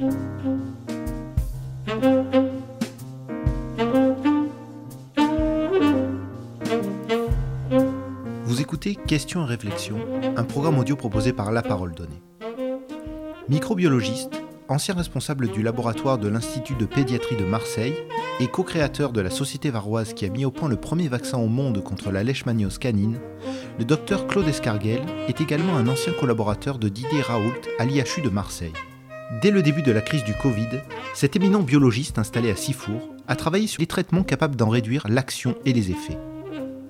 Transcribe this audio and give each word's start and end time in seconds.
Vous 0.00 0.06
écoutez 8.60 8.94
Questions 8.94 9.44
et 9.44 9.48
réflexions, 9.48 9.98
un 10.36 10.44
programme 10.44 10.78
audio 10.78 10.96
proposé 10.96 11.34
par 11.34 11.52
La 11.52 11.60
Parole 11.60 11.92
Donnée. 11.94 12.22
Microbiologiste, 13.50 14.40
ancien 14.68 14.94
responsable 14.94 15.48
du 15.48 15.62
laboratoire 15.62 16.16
de 16.16 16.28
l'Institut 16.28 16.76
de 16.76 16.86
pédiatrie 16.86 17.36
de 17.36 17.44
Marseille 17.44 17.96
et 18.40 18.46
co-créateur 18.46 19.12
de 19.12 19.20
la 19.20 19.28
société 19.28 19.68
varoise 19.68 20.14
qui 20.14 20.24
a 20.24 20.30
mis 20.30 20.46
au 20.46 20.50
point 20.50 20.70
le 20.70 20.76
premier 20.76 21.08
vaccin 21.08 21.36
au 21.36 21.48
monde 21.48 21.84
contre 21.84 22.10
la 22.10 22.22
leishmaniose 22.22 22.78
canine, 22.78 23.18
le 23.78 23.84
docteur 23.84 24.26
Claude 24.26 24.48
Escarguel 24.48 25.02
est 25.28 25.42
également 25.42 25.76
un 25.76 25.88
ancien 25.88 26.14
collaborateur 26.14 26.78
de 26.78 26.88
Didier 26.88 27.20
Raoult 27.20 27.52
à 27.78 27.84
l'IHU 27.84 28.22
de 28.22 28.30
Marseille. 28.30 28.72
Dès 29.30 29.52
le 29.52 29.62
début 29.62 29.82
de 29.82 29.92
la 29.92 30.00
crise 30.00 30.24
du 30.24 30.34
Covid, 30.34 30.80
cet 31.14 31.36
éminent 31.36 31.62
biologiste 31.62 32.18
installé 32.18 32.50
à 32.50 32.56
Sifour 32.56 33.14
a 33.28 33.36
travaillé 33.36 33.68
sur 33.68 33.80
les 33.80 33.86
traitements 33.86 34.24
capables 34.24 34.56
d'en 34.56 34.68
réduire 34.68 35.06
l'action 35.08 35.54
et 35.64 35.72
les 35.72 35.92
effets. 35.92 36.18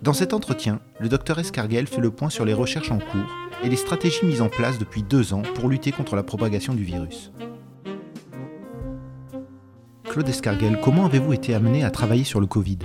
Dans 0.00 0.14
cet 0.14 0.32
entretien, 0.32 0.80
le 1.00 1.10
docteur 1.10 1.38
Escarguel 1.38 1.86
fait 1.86 2.00
le 2.00 2.10
point 2.10 2.30
sur 2.30 2.46
les 2.46 2.54
recherches 2.54 2.90
en 2.90 2.98
cours 2.98 3.36
et 3.62 3.68
les 3.68 3.76
stratégies 3.76 4.24
mises 4.24 4.40
en 4.40 4.48
place 4.48 4.78
depuis 4.78 5.02
deux 5.02 5.34
ans 5.34 5.42
pour 5.54 5.68
lutter 5.68 5.92
contre 5.92 6.16
la 6.16 6.22
propagation 6.22 6.72
du 6.72 6.82
virus. 6.82 7.30
Claude 10.04 10.28
Escarguel, 10.30 10.80
comment 10.82 11.04
avez-vous 11.04 11.34
été 11.34 11.54
amené 11.54 11.84
à 11.84 11.90
travailler 11.90 12.24
sur 12.24 12.40
le 12.40 12.46
Covid? 12.46 12.78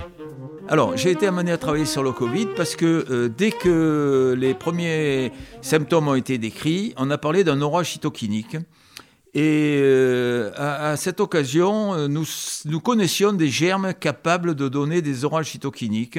Alors, 0.68 0.98
j'ai 0.98 1.12
été 1.12 1.26
amené 1.26 1.50
à 1.50 1.56
travailler 1.56 1.86
sur 1.86 2.02
le 2.02 2.12
Covid 2.12 2.48
parce 2.56 2.76
que 2.76 3.06
euh, 3.08 3.30
dès 3.34 3.52
que 3.52 4.34
les 4.36 4.52
premiers 4.52 5.32
symptômes 5.62 6.08
ont 6.08 6.14
été 6.14 6.36
décrits, 6.36 6.92
on 6.98 7.10
a 7.10 7.16
parlé 7.16 7.42
d'un 7.42 7.62
orage 7.62 7.92
cytokinique. 7.92 8.58
Et 9.38 9.80
euh, 9.82 10.50
à, 10.56 10.96
cette 10.96 11.20
occasion, 11.20 11.92
euh, 11.92 12.08
nous, 12.08 12.80
connaissions 12.80 13.34
des 13.34 13.50
germes 13.50 13.92
capables 13.92 14.54
de 14.54 14.66
donner 14.66 15.02
des 15.02 15.26
orages 15.26 15.50
cytokiniques. 15.50 16.18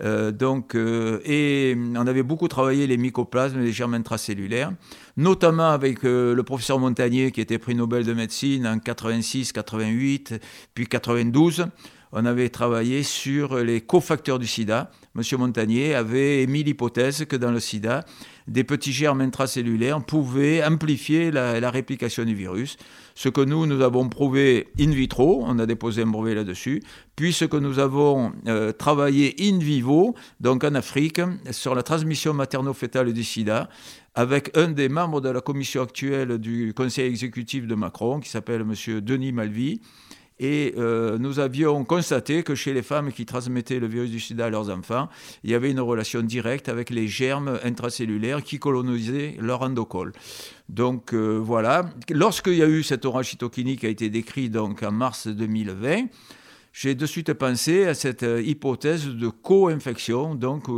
Euh, 0.00 0.30
donc, 0.30 0.76
et 0.76 1.76
on 1.76 2.06
avait 2.06 2.22
beaucoup 2.22 2.46
travaillé 2.46 2.86
les 2.86 2.98
mycoplasmes, 2.98 3.58
les 3.58 3.72
germes 3.72 3.94
intracellulaires, 3.94 4.72
notamment 5.16 5.70
avec 5.70 6.04
le 6.04 6.40
professeur 6.42 6.78
Montagnier 6.78 7.32
qui 7.32 7.40
était 7.40 7.58
prix 7.58 7.74
Nobel 7.74 8.04
de 8.04 8.12
médecine 8.12 8.64
en 8.64 8.78
86, 8.78 9.50
88, 9.50 10.34
puis 10.72 10.86
92 10.86 11.66
on 12.12 12.26
avait 12.26 12.50
travaillé 12.50 13.02
sur 13.02 13.56
les 13.56 13.80
cofacteurs 13.80 14.38
du 14.38 14.46
sida. 14.46 14.90
Monsieur 15.14 15.38
Montagnier 15.38 15.94
avait 15.94 16.42
émis 16.42 16.62
l'hypothèse 16.62 17.24
que 17.24 17.36
dans 17.36 17.50
le 17.50 17.58
sida, 17.58 18.04
des 18.48 18.64
petits 18.64 18.92
germes 18.92 19.20
intracellulaires 19.20 20.02
pouvaient 20.04 20.64
amplifier 20.64 21.30
la, 21.30 21.70
réplication 21.70 22.24
du 22.24 22.34
virus. 22.34 22.76
Ce 23.14 23.28
que 23.28 23.40
nous, 23.40 23.66
nous 23.66 23.82
avons 23.82 24.08
prouvé 24.08 24.68
in 24.78 24.90
vitro, 24.90 25.42
on 25.46 25.58
a 25.58 25.66
déposé 25.66 26.02
un 26.02 26.06
brevet 26.06 26.34
là-dessus, 26.34 26.82
puis 27.16 27.32
ce 27.32 27.44
que 27.44 27.56
nous 27.56 27.78
avons 27.78 28.32
euh, 28.46 28.72
travaillé 28.72 29.34
in 29.40 29.58
vivo, 29.58 30.14
donc 30.40 30.64
en 30.64 30.74
Afrique, 30.74 31.20
sur 31.50 31.74
la 31.74 31.82
transmission 31.82 32.34
materno-fétale 32.34 33.12
du 33.12 33.24
sida, 33.24 33.68
avec 34.14 34.56
un 34.56 34.68
des 34.68 34.88
membres 34.88 35.20
de 35.20 35.28
la 35.28 35.40
commission 35.40 35.82
actuelle 35.82 36.38
du 36.38 36.74
conseil 36.74 37.06
exécutif 37.06 37.66
de 37.66 37.74
Macron, 37.74 38.20
qui 38.20 38.28
s'appelle 38.28 38.64
Monsieur 38.64 39.00
Denis 39.00 39.32
Malvy, 39.32 39.80
et 40.42 40.74
euh, 40.76 41.18
nous 41.18 41.38
avions 41.38 41.84
constaté 41.84 42.42
que 42.42 42.56
chez 42.56 42.74
les 42.74 42.82
femmes 42.82 43.12
qui 43.12 43.24
transmettaient 43.24 43.78
le 43.78 43.86
virus 43.86 44.10
du 44.10 44.18
sida 44.18 44.46
à 44.46 44.50
leurs 44.50 44.70
enfants, 44.70 45.08
il 45.44 45.50
y 45.50 45.54
avait 45.54 45.70
une 45.70 45.78
relation 45.78 46.20
directe 46.20 46.68
avec 46.68 46.90
les 46.90 47.06
germes 47.06 47.60
intracellulaires 47.62 48.42
qui 48.42 48.58
colonisaient 48.58 49.36
leur 49.38 49.62
endocole. 49.62 50.12
Donc 50.68 51.14
euh, 51.14 51.38
voilà, 51.40 51.88
lorsqu'il 52.10 52.56
y 52.56 52.62
a 52.62 52.66
eu 52.66 52.82
cet 52.82 53.04
orage 53.04 53.30
cytokinique 53.30 53.80
qui 53.80 53.86
a 53.86 53.90
été 53.90 54.10
décrit 54.10 54.50
donc 54.50 54.82
en 54.82 54.90
mars 54.90 55.28
2020, 55.28 56.06
j'ai 56.72 56.94
de 56.94 57.06
suite 57.06 57.32
pensé 57.34 57.86
à 57.86 57.94
cette 57.94 58.22
euh, 58.22 58.42
hypothèse 58.42 59.06
de 59.06 59.28
co-infection, 59.28 60.34
donc 60.34 60.68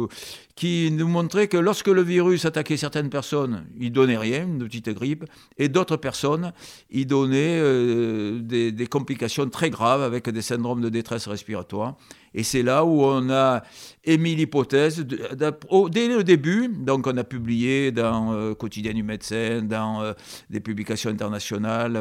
qui 0.57 0.91
nous 0.93 1.09
montrait 1.09 1.49
que 1.49 1.57
lorsque 1.57 1.89
le 1.89 2.03
virus 2.03 2.45
attaquait 2.45 2.77
certaines 2.77 3.11
personnes, 3.11 3.67
il 3.79 3.93
donnait 3.93 4.19
rien, 4.19 4.45
une 4.45 4.59
petite 4.59 4.89
grippe, 4.91 5.25
et 5.59 5.69
d'autres 5.69 5.97
personnes, 5.97 6.53
il 6.91 7.07
donnait 7.07 7.59
euh, 7.61 8.39
des, 8.41 8.87
complications 8.87 9.49
très 9.49 9.71
graves 9.71 10.03
avec 10.03 10.29
des 10.29 10.43
syndromes 10.43 10.81
de 10.81 10.89
détresse 10.89 11.27
respiratoire. 11.27 11.97
Et 12.35 12.43
c'est 12.43 12.63
là 12.63 12.85
où 12.85 13.03
on 13.03 13.31
a 13.31 13.63
émis 14.05 14.35
l'hypothèse, 14.35 15.01
dès 15.01 16.09
le 16.09 16.23
début, 16.25 16.69
donc 16.69 17.07
on 17.07 17.17
a 17.17 17.25
publié 17.25 17.93
dans 17.93 18.33
euh, 18.33 18.55
Quotidien 18.55 18.93
du 18.93 19.05
médecin, 19.05 19.63
dans 19.63 20.03
euh, 20.03 20.13
des 20.51 20.61
publications 20.61 21.11
internationales, 21.11 21.99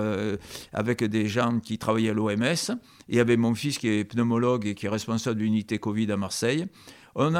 avec 0.74 1.04
des 1.04 1.28
gens 1.28 1.60
qui 1.60 1.78
travaillaient 1.78 2.10
à 2.10 2.14
l'OMS, 2.14 2.78
et 3.10 3.20
avec 3.20 3.38
mon 3.38 3.54
fils 3.54 3.78
qui 3.78 3.90
est 3.90 4.04
pneumologue 4.04 4.66
et 4.66 4.76
qui 4.76 4.88
est 4.88 4.90
responsable 4.90 5.38
de 5.38 5.44
l'unité 5.44 5.78
Covid 5.78 6.12
à 6.12 6.18
Marseille. 6.18 6.66
On, 7.16 7.34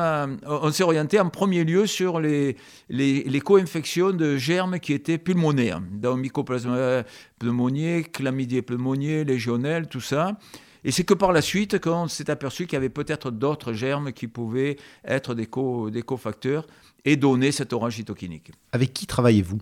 on 0.46 0.72
s'est 0.72 0.84
orienté 0.84 1.20
en 1.20 1.30
premier 1.30 1.64
lieu 1.64 1.88
sur 1.88 2.20
les, 2.20 2.58
les, 2.90 3.42
co-infections 3.42 4.12
de 4.12 4.38
germes 4.38 4.80
qui 4.80 4.94
étaient 4.94 5.18
pulmonaires, 5.18 5.82
donc 5.92 6.20
mycoplasma 6.20 7.04
pneumoniae, 7.40 8.04
chlamydia 8.04 8.62
pneumoniae, 8.62 9.24
légionnelle, 9.24 9.88
tout 9.88 10.02
ça. 10.02 10.38
Et 10.86 10.92
c'est 10.92 11.04
que 11.04 11.14
par 11.14 11.32
la 11.32 11.42
suite 11.42 11.80
qu'on 11.80 12.08
s'est 12.08 12.30
aperçu 12.30 12.66
qu'il 12.66 12.74
y 12.74 12.78
avait 12.78 12.90
peut-être 12.90 13.32
d'autres 13.32 13.74
germes 13.74 14.12
qui 14.12 14.28
pouvaient 14.28 14.78
être 15.06 15.34
des, 15.34 15.46
co, 15.46 15.90
des 15.90 16.02
cofacteurs 16.02 16.68
et 17.06 17.16
donner 17.16 17.52
cette 17.52 17.74
orange 17.74 17.96
cytokinique. 17.96 18.52
Avec 18.72 18.94
qui 18.94 19.08
travaillez-vous? 19.08 19.60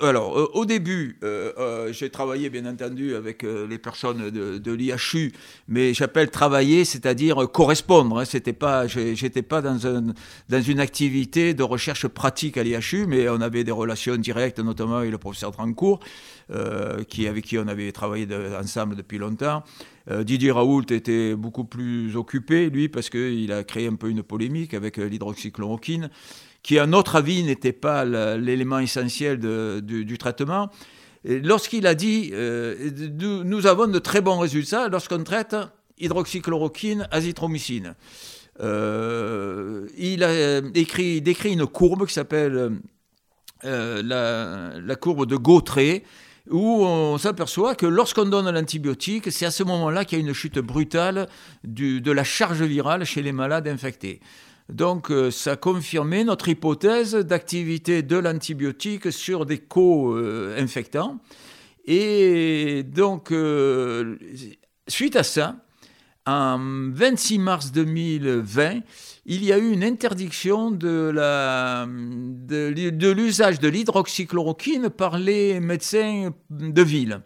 Alors, 0.00 0.38
euh, 0.38 0.50
au 0.54 0.64
début, 0.66 1.18
euh, 1.22 1.52
euh, 1.58 1.92
j'ai 1.92 2.10
travaillé 2.10 2.50
bien 2.50 2.66
entendu 2.66 3.14
avec 3.14 3.42
les 3.42 3.78
personnes 3.78 4.30
de, 4.30 4.72
l'IHU, 4.72 5.32
mais 5.68 5.94
j'appelle 5.94 6.30
travailler, 6.30 6.84
c'est-à-dire 6.84 7.50
correspondre. 7.52 8.18
Hein. 8.18 8.24
C'était 8.24 8.52
pas, 8.52 8.86
j'étais 8.86 9.42
pas 9.42 9.62
dans, 9.62 9.78
dans 10.48 10.62
une 10.62 10.80
activité 10.80 11.54
de 11.54 11.62
recherche 11.62 12.08
pratique 12.08 12.56
à 12.56 12.62
l'IHU, 12.62 13.06
mais 13.06 13.28
on 13.28 13.40
avait 13.40 13.64
des 13.64 13.72
relations 13.72 14.16
directes, 14.16 14.58
notamment 14.58 14.96
avec 14.96 15.10
le 15.10 15.18
professeur 15.18 15.52
Trancourt, 15.52 16.00
qui, 17.08 17.28
avec 17.28 17.44
qui 17.44 17.58
on 17.58 17.68
avait 17.68 17.92
travaillé 17.92 18.26
ensemble 18.58 18.96
depuis 18.96 19.18
longtemps. 19.18 19.62
Didier 20.10 20.50
Raoult 20.50 20.84
était 20.90 21.34
beaucoup 21.34 21.64
plus 21.64 22.16
occupé, 22.16 22.68
lui, 22.68 22.88
parce 22.88 23.08
qu'il 23.08 23.50
a 23.52 23.64
créé 23.64 23.86
un 23.86 23.94
peu 23.94 24.10
une 24.10 24.22
polémique 24.22 24.74
avec 24.74 24.98
l'hydroxychloroquine 24.98 26.10
qui 26.64 26.78
à 26.78 26.86
notre 26.86 27.14
avis 27.16 27.44
n'était 27.44 27.74
pas 27.74 28.04
l'élément 28.04 28.80
essentiel 28.80 29.38
du, 29.38 30.18
traitement. 30.18 30.70
Lorsqu'il 31.24 31.86
a 31.86 31.94
dit 31.94 32.30
euh, 32.32 32.90
nous 33.20 33.66
avons 33.66 33.86
de 33.86 33.98
très 33.98 34.20
bons 34.20 34.38
résultats 34.38 34.88
lorsqu'on 34.88 35.22
traite 35.22 35.54
hydroxychloroquine, 35.98 37.06
azithromycine. 37.12 37.94
Euh, 38.60 39.86
il 39.96 40.24
a 40.24 40.58
écrit, 40.74 41.20
décrit 41.20 41.52
une 41.52 41.66
courbe 41.66 42.06
qui 42.06 42.14
s'appelle 42.14 42.80
euh, 43.64 44.80
la, 44.82 44.96
courbe 44.96 45.26
de 45.26 45.36
Gautret, 45.36 46.02
où 46.50 46.84
on 46.84 47.18
s'aperçoit 47.18 47.74
que 47.74 47.86
lorsqu'on 47.86 48.26
donne 48.26 48.50
l'antibiotique, 48.50 49.30
c'est 49.30 49.46
à 49.46 49.50
ce 49.50 49.64
moment-là 49.64 50.04
qu'il 50.04 50.18
y 50.18 50.22
a 50.22 50.24
une 50.24 50.34
chute 50.34 50.58
brutale 50.58 51.28
de 51.62 52.10
la 52.10 52.24
charge 52.24 52.62
virale 52.62 53.04
chez 53.04 53.22
les 53.22 53.32
malades 53.32 53.68
infectés. 53.68 54.20
Donc 54.68 55.10
euh, 55.10 55.30
ça 55.30 55.56
confirmait 55.56 56.24
notre 56.24 56.48
hypothèse 56.48 57.14
d'activité 57.14 58.02
de 58.02 58.16
l'antibiotique 58.16 59.12
sur 59.12 59.46
des 59.46 59.58
co-infectants. 59.58 61.20
Et 61.86 62.82
donc, 62.82 63.30
euh, 63.30 64.16
suite 64.88 65.16
à 65.16 65.22
ça, 65.22 65.56
en 66.26 66.58
26 66.92 67.38
mars 67.38 67.72
2020, 67.72 68.80
il 69.26 69.44
y 69.44 69.52
a 69.52 69.58
eu 69.58 69.70
une 69.70 69.84
interdiction 69.84 70.70
de, 70.70 71.12
de 72.46 73.10
l'usage 73.10 73.60
de 73.60 73.68
l'hydroxychloroquine 73.68 74.88
par 74.88 75.18
les 75.18 75.60
médecins 75.60 76.30
de 76.48 76.82
ville. 76.82 77.20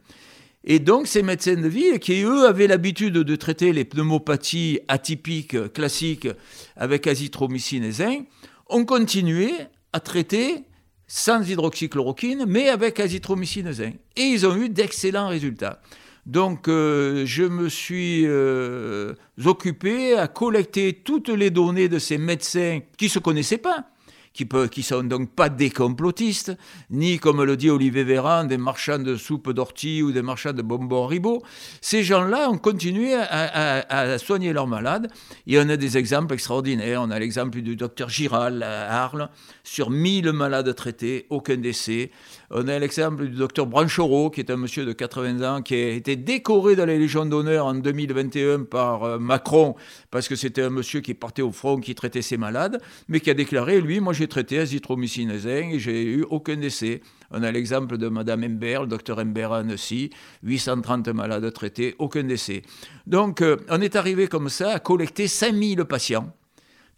Et 0.70 0.81
donc, 0.81 1.06
ces 1.06 1.23
médecins 1.23 1.55
de 1.55 1.67
ville, 1.67 1.99
qui 1.99 2.23
eux 2.23 2.47
avaient 2.47 2.67
l'habitude 2.67 3.15
de 3.15 3.37
traiter 3.37 3.73
les 3.73 3.87
pneumopathies 3.87 4.81
atypiques 4.87 5.73
classiques 5.73 6.29
avec 6.76 7.06
azithromycine 7.06 7.85
et 7.85 7.91
zinc, 7.91 8.26
ont 8.69 8.85
continué 8.85 9.50
à 9.94 10.00
traiter 10.00 10.65
sans 11.06 11.43
hydroxychloroquine, 11.49 12.44
mais 12.47 12.69
avec 12.69 13.00
azithromycine 13.00 13.69
et 13.69 13.73
zinc. 13.73 13.94
Et 14.17 14.25
ils 14.25 14.47
ont 14.47 14.55
eu 14.56 14.69
d'excellents 14.69 15.29
résultats. 15.29 15.81
Donc, 16.26 16.69
euh, 16.69 17.25
je 17.25 17.44
me 17.44 17.71
suis 17.71 18.25
euh, 18.26 19.14
occupé 19.47 20.19
à 20.19 20.29
collecter 20.29 20.93
toutes 20.93 21.31
les 21.31 21.49
données 21.49 21.88
de 21.88 21.99
ces 21.99 22.19
médecins 22.19 22.81
qui 22.99 23.06
ne 23.06 23.11
se 23.11 23.19
connaissaient 23.19 23.56
pas 23.56 23.87
qui 24.32 24.46
ne 24.52 24.82
sont 24.82 25.02
donc 25.02 25.34
pas 25.34 25.48
des 25.48 25.70
complotistes, 25.70 26.56
ni, 26.90 27.19
comme 27.19 27.42
le 27.42 27.56
dit 27.56 27.70
Olivier 27.70 28.04
Véran, 28.04 28.44
des 28.44 28.58
marchands 28.58 28.98
de 28.98 29.16
soupe 29.16 29.50
d'ortie 29.52 30.02
ou 30.02 30.12
des 30.12 30.22
marchands 30.22 30.52
de 30.52 30.62
bonbons 30.62 31.06
ribot. 31.06 31.42
Ces 31.80 32.02
gens-là 32.02 32.50
ont 32.50 32.58
continué 32.58 33.14
à, 33.14 34.19
soigner 34.19 34.52
leurs 34.52 34.66
malades. 34.66 35.10
Et 35.46 35.58
on 35.58 35.69
a 35.69 35.76
des 35.76 35.98
exemples 35.98 36.34
extraordinaires. 36.34 37.02
On 37.02 37.10
a 37.10 37.19
l'exemple 37.19 37.60
du 37.60 37.76
docteur 37.76 38.08
Giral 38.08 38.62
à 38.62 39.02
Arles, 39.02 39.28
sur 39.64 39.90
1000 39.90 40.32
malades 40.32 40.75
traités, 40.75 41.26
aucun 41.30 41.56
décès. 41.56 42.10
On 42.50 42.67
a 42.67 42.79
l'exemple 42.79 43.27
du 43.27 43.37
docteur 43.37 43.67
Branchoreau, 43.67 44.31
qui 44.31 44.41
est 44.41 44.50
un 44.50 44.56
monsieur 44.56 44.87
de 44.87 44.95
80 44.95 45.43
ans, 45.43 45.61
qui 45.61 45.75
a 45.75 45.91
été 45.91 46.17
décoré 46.17 46.77
de 46.77 46.83
la 46.83 46.97
Légion 46.97 47.27
d'honneur 47.27 47.67
en 47.67 47.75
2021 47.75 48.65
par 48.65 49.05
euh, 49.05 49.19
Macron, 49.19 49.75
parce 50.11 50.29
que 50.29 50.35
c'était 50.35 50.62
un 50.62 50.71
monsieur 50.71 51.00
qui 51.03 51.12
partait 51.12 51.43
au 51.43 51.53
front, 51.53 51.79
qui 51.79 51.95
traitait 51.95 52.23
ses 52.23 52.39
malades, 52.39 52.81
mais 53.06 53.21
qui 53.21 53.29
a 53.29 53.35
déclaré, 53.35 53.83
lui, 53.83 54.00
moi 54.00 54.15
j'ai 54.15 54.29
traité 54.29 54.59
azithromycine 54.61 55.31
et 55.31 55.79
j'ai 55.79 56.05
eu 56.05 56.25
aucun 56.31 56.56
décès. 56.56 57.03
On 57.31 57.43
a 57.43 57.53
l'exemple 57.53 57.99
de 57.99 58.09
Madame 58.09 58.43
Ember, 58.43 58.79
le 58.81 58.87
docteur 58.87 59.19
Ember 59.19 59.49
à 59.53 59.56
Annecy, 59.56 60.09
830 60.43 61.09
malades 61.09 61.53
traités, 61.53 61.97
aucun 61.99 62.23
décès. 62.23 62.62
Donc 63.06 63.43
euh, 63.43 63.59
on 63.69 63.83
est 63.83 63.95
arrivé 63.95 64.27
comme 64.27 64.49
ça 64.49 64.71
à 64.71 64.79
collecter 64.79 65.29
5000 65.29 65.85
patients 65.85 66.33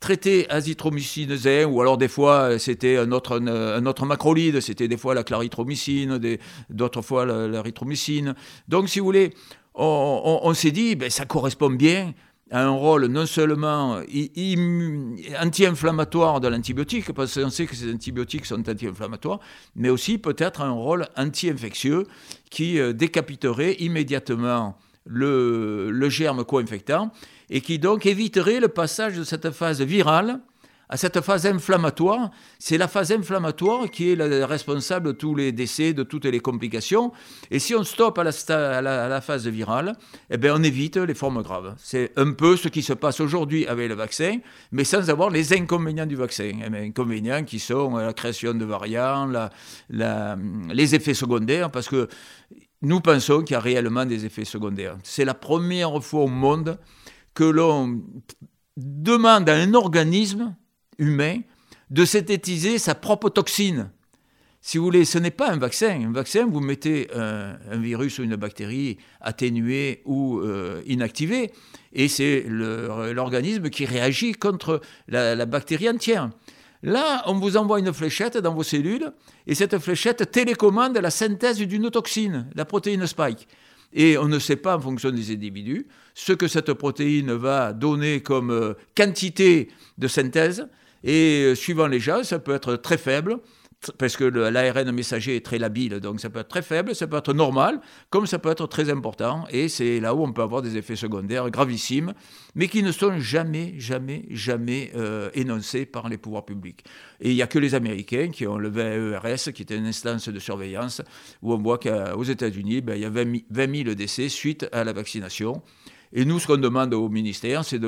traité 0.01 0.51
azithromycine 0.51 1.37
ou 1.69 1.81
alors 1.81 1.99
des 1.99 2.09
fois 2.09 2.59
c'était 2.59 2.97
un 2.97 3.13
autre, 3.13 3.39
un 3.41 3.87
autre 3.87 4.07
macrolide, 4.07 4.61
c'était 4.61 4.89
des 4.89 4.97
fois 4.97 5.15
la 5.15 5.23
clarithromycine, 5.23 6.19
d'autres 6.71 7.03
fois 7.03 7.27
l'erythromycine. 7.47 8.35
Donc 8.67 8.89
si 8.89 8.99
vous 8.99 9.05
voulez, 9.05 9.35
on, 9.75 10.53
s'est 10.55 10.73
dit, 10.73 10.97
ben, 10.97 11.11
ça 11.11 11.27
correspond 11.27 11.71
bien 11.71 12.15
à 12.51 12.65
un 12.65 12.71
rôle 12.71 13.07
non 13.07 13.27
seulement 13.27 14.01
anti-inflammatoire 15.41 16.41
de 16.41 16.49
l'antibiotique, 16.49 17.13
parce 17.13 17.41
qu'on 17.41 17.51
sait 17.51 17.67
que 17.67 17.77
ces 17.77 17.93
antibiotiques 17.93 18.47
sont 18.47 18.69
anti-inflammatoires, 18.69 19.39
mais 19.77 19.89
aussi 19.89 20.19
peut-être 20.19 20.61
un 20.61 20.73
rôle 20.73 21.07
anti-infectieux 21.17 22.07
qui 22.51 22.81
euh, 22.81 22.93
décapiterait 22.93 23.75
immédiatement 23.75 24.77
le, 25.07 25.91
le 25.91 26.09
germe 26.09 26.45
co-infectant 26.45 27.13
et 27.51 27.61
qui 27.61 27.79
donc 27.79 28.07
éviterait 28.07 28.61
le 28.61 28.69
passage 28.69 29.17
de 29.17 29.25
cette 29.25 29.51
phase 29.51 29.83
virale 29.83 30.41
à 30.91 30.97
cette 30.97 31.21
phase 31.21 31.47
inflammatoire. 31.47 32.31
C'est 32.59 32.77
la 32.77 32.89
phase 32.89 33.13
inflammatoire 33.13 33.89
qui 33.91 34.11
est 34.11 34.17
la 34.17 34.47
responsable 34.47 35.07
de 35.07 35.13
tous 35.13 35.35
les 35.37 35.53
décès, 35.53 35.95
de 35.95 36.03
toutes 36.03 36.25
les 36.25 36.41
complications. 36.41 37.13
Et 37.51 37.61
si 37.61 37.75
on 37.75 37.85
stoppe 37.85 38.19
à 38.19 38.25
la, 38.25 39.21
phase 39.21 39.47
virale, 39.47 39.95
eh 40.29 40.37
bien 40.37 40.55
on 40.57 40.63
évite 40.63 40.97
les 40.97 41.15
formes 41.15 41.43
graves. 41.43 41.75
C'est 41.79 42.13
un 42.17 42.33
peu 42.33 42.57
ce 42.57 42.69
qui 42.69 42.83
se 42.83 42.93
passe 42.93 43.21
aujourd'hui 43.21 43.67
avec 43.67 43.89
le 43.89 43.95
vaccin, 43.95 44.39
mais 44.73 44.85
sans 44.85 45.09
avoir 45.09 45.31
les 45.31 45.53
inconvénients 45.53 46.07
du 46.07 46.17
vaccin. 46.17 46.51
Eh 46.61 46.87
inconvénients 46.87 47.45
qui 47.45 47.61
sont 47.61 47.97
la 47.97 48.13
création 48.13 48.53
de 48.53 48.65
variants, 48.65 49.31
les 49.91 50.95
effets 50.95 51.15
secondaires, 51.15 51.71
parce 51.71 51.89
que 51.89 52.09
nous 52.83 53.01
pensons 53.01 53.43
qu'il 53.43 53.55
y 53.55 53.57
a 53.57 53.61
réellement 53.61 54.07
des 54.07 54.27
effets 54.27 54.45
secondaires. 54.45 54.97
C'est 55.05 55.25
la 55.25 55.35
première 55.35 56.03
fois 56.03 56.23
au 56.23 56.29
monde 56.29 56.79
que 57.35 57.45
l'on 57.45 58.03
demande 58.77 59.49
à 59.49 59.55
un 59.55 59.75
organisme 59.75 60.55
humain 60.99 61.39
de 61.91 62.05
synthétiser 62.05 62.79
sa 62.79 62.95
propre 62.95 63.29
toxine. 63.29 63.91
Si 64.63 64.77
vous 64.77 64.85
voulez, 64.85 65.07
ce 65.07 65.19
n'est 65.19 65.31
pas 65.31 65.51
un 65.51 65.57
vaccin. 65.57 66.03
Un 66.09 66.13
vaccin, 66.13 66.47
vous 66.47 66.61
mettez 66.61 67.09
un, 67.15 67.57
virus 67.79 68.19
ou 68.19 68.25
une 68.25 68.37
bactérie 68.37 68.99
atténuée 69.21 70.03
ou 70.05 70.41
euh, 70.41 70.83
inactivée, 70.87 71.51
et 71.93 72.09
c'est 72.09 72.45
l'organisme 72.47 73.71
qui 73.71 73.87
réagit 73.87 74.33
contre 74.33 74.81
la, 75.09 75.35
la, 75.35 75.47
bactérie 75.47 75.89
entière. 75.89 76.31
Là, 76.83 77.23
on 77.27 77.35
vous 77.35 77.57
envoie 77.57 77.79
une 77.79 77.93
fléchette 77.93 78.37
dans 78.37 78.55
vos 78.55 78.63
cellules, 78.63 79.13
et 79.47 79.55
cette 79.55 79.79
fléchette 79.79 80.31
télécommande 80.31 80.99
la 80.99 81.11
synthèse 81.11 81.59
d'une 81.59 81.91
toxine, 81.91 82.47
la 82.55 82.67
protéine 82.67 83.07
spike. 83.07 83.49
Et 83.93 84.17
on 84.19 84.29
ne 84.29 84.39
sait 84.39 84.57
pas 84.57 84.77
en 84.77 84.81
fonction 84.81 85.11
des 85.11 85.33
individus 85.33 85.87
ce 86.15 86.33
que 86.33 86.49
cette 86.49 86.73
protéine 86.75 87.33
va 87.33 87.73
donner 87.73 88.21
comme 88.21 88.51
euh, 88.51 88.75
quantité 88.97 89.69
de 89.99 90.09
synthèse. 90.09 90.69
Et 91.03 91.45
euh, 91.45 91.55
suivant 91.55 91.87
les 91.87 92.01
gens, 92.01 92.23
ça 92.23 92.39
peut 92.39 92.55
être 92.55 92.77
très 92.77 92.99
faible, 92.99 93.39
parce 93.99 94.17
que 94.17 94.25
l'ARN 94.25 94.93
messager 94.93 95.37
est 95.37 95.45
très 95.45 95.59
labile, 95.59 96.01
donc 96.01 96.21
ça 96.21 96.29
peut 96.29 96.41
être 96.41 96.49
très 96.49 96.63
faible, 96.63 96.95
ça 96.95 97.07
peut 97.07 97.17
être 97.17 97.33
normal, 97.33 97.81
comme 98.11 98.27
ça 98.27 98.39
peut 98.39 98.51
être 98.51 98.67
très 98.67 98.91
important, 98.91 99.47
et 99.51 99.69
c'est 99.69 100.01
là 100.01 100.15
où 100.15 100.23
on 100.23 100.33
peut 100.33 100.43
avoir 100.43 100.61
des 100.61 100.77
effets 100.77 100.97
secondaires 100.97 101.51
gravissimes, 101.51 102.13
mais 102.55 102.69
qui 102.69 102.83
ne 102.83 102.93
sont 102.93 103.19
jamais, 103.19 103.75
jamais, 103.79 104.27
jamais 104.31 104.93
euh, 104.97 105.31
énoncés 105.33 105.87
par 105.87 106.11
les 106.11 106.19
pouvoirs 106.19 106.45
publics. 106.45 106.85
Et 107.21 107.31
il 107.31 107.35
n'y 107.35 107.43
a 107.43 107.47
que 107.47 107.59
les 107.59 107.75
Américains 107.75 108.29
qui 108.31 108.47
ont 108.47 108.59
le 108.59 108.69
VERS, 108.69 109.53
qui 109.55 109.63
est 109.63 109.71
une 109.71 109.87
instance 109.87 110.29
de 110.29 110.39
surveillance, 110.39 111.01
où 111.41 111.55
on 111.55 111.59
voit 111.59 111.79
qu'aux 111.79 112.25
États-Unis, 112.25 112.83
ben, 112.83 112.97
il 112.97 113.03
y 113.03 113.05
a 113.07 113.11
20 113.11 113.43
000 113.51 113.95
décès 113.95 114.29
suite 114.29 114.69
à 114.73 114.85
la 114.85 114.93
vaccination. 114.93 115.63
Et 116.13 116.25
nous, 116.25 116.39
ce 116.39 116.47
qu'on 116.47 116.57
demande 116.57 116.93
au 116.93 117.09
ministère, 117.09 117.65
c'est 117.65 117.81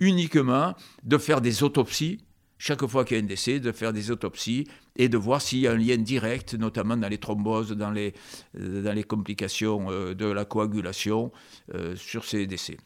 uniquement 0.00 0.74
de 1.04 1.16
faire 1.16 1.40
des 1.40 1.62
autopsies 1.62 2.18
chaque 2.58 2.84
fois 2.86 3.04
qu'il 3.04 3.16
y 3.16 3.20
a 3.20 3.22
un 3.22 3.26
décès, 3.26 3.60
de 3.60 3.72
faire 3.72 3.92
des 3.92 4.10
autopsies 4.10 4.66
et 4.96 5.08
de 5.08 5.16
voir 5.16 5.40
s'il 5.40 5.60
y 5.60 5.68
a 5.68 5.72
un 5.72 5.76
lien 5.76 5.96
direct, 5.96 6.54
notamment 6.54 6.96
dans 6.96 7.08
les 7.08 7.18
thromboses, 7.18 7.70
dans 7.70 7.92
les, 7.92 8.12
euh, 8.58 9.02
complications 9.04 9.90
euh, 9.90 10.14
de 10.14 10.26
la 10.26 10.44
coagulation 10.44 11.32
euh, 11.74 11.94
sur 11.96 12.24
ces 12.24 12.46
décès. 12.46 12.76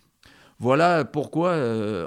Voilà 0.58 1.04
pourquoi 1.04 1.56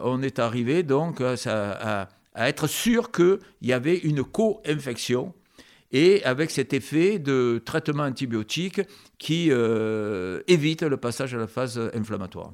on 0.03 0.21
est 0.21 0.39
arrivé 0.39 0.83
donc 0.83 1.19
à, 1.19 2.07
être 2.38 2.67
sûr 2.67 3.12
qu'il 3.12 3.39
y 3.62 3.73
avait 3.73 3.97
une 3.97 4.23
co-infection 4.23 5.33
et 5.91 6.23
avec 6.23 6.51
cet 6.51 6.71
effet 6.71 7.19
de 7.19 7.62
traitement 7.65 8.03
antibiotique 8.03 8.79
qui 9.17 9.51
évite 10.47 10.83
le 10.83 10.95
passage 10.95 11.35
à 11.35 11.38
la 11.38 11.47
phase 11.47 11.77
inflammatoire. 11.94 12.53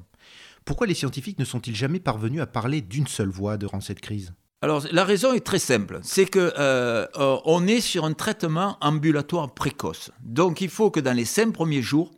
Pourquoi 0.64 0.88
les 0.88 0.94
scientifiques 0.94 1.38
ne 1.38 1.44
sont-ils 1.44 1.76
jamais 1.76 2.00
parvenus 2.00 2.40
à 2.40 2.46
parler 2.46 2.80
d'une 2.80 3.06
seule 3.06 3.30
voix 3.30 3.56
durant 3.56 3.80
cette 3.80 4.00
crise? 4.00 4.32
Alors 4.62 4.84
la 4.92 5.04
raison 5.04 5.32
est 5.32 5.44
très 5.44 5.58
simple, 5.58 5.98
c'est 6.02 6.24
que 6.24 6.52
euh, 6.56 7.04
euh, 7.16 7.36
on 7.44 7.66
est 7.66 7.80
sur 7.80 8.04
un 8.04 8.12
traitement 8.12 8.78
ambulatoire 8.80 9.52
précoce. 9.52 10.12
Donc 10.22 10.60
il 10.60 10.70
faut 10.70 10.92
que 10.92 11.00
dans 11.00 11.16
les 11.16 11.24
cinq 11.24 11.52
premiers 11.52 11.82
jours, 11.82 12.12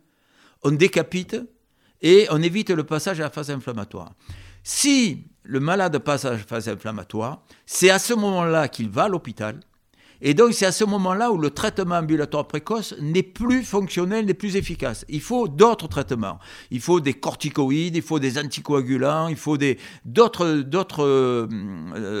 on 0.61 0.69
décapite 0.69 1.35
et 2.03 2.27
on 2.29 2.39
évite 2.43 2.69
le 2.69 2.83
passage 2.83 3.19
à 3.19 3.23
la 3.23 3.29
phase 3.31 3.49
inflammatoire. 3.49 4.13
Si 4.63 5.25
le 5.41 5.59
malade 5.59 5.97
passe 5.97 6.25
à 6.25 6.31
la 6.31 6.37
phase 6.37 6.69
inflammatoire, 6.69 7.41
c'est 7.65 7.89
à 7.89 7.97
ce 7.97 8.13
moment-là 8.13 8.67
qu'il 8.67 8.89
va 8.89 9.05
à 9.05 9.09
l'hôpital 9.09 9.59
et 10.21 10.33
donc, 10.33 10.53
c'est 10.53 10.65
à 10.65 10.71
ce 10.71 10.83
moment-là 10.85 11.31
où 11.31 11.37
le 11.37 11.49
traitement 11.49 11.95
ambulatoire 11.95 12.47
précoce 12.47 12.95
n'est 12.99 13.23
plus 13.23 13.63
fonctionnel, 13.63 14.25
n'est 14.25 14.33
plus 14.33 14.55
efficace. 14.55 15.05
Il 15.09 15.21
faut 15.21 15.47
d'autres 15.47 15.87
traitements. 15.87 16.39
Il 16.71 16.81
faut 16.81 16.99
des 16.99 17.13
corticoïdes, 17.13 17.95
il 17.95 18.01
faut 18.01 18.19
des 18.19 18.37
anticoagulants, 18.37 19.27
il 19.27 19.35
faut 19.35 19.57
euh, 19.57 19.75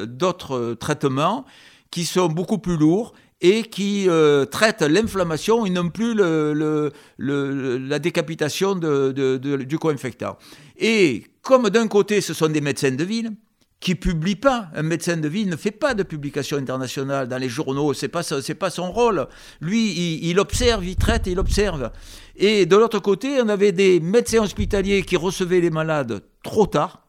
d'autres 0.05 0.73
traitements 0.73 1.45
qui 1.91 2.05
sont 2.05 2.27
beaucoup 2.27 2.57
plus 2.57 2.77
lourds 2.77 3.13
et 3.41 3.63
qui 3.63 4.05
euh, 4.09 4.45
traitent 4.45 4.81
l'inflammation 4.81 5.65
et 5.65 5.69
non 5.69 5.89
plus 5.89 6.13
la 7.17 7.99
décapitation 7.99 8.75
du 8.75 9.77
co-infectant. 9.79 10.37
Et 10.77 11.23
comme 11.41 11.69
d'un 11.69 11.87
côté, 11.87 12.21
ce 12.21 12.33
sont 12.33 12.49
des 12.49 12.61
médecins 12.61 12.91
de 12.91 13.03
ville, 13.03 13.31
qui 13.85 13.93
publie 13.93 14.35
pas. 14.35 14.69
Un 14.73 14.81
médecin 14.81 15.15
de 15.15 15.27
ville 15.27 15.47
ne 15.47 15.55
fait 15.55 15.69
pas 15.69 15.93
de 15.93 16.01
publication 16.01 16.57
internationale 16.57 17.27
dans 17.27 17.37
les 17.37 17.49
journaux, 17.49 17.93
c'est 17.93 18.07
pas 18.07 18.23
c'est 18.23 18.55
pas 18.55 18.71
son 18.71 18.91
rôle. 18.91 19.27
Lui, 19.61 20.27
il, 20.27 20.39
observe, 20.39 20.83
il 20.83 20.95
traite, 20.95 21.27
il 21.27 21.37
observe. 21.37 21.91
Et 22.35 22.65
de 22.65 22.75
l'autre 22.75 22.97
côté, 22.97 23.39
on 23.43 23.47
avait 23.47 23.73
des 23.73 23.99
médecins 23.99 24.41
hospitaliers 24.41 25.03
qui 25.03 25.17
recevaient 25.17 25.59
les 25.59 25.69
malades 25.69 26.23
trop 26.41 26.65
tard, 26.65 27.05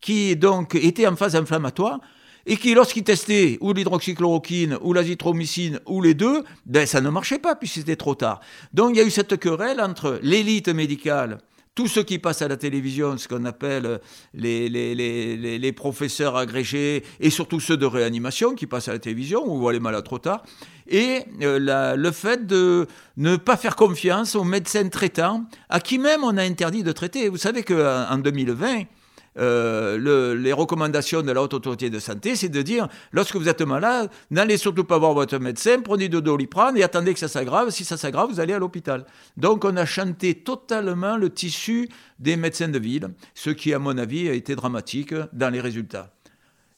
qui 0.00 0.36
donc 0.36 0.76
étaient 0.76 1.08
en 1.08 1.16
phase 1.16 1.34
inflammatoire 1.34 1.98
et 2.46 2.58
qui, 2.58 2.74
lorsqu'ils 2.74 3.02
testaient 3.02 3.58
ou 3.60 3.72
l'hydroxychloroquine 3.72 4.78
ou 4.82 4.92
l'azithromycine 4.92 5.80
ou 5.86 6.00
les 6.00 6.14
deux, 6.14 6.44
ben, 6.64 6.86
ça 6.86 7.00
ne 7.00 7.10
marchait 7.10 7.40
pas 7.40 7.56
puisque 7.56 7.78
c'était 7.78 7.96
trop 7.96 8.14
tard. 8.14 8.38
Donc 8.72 8.90
il 8.92 8.98
y 8.98 9.00
a 9.00 9.04
eu 9.04 9.10
cette 9.10 9.36
querelle 9.40 9.80
entre 9.80 10.20
l'élite 10.22 10.68
médicale 10.68 11.38
tous 11.74 11.88
ceux 11.88 12.04
qui 12.04 12.18
passent 12.18 12.42
à 12.42 12.48
la 12.48 12.56
télévision, 12.56 13.18
ce 13.18 13.26
qu'on 13.26 13.44
appelle 13.44 14.00
les, 14.32 15.72
professeurs 15.72 16.36
agrégés, 16.36 17.02
et 17.20 17.30
surtout 17.30 17.60
ceux 17.60 17.76
de 17.76 17.86
réanimation 17.86 18.54
qui 18.54 18.66
passent 18.66 18.88
à 18.88 18.92
la 18.92 18.98
télévision, 18.98 19.42
on 19.44 19.58
voit 19.58 19.72
les 19.72 19.80
malades 19.80 20.04
trop 20.04 20.18
tard, 20.18 20.42
et 20.88 21.20
euh, 21.42 21.96
le 21.96 22.10
fait 22.12 22.46
de 22.46 22.86
ne 23.16 23.36
pas 23.36 23.56
faire 23.56 23.74
confiance 23.74 24.36
aux 24.36 24.44
médecins 24.44 24.88
traitants, 24.88 25.44
à 25.68 25.80
qui 25.80 25.98
même 25.98 26.22
on 26.22 26.36
a 26.36 26.42
interdit 26.42 26.82
de 26.82 26.92
traiter. 26.92 27.28
Vous 27.28 27.38
savez 27.38 27.62
qu'en 27.64 28.18
2020, 28.18 28.84
euh, 29.38 30.34
les 30.36 30.52
recommandations 30.52 31.22
de 31.22 31.32
la 31.32 31.42
haute 31.42 31.54
autorité 31.54 31.90
de 31.90 31.98
santé, 31.98 32.36
c'est 32.36 32.48
de 32.48 32.62
dire, 32.62 32.88
lorsque 33.12 33.36
vous 33.36 33.48
êtes 33.48 33.62
malade, 33.62 34.10
n'allez 34.30 34.56
surtout 34.56 34.84
pas 34.84 34.98
voir 34.98 35.12
votre 35.14 35.38
médecin, 35.38 35.80
prenez 35.80 36.08
de 36.08 36.20
doliprane 36.20 36.76
et 36.76 36.82
attendez 36.82 37.12
que 37.12 37.20
ça 37.20 37.28
s'aggrave. 37.28 37.70
Si 37.70 37.84
ça 37.84 37.96
s'aggrave, 37.96 38.30
vous 38.30 38.40
allez 38.40 38.52
à 38.52 38.58
l'hôpital. 38.58 39.04
Donc 39.36 39.64
on 39.64 39.76
a 39.76 39.86
chanté 39.86 40.34
totalement 40.34 41.16
le 41.16 41.30
tissu 41.30 41.88
des 42.18 42.36
médecins 42.36 42.68
de 42.68 42.78
ville, 42.78 43.08
ce 43.34 43.50
qui, 43.50 43.74
à 43.74 43.78
mon 43.78 43.98
avis, 43.98 44.28
a 44.28 44.32
été 44.32 44.54
dramatique 44.54 45.14
dans 45.32 45.50
les 45.50 45.60
résultats. 45.60 46.10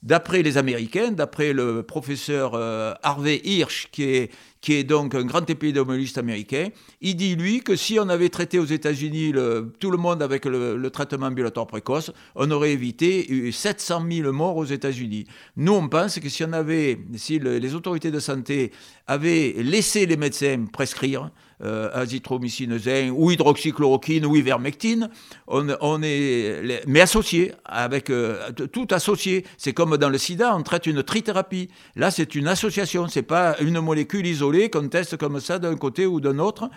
d'après 0.03 0.43
les 0.43 0.57
Américains, 0.57 1.11
d'après 1.11 1.53
le 1.53 1.83
professeur 1.83 2.55
euh, 2.55 2.95
Harvey 3.03 3.41
Hirsch, 3.45 3.89
qui 3.91 4.05
est, 4.05 4.31
qui 4.67 4.75
est 4.75 4.83
donc 4.83 5.15
un 5.15 5.23
grand 5.23 5.49
épidémiologiste 5.49 6.19
américain, 6.19 6.71
il 7.01 7.15
dit, 7.15 7.37
lui, 7.37 7.61
que 7.61 7.77
si 7.77 8.01
on 8.01 8.09
avait 8.09 8.31
traité 8.31 8.59
aux 8.59 8.65
États-Unis 8.65 9.33
tout 9.79 9.93
le 9.93 9.97
monde 9.97 10.25
avec 10.25 10.45
le, 10.45 10.91
traitement 10.91 11.27
ambulatoire 11.27 11.69
précoce, 11.69 12.11
on 12.35 12.51
aurait 12.51 12.73
évité 12.73 13.53
700 13.53 14.05
000 14.11 14.33
morts 14.33 14.57
aux 14.57 14.65
États-Unis. 14.65 15.25
Nous, 15.57 15.73
on 15.73 15.89
pense 15.89 16.19
que 16.19 16.29
si 16.29 16.43
on 16.43 16.53
avait, 16.53 16.99
si 17.15 17.39
les 17.39 17.75
autorités 17.77 18.11
de 18.11 18.19
santé 18.19 18.73
avaient 19.07 19.55
laissé 19.57 20.05
les 20.05 20.17
médecins 20.17 20.65
prescrire, 20.73 21.31
euh, 21.63 21.91
azithromycine 21.93 22.79
ou 23.13 23.31
hydroxychloroquine 23.31 24.27
ou 24.27 24.37
ivermectine, 24.37 25.11
on, 25.47 26.03
est, 26.03 26.83
mais 26.87 27.01
associé, 27.01 27.53
avec 27.65 28.11
euh, 28.11 28.51
tout 28.53 28.87
associé. 28.91 29.45
C'est 29.57 29.73
comme 29.73 29.97
dans 29.97 30.09
le 30.11 30.19
sida, 30.19 30.55
on 30.55 30.63
traite 30.63 30.87
une 30.87 31.03
trithérapie. 31.03 31.71
Là, 31.95 32.11
c'est 32.11 32.35
une 32.35 32.49
association, 32.49 33.09
c'est 33.09 33.23
pas 33.23 33.57
une 33.61 33.81
molécule 33.81 34.27
isolée 34.27 34.69
qu'on 34.71 34.89
teste 34.89 35.17
comme 35.17 35.41
ça 35.41 35.59
d'un 35.59 35.77
côté 35.77 36.07
ou 36.07 36.21
d'un 36.21 36.39
autre. 36.39 36.69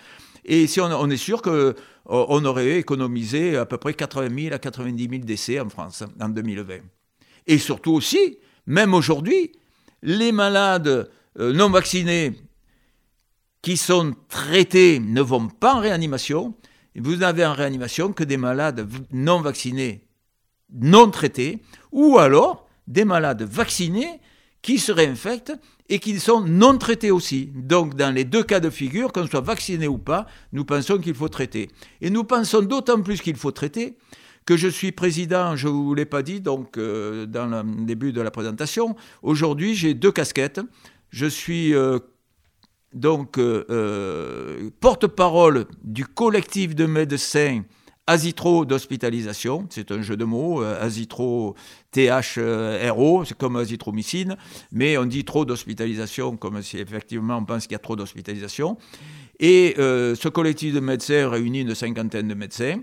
Et 0.45 0.67
si 0.67 0.79
on, 0.79 1.09
est 1.09 1.17
sûr 1.17 1.41
qu'on 1.41 1.73
on 2.05 2.45
aurait 2.45 2.77
économisé 2.77 3.57
à 3.57 3.65
peu 3.65 3.77
près 3.77 3.93
80 3.93 4.29
000 4.43 4.55
à 4.55 4.59
90 4.59 5.09
000 5.09 5.23
décès 5.23 5.59
en 5.59 5.69
France 5.69 6.03
en 6.19 6.29
2020. 6.29 6.75
Et 7.47 7.57
surtout 7.57 7.93
aussi, 7.93 8.37
même 8.65 8.93
aujourd'hui, 8.93 9.51
les 10.01 10.31
malades 10.31 11.09
euh, 11.39 11.53
non 11.53 11.69
vaccinés 11.69 12.33
qui 13.61 13.77
sont 13.77 14.15
traités 14.27 14.99
ne 14.99 15.21
vont 15.21 15.47
pas 15.47 15.75
en 15.75 15.79
réanimation. 15.79 16.55
Vous 16.95 17.17
n'avez 17.17 17.45
en 17.45 17.53
réanimation 17.53 18.13
que 18.13 18.23
des 18.23 18.37
malades 18.37 18.89
non 19.11 19.41
vaccinés, 19.41 20.07
non 20.73 21.09
traités, 21.09 21.61
ou 21.91 22.17
alors 22.17 22.67
des 22.87 23.05
malades 23.05 23.43
vaccinés 23.43 24.19
qui 24.61 24.79
se 24.79 24.91
réinfectent 24.91 25.53
et 25.87 25.99
qui 25.99 26.19
sont 26.19 26.41
non 26.41 26.77
traités 26.77 27.11
aussi. 27.11 27.51
Donc, 27.55 27.95
dans 27.95 28.13
les 28.13 28.25
deux 28.25 28.43
cas 28.43 28.59
de 28.59 28.69
figure, 28.69 29.11
qu'on 29.11 29.27
soit 29.27 29.41
vacciné 29.41 29.87
ou 29.87 29.97
pas, 29.97 30.25
nous 30.51 30.65
pensons 30.65 30.97
qu'il 30.97 31.15
faut 31.15 31.29
traiter. 31.29 31.69
Et 32.01 32.09
nous 32.09 32.23
pensons 32.23 32.61
d'autant 32.61 33.01
plus 33.01 33.21
qu'il 33.21 33.35
faut 33.35 33.51
traiter 33.51 33.97
que 34.45 34.57
je 34.57 34.67
suis 34.67 34.91
président, 34.91 35.55
je 35.55 35.67
ne 35.67 35.73
vous 35.73 35.93
l'ai 35.93 36.05
pas 36.05 36.23
dit 36.23 36.41
donc 36.41 36.77
euh, 36.77 37.27
dans 37.27 37.45
le 37.45 37.85
début 37.85 38.11
de 38.11 38.21
la 38.21 38.31
présentation. 38.31 38.95
Aujourd'hui, 39.21 39.75
j'ai 39.75 39.93
deux 39.93 40.11
casquettes. 40.11 40.59
Je 41.11 41.27
suis 41.27 41.75
euh, 41.75 41.99
donc 42.93 43.37
euh, 43.37 43.65
euh, 43.69 44.69
porte-parole 44.79 45.65
du 45.83 46.05
collectif 46.05 46.75
de 46.75 46.85
médecins 46.85 47.61
Azitro 48.07 48.65
d'hospitalisation, 48.65 49.67
c'est 49.69 49.91
un 49.91 50.01
jeu 50.01 50.17
de 50.17 50.25
mots, 50.25 50.63
euh, 50.63 50.83
Azitro 50.83 51.53
THRO, 51.91 53.23
c'est 53.23 53.37
comme 53.37 53.55
azithromycine, 53.55 54.35
mais 54.71 54.97
on 54.97 55.05
dit 55.05 55.23
trop 55.23 55.45
d'hospitalisation 55.45 56.35
comme 56.35 56.63
si 56.63 56.79
effectivement 56.79 57.37
on 57.37 57.45
pense 57.45 57.63
qu'il 57.63 57.73
y 57.73 57.75
a 57.75 57.79
trop 57.79 57.95
d'hospitalisation. 57.95 58.77
Et 59.39 59.75
ce 59.77 60.27
collectif 60.27 60.73
de 60.73 60.81
médecins 60.81 61.29
réunit 61.29 61.61
une 61.61 61.73
cinquantaine 61.73 62.27
de 62.27 62.33
médecins. 62.33 62.81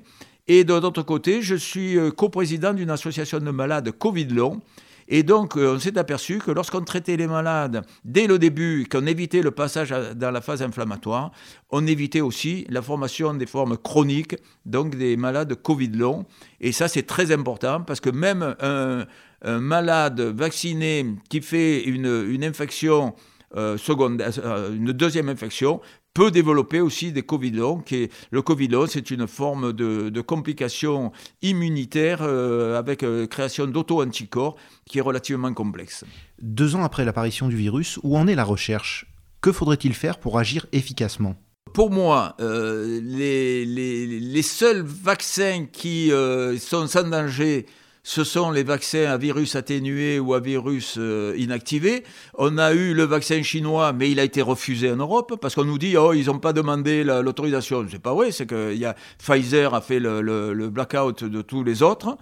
Et 0.48 0.64
de 0.64 0.72
l'autre 0.72 1.02
côté, 1.02 1.42
je 1.42 1.54
suis 1.54 1.98
coprésident 2.16 2.72
d'une 2.72 2.88
association 2.88 3.40
de 3.40 3.50
malades 3.50 3.90
Covid 3.90 4.28
long 4.28 4.62
et 5.08 5.22
donc, 5.22 5.56
euh, 5.56 5.74
on 5.74 5.78
s'est 5.78 5.96
aperçu 5.98 6.38
que 6.38 6.50
lorsqu'on 6.50 6.82
traitait 6.82 7.16
les 7.16 7.26
malades 7.26 7.84
dès 8.04 8.26
le 8.26 8.38
début, 8.38 8.86
qu'on 8.90 9.06
évitait 9.06 9.42
le 9.42 9.50
passage 9.50 9.94
dans 10.16 10.30
la 10.30 10.40
phase 10.40 10.62
inflammatoire, 10.62 11.30
on 11.70 11.86
évitait 11.86 12.20
aussi 12.20 12.66
la 12.68 12.82
formation 12.82 13.34
des 13.34 13.46
formes 13.46 13.76
chroniques, 13.76 14.36
donc 14.64 14.96
des 14.96 15.16
malades 15.16 15.54
Covid 15.54 15.88
long. 15.88 16.26
Et 16.60 16.72
ça, 16.72 16.88
c'est 16.88 17.04
très 17.04 17.32
important 17.32 17.82
parce 17.82 18.00
que 18.00 18.10
même 18.10 18.56
un, 18.60 19.06
malade 19.44 20.20
vacciné 20.20 21.06
qui 21.28 21.40
fait 21.40 21.84
une, 21.84 22.42
infection 22.42 23.14
euh, 23.56 23.76
euh, 23.88 24.74
une 24.74 24.92
deuxième 24.92 25.28
infection 25.28 25.80
peut 26.16 26.30
développer 26.30 26.80
aussi 26.80 27.12
des 27.12 27.22
Covid 27.22 27.50
long. 27.50 27.80
Qui 27.80 28.08
le 28.30 28.40
Covid 28.40 28.68
long, 28.68 28.86
c'est 28.88 29.10
une 29.10 29.26
forme 29.26 29.74
de, 29.74 30.08
de 30.08 30.20
complication 30.22 31.12
immunitaire 31.42 32.20
euh, 32.22 32.78
avec 32.78 33.02
euh, 33.02 33.26
création 33.26 33.66
d'auto-anticorps 33.66 34.56
qui 34.86 34.96
est 34.96 35.02
relativement 35.02 35.52
complexe. 35.52 36.04
Deux 36.40 36.74
ans 36.74 36.84
après 36.84 37.04
l'apparition 37.04 37.48
du 37.48 37.56
virus, 37.56 38.00
où 38.02 38.16
en 38.16 38.26
est 38.28 38.34
la 38.34 38.44
recherche? 38.44 39.06
Que 39.42 39.52
faudrait-il 39.52 39.92
faire 39.92 40.18
pour 40.18 40.38
agir 40.38 40.64
efficacement? 40.72 41.36
Pour 41.74 41.90
moi, 41.90 42.34
euh, 42.40 42.98
les, 43.02 43.66
les, 43.66 44.06
les, 44.06 44.42
seuls 44.42 44.80
vaccins 44.82 45.66
qui 45.70 46.10
sont 46.58 46.86
sans 46.86 47.10
danger 47.10 47.66
ce 48.08 48.22
sont 48.22 48.52
les 48.52 48.62
vaccins 48.62 49.06
à 49.06 49.16
virus 49.16 49.56
atténué 49.56 50.20
ou 50.20 50.32
à 50.32 50.38
virus 50.38 50.94
euh, 50.96 51.34
inactivé. 51.36 52.04
On 52.34 52.56
a 52.56 52.72
eu 52.72 52.94
le 52.94 53.02
vaccin 53.02 53.42
chinois, 53.42 53.92
mais 53.92 54.12
il 54.12 54.20
a 54.20 54.22
été 54.22 54.42
refusé 54.42 54.92
en 54.92 54.96
Europe 54.96 55.34
parce 55.40 55.56
qu'on 55.56 55.64
nous 55.64 55.76
dit 55.76 55.96
oh 55.96 56.12
ils 56.12 56.26
n'ont 56.26 56.38
pas 56.38 56.52
demandé 56.52 57.02
l'autorisation. 57.02 57.84
C'est 57.90 57.98
pas 57.98 58.14
vrai, 58.14 58.30
c'est 58.30 58.46
que 58.46 58.72
Pfizer 59.18 59.74
a 59.74 59.80
fait 59.80 59.98
le, 59.98 60.68
blackout 60.68 61.24
de 61.24 61.42
tous 61.42 61.64
les 61.64 61.82
autres. 61.82 62.16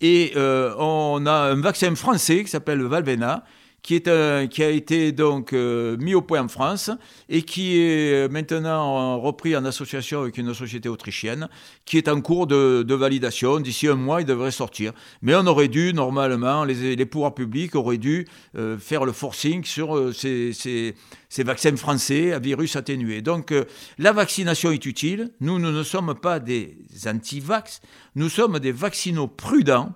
Et 0.00 0.34
euh, 0.36 0.72
on 0.78 1.26
a 1.26 1.50
un 1.50 1.60
vaccin 1.60 1.92
français 1.96 2.44
qui 2.44 2.50
s'appelle 2.50 2.82
Valvena 2.82 3.42
qui, 3.84 4.02
a 4.08 4.70
été 4.70 5.12
donc 5.12 5.52
euh, 5.52 5.98
mis 5.98 6.14
au 6.14 6.22
point 6.22 6.42
en 6.42 6.48
France 6.48 6.90
et 7.28 7.42
qui 7.42 7.76
est 7.76 8.14
euh, 8.14 8.28
maintenant 8.30 9.20
repris 9.20 9.54
en 9.54 9.66
association 9.66 10.22
avec 10.22 10.38
une 10.38 10.54
société 10.54 10.88
autrichienne 10.88 11.50
qui 11.84 11.98
est 11.98 12.08
en 12.08 12.22
cours 12.22 12.46
de, 12.46 12.94
validation. 12.94 13.60
D'ici 13.60 13.86
un 13.86 13.96
mois, 13.96 14.22
il 14.22 14.24
devrait 14.24 14.52
sortir. 14.52 14.92
Mais 15.20 15.34
on 15.34 15.46
aurait 15.46 15.68
dû, 15.68 15.92
normalement, 15.92 16.64
les, 16.64 17.04
pouvoirs 17.04 17.34
publics 17.34 17.74
auraient 17.74 17.98
dû 17.98 18.26
euh, 18.56 18.78
faire 18.78 19.04
le 19.04 19.12
forcing 19.12 19.64
sur 19.64 20.14
ces, 20.14 20.94
vaccins 21.38 21.76
français 21.76 22.32
à 22.32 22.38
virus 22.38 22.76
atténué. 22.76 23.20
Donc 23.20 23.52
la 23.98 24.12
vaccination 24.12 24.70
est 24.70 24.86
utile. 24.86 25.30
Nous, 25.40 25.58
nous 25.58 25.72
ne 25.72 25.82
sommes 25.82 26.14
pas 26.14 26.40
des 26.40 26.78
anti-vax, 27.06 27.82
nous 28.14 28.30
sommes 28.30 28.58
des 28.60 28.72
vaccinaux 28.72 29.28
prudents 29.28 29.92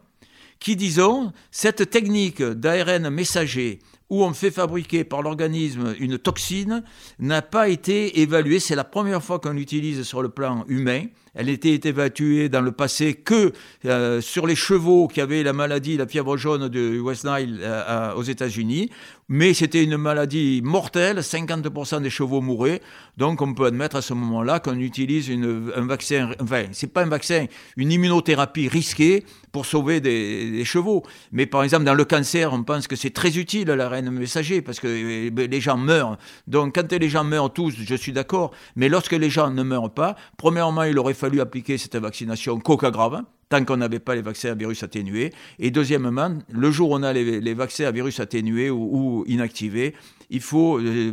qui, 0.60 0.76
disons, 0.76 1.32
cette 1.50 1.90
technique 1.90 2.42
d'ARN 2.42 3.10
messager 3.10 3.80
où 4.10 4.24
on 4.24 4.32
fait 4.32 4.50
fabriquer 4.50 5.04
par 5.04 5.22
l'organisme 5.22 5.94
une 5.98 6.18
toxine 6.18 6.82
n'a 7.18 7.42
pas 7.42 7.68
été 7.68 8.20
évaluée. 8.20 8.58
C'est 8.58 8.74
la 8.74 8.84
première 8.84 9.22
fois 9.22 9.38
qu'on 9.38 9.52
l'utilise 9.52 10.02
sur 10.02 10.22
le 10.22 10.30
plan 10.30 10.64
humain. 10.66 11.04
Elle 11.34 11.48
était 11.48 11.80
évacuée 11.88 12.48
dans 12.48 12.60
le 12.60 12.72
passé 12.72 13.14
que 13.14 13.52
euh, 13.84 14.20
sur 14.20 14.46
les 14.46 14.56
chevaux 14.56 15.08
qui 15.08 15.20
avaient 15.20 15.42
la 15.42 15.52
maladie, 15.52 15.96
la 15.96 16.06
fièvre 16.06 16.36
jaune 16.36 16.68
de 16.68 16.98
West 16.98 17.24
Nile 17.24 17.60
euh, 17.62 18.14
aux 18.14 18.22
États-Unis. 18.22 18.90
Mais 19.30 19.52
c'était 19.52 19.84
une 19.84 19.98
maladie 19.98 20.62
mortelle, 20.64 21.18
50% 21.18 22.00
des 22.00 22.08
chevaux 22.08 22.40
mouraient. 22.40 22.80
Donc 23.18 23.42
on 23.42 23.52
peut 23.52 23.66
admettre 23.66 23.96
à 23.96 24.02
ce 24.02 24.14
moment-là 24.14 24.58
qu'on 24.58 24.78
utilise 24.78 25.30
un 25.30 25.86
vaccin, 25.86 26.30
enfin, 26.40 26.64
c'est 26.72 26.86
pas 26.86 27.02
un 27.02 27.08
vaccin, 27.08 27.44
une 27.76 27.92
immunothérapie 27.92 28.68
risquée 28.68 29.24
pour 29.52 29.66
sauver 29.66 30.00
des, 30.00 30.64
chevaux. 30.64 31.02
Mais 31.32 31.44
par 31.44 31.62
exemple, 31.62 31.84
dans 31.84 31.94
le 31.94 32.04
cancer, 32.04 32.52
on 32.54 32.62
pense 32.62 32.86
que 32.86 32.96
c'est 32.96 33.10
très 33.10 33.36
utile 33.36 33.68
la 33.68 33.88
reine 33.88 34.10
messager 34.10 34.62
parce 34.62 34.80
que 34.80 34.86
euh, 34.86 35.46
les 35.46 35.60
gens 35.60 35.76
meurent. 35.76 36.16
Donc 36.46 36.74
quand 36.74 36.90
les 36.90 37.08
gens 37.08 37.24
meurent 37.24 37.52
tous, 37.52 37.74
je 37.78 37.94
suis 37.94 38.12
d'accord. 38.12 38.52
Mais 38.76 38.88
lorsque 38.88 39.12
les 39.12 39.30
gens 39.30 39.50
ne 39.50 39.62
meurent 39.62 39.92
pas, 39.92 40.16
premièrement, 40.38 40.84
il 40.84 40.98
aurait 40.98 41.14
fallu 41.18 41.40
appliquer 41.40 41.78
cette 41.78 41.96
vaccination 41.96 42.58
coca 42.58 42.90
grave 42.90 43.22
tant 43.48 43.64
qu'on 43.64 43.78
n'avait 43.78 43.98
pas 43.98 44.14
les 44.14 44.22
vaccins 44.22 44.50
à 44.50 44.54
virus 44.54 44.82
atténués. 44.82 45.32
Et 45.58 45.70
deuxièmement, 45.70 46.38
le 46.50 46.70
jour 46.70 46.90
où 46.90 46.94
on 46.94 47.02
a 47.02 47.12
les, 47.12 47.54
vaccins 47.54 47.86
à 47.86 47.90
virus 47.90 48.20
atténués 48.20 48.70
ou, 48.70 49.24
inactivés, 49.26 49.94
il 50.30 50.40
faut 50.40 50.78
euh, 50.78 51.12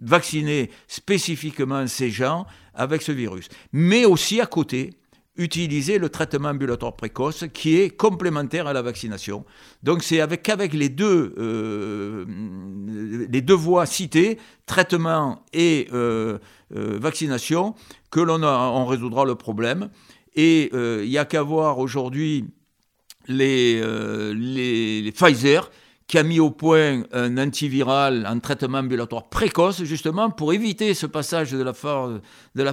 vacciner 0.00 0.70
spécifiquement 0.88 1.86
ces 1.86 2.10
gens 2.10 2.46
avec 2.74 3.02
ce 3.02 3.12
virus. 3.12 3.48
Mais 3.72 4.04
aussi 4.04 4.40
à 4.40 4.46
côté, 4.46 4.94
utiliser 5.36 5.98
le 5.98 6.08
traitement 6.08 6.48
ambulatoire 6.48 6.96
précoce 6.96 7.44
qui 7.52 7.76
est 7.76 7.90
complémentaire 7.90 8.66
à 8.66 8.72
la 8.72 8.82
vaccination. 8.82 9.44
Donc 9.82 10.02
c'est 10.02 10.20
avec, 10.20 10.48
avec 10.48 10.72
les, 10.72 10.88
deux, 10.88 11.34
euh, 11.38 12.24
les 13.28 13.42
deux 13.42 13.54
voies 13.54 13.86
citées, 13.86 14.38
traitement 14.66 15.44
et 15.52 15.88
euh, 15.92 16.38
vaccination, 16.70 17.74
que 18.10 18.20
l'on 18.20 18.42
on 18.42 18.86
résoudra 18.86 19.24
le 19.24 19.34
problème. 19.34 19.90
Et 20.34 20.70
euh, 20.74 21.02
il 21.04 21.10
n'y 21.10 21.18
a 21.18 21.24
qu'à 21.24 21.42
voir 21.42 21.78
aujourd'hui 21.78 22.44
les, 23.28 23.80
euh, 23.82 24.34
les, 24.34 25.02
les, 25.02 25.12
Pfizer 25.12 25.70
qui 26.06 26.18
a 26.18 26.22
mis 26.22 26.38
au 26.38 26.50
point 26.50 27.02
un 27.12 27.36
antiviral 27.38 28.26
en 28.28 28.38
traitement 28.38 28.78
ambulatoire 28.78 29.28
précoce, 29.28 29.82
justement, 29.82 30.30
pour 30.30 30.52
éviter 30.52 30.94
ce 30.94 31.06
passage 31.06 31.50
de 31.52 31.62
la 31.62 31.72
phase, 31.72 32.20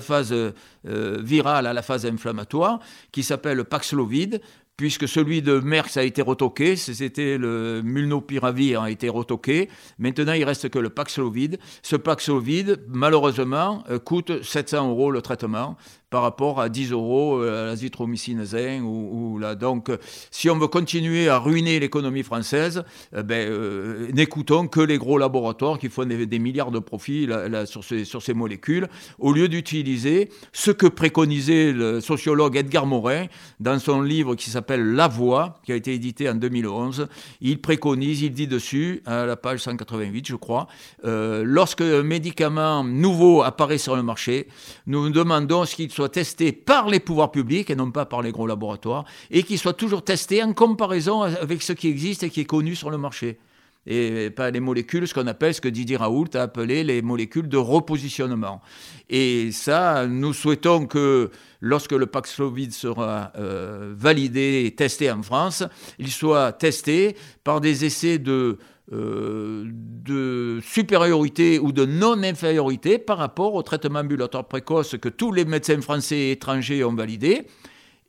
phase 0.01 0.33
euh, 0.33 1.17
virale 1.21 1.65
à 1.65 1.73
la 1.73 1.81
phase 1.81 2.05
inflammatoire, 2.05 2.79
qui 3.11 3.23
s'appelle 3.23 3.63
Paxlovid. 3.63 4.41
puisque 4.75 5.07
celui 5.07 5.43
de 5.43 5.59
Merckx 5.59 5.97
a 5.97 6.03
été 6.03 6.21
retoqué, 6.23 6.75
c'était 6.75 7.37
le 7.37 7.81
Mulnopiravir 7.83 8.81
a 8.81 8.89
été 8.89 9.07
retoqué. 9.07 9.69
Maintenant, 9.99 10.33
il 10.33 10.43
reste 10.43 10.69
que 10.69 10.79
le 10.79 10.89
Paxlovid. 10.89 11.59
Ce 11.83 11.95
Paxlovid, 11.95 12.81
malheureusement, 12.87 13.83
euh, 13.89 13.99
coûte 13.99 14.43
700 14.43 14.89
euros 14.89 15.11
le 15.11 15.21
traitement 15.21 15.77
par 16.13 16.21
rapport 16.21 16.61
à 16.61 16.69
10 16.69 16.91
euros 16.91 17.41
euh, 17.41 17.69
l'azithromycine 17.69 18.45
zinc. 18.45 18.83
Ou, 18.83 19.39
là. 19.39 19.55
Donc, 19.55 19.89
si 20.29 20.47
on 20.47 20.59
veut 20.59 20.67
continuer 20.67 21.27
à 21.27 21.39
ruiner 21.39 21.79
l'économie 21.79 22.21
française, 22.21 22.83
euh, 23.15 23.23
ben, 23.23 23.49
euh, 23.49 24.11
n'écoutons 24.13 24.67
que 24.67 24.79
les 24.79 24.99
gros 24.99 25.17
laboratoires 25.17 25.79
qui 25.79 25.89
font 25.89 26.05
des, 26.05 26.37
milliards 26.37 26.69
de 26.69 26.77
profits 26.77 27.27
sur, 27.65 28.21
ces, 28.21 28.33
molécules, 28.35 28.87
au 29.17 29.33
lieu 29.33 29.47
d'utiliser 29.47 30.29
ce 30.51 30.69
que 30.69 30.85
préconisait 30.85 31.71
le 31.71 31.99
sociologue 31.99 32.57
Edgar 32.57 32.85
Morin 32.85 33.25
dans 33.59 33.79
son 33.79 34.03
livre 34.03 34.35
qui 34.35 34.51
s'appelle 34.51 34.93
La 34.93 35.07
Voix, 35.07 35.55
qui 35.65 35.71
a 35.71 35.75
été 35.75 35.95
édité 35.95 36.29
en 36.29 36.35
2011. 36.35 37.07
Il 37.41 37.59
préconise, 37.59 38.21
il 38.21 38.33
dit 38.33 38.45
dessus, 38.45 39.01
à 39.07 39.25
la 39.25 39.35
page 39.35 39.61
188, 39.61 40.27
je 40.27 40.35
crois, 40.35 40.67
lorsque 41.03 41.81
un 41.81 42.03
médicament 42.03 42.83
nouveau 42.83 43.41
apparaît 43.41 43.79
sur 43.79 43.95
le 43.95 44.03
marché, 44.03 44.47
nous 44.85 45.09
demandons 45.09 45.65
ce 45.65 45.75
qu'il 45.75 45.89
soit 45.89 46.02
testé 46.09 46.51
par 46.51 46.89
les 46.89 46.99
pouvoirs 46.99 47.31
publics 47.31 47.69
et 47.69 47.75
non 47.75 47.91
pas 47.91 48.05
par 48.05 48.21
les 48.21 48.31
gros 48.31 48.47
laboratoires, 48.47 49.05
et 49.31 49.43
qui 49.43 49.57
soit 49.57 49.73
toujours 49.73 50.03
testé 50.03 50.43
en 50.43 50.53
comparaison 50.53 51.21
avec 51.21 51.61
ce 51.61 51.73
qui 51.73 51.87
existe 51.87 52.23
et 52.23 52.29
qui 52.29 52.41
est 52.41 52.45
connu 52.45 52.75
sur 52.75 52.89
le 52.89 52.97
marché. 52.97 53.37
Et 53.85 54.29
pas 54.29 54.49
les 54.49 54.61
molécules, 54.61 55.07
ce 55.07 55.13
qu'on 55.13 55.27
appelle, 55.27 55.53
ce 55.53 55.59
que 55.59 55.67
Didier 55.67 55.97
Raoult 55.97 56.29
a 56.35 56.43
appelé 56.43 56.85
les 56.85 57.01
molécules 57.01 57.49
de 57.49 57.57
repositionnement. 57.57 58.61
Et 59.09 59.51
ça, 59.51 60.07
nous 60.07 60.31
souhaitons 60.31 60.85
que 60.85 61.29
lorsque 61.59 61.91
le 61.91 62.05
Paxlovid 62.05 62.71
sera 62.71 63.33
euh, 63.37 63.93
validé 63.95 64.63
et 64.65 64.71
testé 64.73 65.11
en 65.11 65.21
France, 65.21 65.63
il 65.99 66.09
soit 66.09 66.53
testé 66.53 67.17
par 67.43 67.59
des 67.59 67.83
essais 67.83 68.19
de 68.19 68.57
euh, 68.91 69.63
de 69.65 70.59
supériorité 70.61 71.57
ou 71.57 71.71
de 71.71 71.85
non-infériorité 71.85 72.99
par 72.99 73.17
rapport 73.17 73.53
au 73.53 73.63
traitement 73.63 73.99
ambulatoire 73.99 74.45
précoce 74.45 74.97
que 74.97 75.07
tous 75.07 75.31
les 75.31 75.45
médecins 75.45 75.79
français 75.79 76.17
et 76.17 76.31
étrangers 76.31 76.83
ont 76.83 76.93
validé 76.93 77.47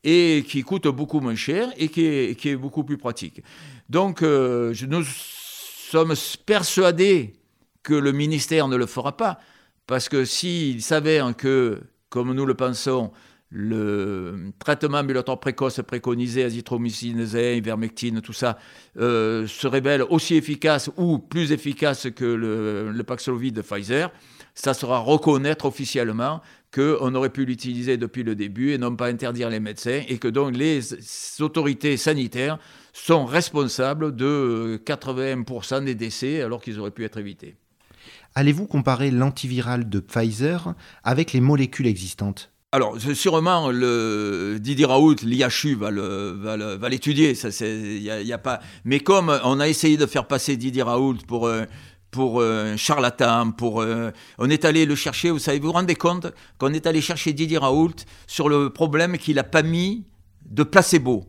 et 0.03 0.43
qui 0.45 0.63
coûte 0.63 0.87
beaucoup 0.87 1.21
moins 1.21 1.35
cher 1.35 1.69
et 1.77 1.87
qui 1.87 2.05
est, 2.05 2.55
beaucoup 2.57 2.83
plus 2.83 2.97
pratique. 2.97 3.41
Donc 3.89 4.21
euh, 4.21 4.73
nous 4.87 5.03
sommes 5.05 6.13
persuadés 6.45 7.33
que 7.81 7.93
le 7.93 8.11
ministère 8.11 8.67
ne 8.67 8.75
le 8.75 8.85
fera 8.85 9.15
pas, 9.15 9.39
parce 9.87 10.09
que 10.09 10.25
s'il 10.25 10.81
s'avère 10.81 11.35
que, 11.37 11.79
comme 12.09 12.33
nous 12.33 12.45
le 12.45 12.53
pensons, 12.53 13.11
le 13.57 14.51
traitement 14.59 14.97
ambulatoire 14.97 15.39
précoce 15.39 15.79
préconisé, 15.87 16.43
azithromycine, 16.43 17.25
ivermectine, 17.55 18.19
tout 18.19 18.33
ça, 18.33 18.57
euh, 18.99 19.47
se 19.47 19.65
révèle 19.65 20.03
aussi 20.09 20.35
efficace 20.35 20.89
ou 20.97 21.19
plus 21.19 21.53
efficace 21.53 22.09
que 22.13 22.25
le, 22.25 22.91
le 22.91 23.03
Paxlovid 23.03 23.55
de 23.55 23.61
Pfizer, 23.61 24.11
ça 24.55 24.73
sera 24.73 24.99
reconnaître 24.99 25.65
officiellement 25.65 26.41
qu'on 26.73 27.15
aurait 27.15 27.29
pu 27.29 27.45
l'utiliser 27.45 27.95
depuis 27.95 28.23
le 28.23 28.35
début 28.35 28.73
et 28.73 28.77
non 28.77 28.93
pas 28.93 29.07
interdire 29.07 29.49
les 29.49 29.61
médecins 29.61 30.01
et 30.05 30.17
que 30.17 30.27
donc 30.27 30.57
les 30.57 30.81
autorités 31.41 31.95
sanitaires 31.95 32.59
sont 32.91 33.23
responsables 33.23 34.13
de 34.13 34.81
80% 34.85 35.85
des 35.85 35.95
décès 35.95 36.41
alors 36.41 36.61
qu'ils 36.61 36.77
auraient 36.77 36.91
pu 36.91 37.05
être 37.05 37.19
évités. 37.19 37.55
Allez-vous 38.35 38.67
comparer 38.67 39.11
l'antiviral 39.11 39.87
de 39.87 40.01
Pfizer 40.01 40.75
avec 41.05 41.31
les 41.31 41.39
molécules 41.39 41.87
existantes? 41.87 42.51
Alors, 42.75 42.97
sûrement, 42.99 43.71
Didier 43.71 44.85
Raoult, 44.85 45.15
l'IHU 45.23 45.75
va, 45.75 46.89
l'étudier. 46.89 47.33
Mais 48.83 48.99
comme 48.99 49.39
on 49.45 49.61
a 49.61 49.69
essayé 49.69 49.95
de 49.95 50.05
faire 50.05 50.27
passer 50.27 50.57
Didier 50.57 50.83
Raoult 50.83 51.19
pour 51.25 51.47
euh, 51.47 52.73
un 52.73 52.75
charlatan, 52.75 53.51
pour 53.51 53.79
euh, 53.79 54.11
on 54.39 54.49
est 54.49 54.65
allé 54.65 54.85
le 54.85 54.95
chercher. 54.95 55.31
Vous 55.31 55.39
savez, 55.39 55.59
vous 55.59 55.67
vous 55.67 55.71
rendez 55.71 55.95
compte 55.95 56.27
qu'on 56.57 56.73
est 56.73 56.85
allé 56.85 56.99
chercher 56.99 57.31
Didier 57.31 57.59
Raoult 57.59 57.95
sur 58.27 58.49
le 58.49 58.69
problème 58.69 59.17
qu'il 59.17 59.37
n'a 59.37 59.45
pas 59.45 59.63
mis 59.63 60.03
de 60.45 60.63
placebo. 60.63 61.23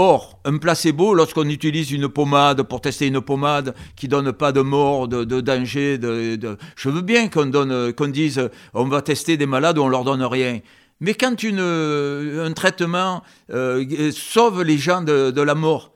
Or, 0.00 0.38
un 0.44 0.58
placebo, 0.58 1.12
lorsqu'on 1.12 1.48
utilise 1.48 1.90
une 1.90 2.08
pommade 2.08 2.62
pour 2.62 2.80
tester 2.80 3.08
une 3.08 3.20
pommade 3.20 3.74
qui 3.96 4.06
donne 4.06 4.30
pas 4.30 4.52
de 4.52 4.60
mort, 4.60 5.08
de, 5.08 5.40
danger, 5.40 5.98
de, 5.98 6.56
je 6.76 6.88
veux 6.88 7.00
bien 7.00 7.28
qu'on 7.28 8.06
dise, 8.06 8.48
on 8.74 8.84
va 8.84 9.02
tester 9.02 9.36
des 9.36 9.46
malades 9.46 9.76
on 9.76 9.88
leur 9.88 10.04
donne 10.04 10.22
rien. 10.22 10.60
Mais 11.00 11.14
quand 11.14 11.34
un 11.42 12.52
traitement 12.52 13.24
euh, 13.50 14.12
sauve 14.12 14.62
les 14.62 14.78
gens 14.78 15.02
de, 15.02 15.42
la 15.42 15.56
mort, 15.56 15.92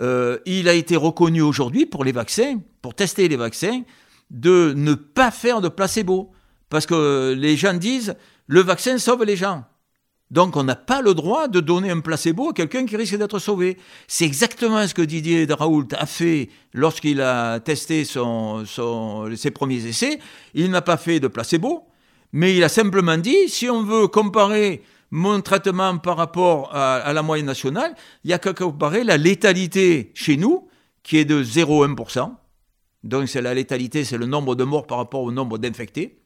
euh, 0.00 0.38
il 0.44 0.68
a 0.68 0.72
été 0.74 0.96
reconnu 0.96 1.40
aujourd'hui 1.40 1.86
pour 1.86 2.02
les 2.02 2.10
vaccins, 2.10 2.58
pour 2.82 2.94
tester 2.94 3.28
les 3.28 3.36
vaccins, 3.36 3.82
de 4.30 4.74
ne 4.76 4.94
pas 4.94 5.30
faire 5.30 5.60
de 5.60 5.68
placebo. 5.68 6.32
Parce 6.70 6.86
que 6.86 7.36
les 7.38 7.56
gens 7.56 7.74
disent, 7.74 8.16
le 8.48 8.62
vaccin 8.62 8.98
sauve 8.98 9.22
les 9.22 9.36
gens. 9.36 9.64
Donc 10.30 10.56
on 10.56 10.62
n'a 10.62 10.76
pas 10.76 11.00
le 11.00 11.14
droit 11.14 11.48
de 11.48 11.60
donner 11.60 11.90
un 11.90 12.00
placebo 12.00 12.50
à 12.50 12.52
quelqu'un 12.52 12.84
qui 12.84 12.96
risque 12.96 13.16
d'être 13.16 13.38
sauvé. 13.38 13.78
C'est 14.06 14.26
exactement 14.26 14.86
ce 14.86 14.92
que 14.92 15.02
Didier 15.02 15.46
Raoult 15.48 15.88
a 15.96 16.06
fait 16.06 16.50
lorsqu'il 16.74 17.22
a 17.22 17.60
testé 17.60 18.04
ses 18.04 19.50
premiers 19.50 19.86
essais. 19.86 20.18
Il 20.54 20.70
n'a 20.70 20.82
pas 20.82 20.98
fait 20.98 21.18
de 21.18 21.28
placebo, 21.28 21.86
mais 22.32 22.54
il 22.54 22.62
a 22.62 22.68
simplement 22.68 23.16
dit, 23.16 23.48
si 23.48 23.70
on 23.70 23.82
veut 23.82 24.08
comparer 24.08 24.82
mon 25.10 25.40
traitement 25.40 25.96
par 25.96 26.18
rapport 26.18 26.74
à, 26.74 27.10
la 27.14 27.22
moyenne 27.22 27.46
nationale, 27.46 27.94
il 28.24 28.30
y 28.30 28.34
a 28.34 28.38
qu'à 28.38 28.52
comparer 28.52 29.04
la 29.04 29.16
létalité 29.16 30.12
chez 30.14 30.36
nous, 30.36 30.68
qui 31.02 31.16
est 31.16 31.24
de 31.24 31.42
0,1%. 31.42 32.30
Donc 33.02 33.28
c'est 33.28 33.40
la 33.40 33.54
létalité, 33.54 34.04
c'est 34.04 34.18
le 34.18 34.26
nombre 34.26 34.54
de 34.54 34.64
morts 34.64 34.86
par 34.86 34.98
rapport 34.98 35.22
au 35.22 35.32
nombre 35.32 35.56
d'infectés 35.56 36.18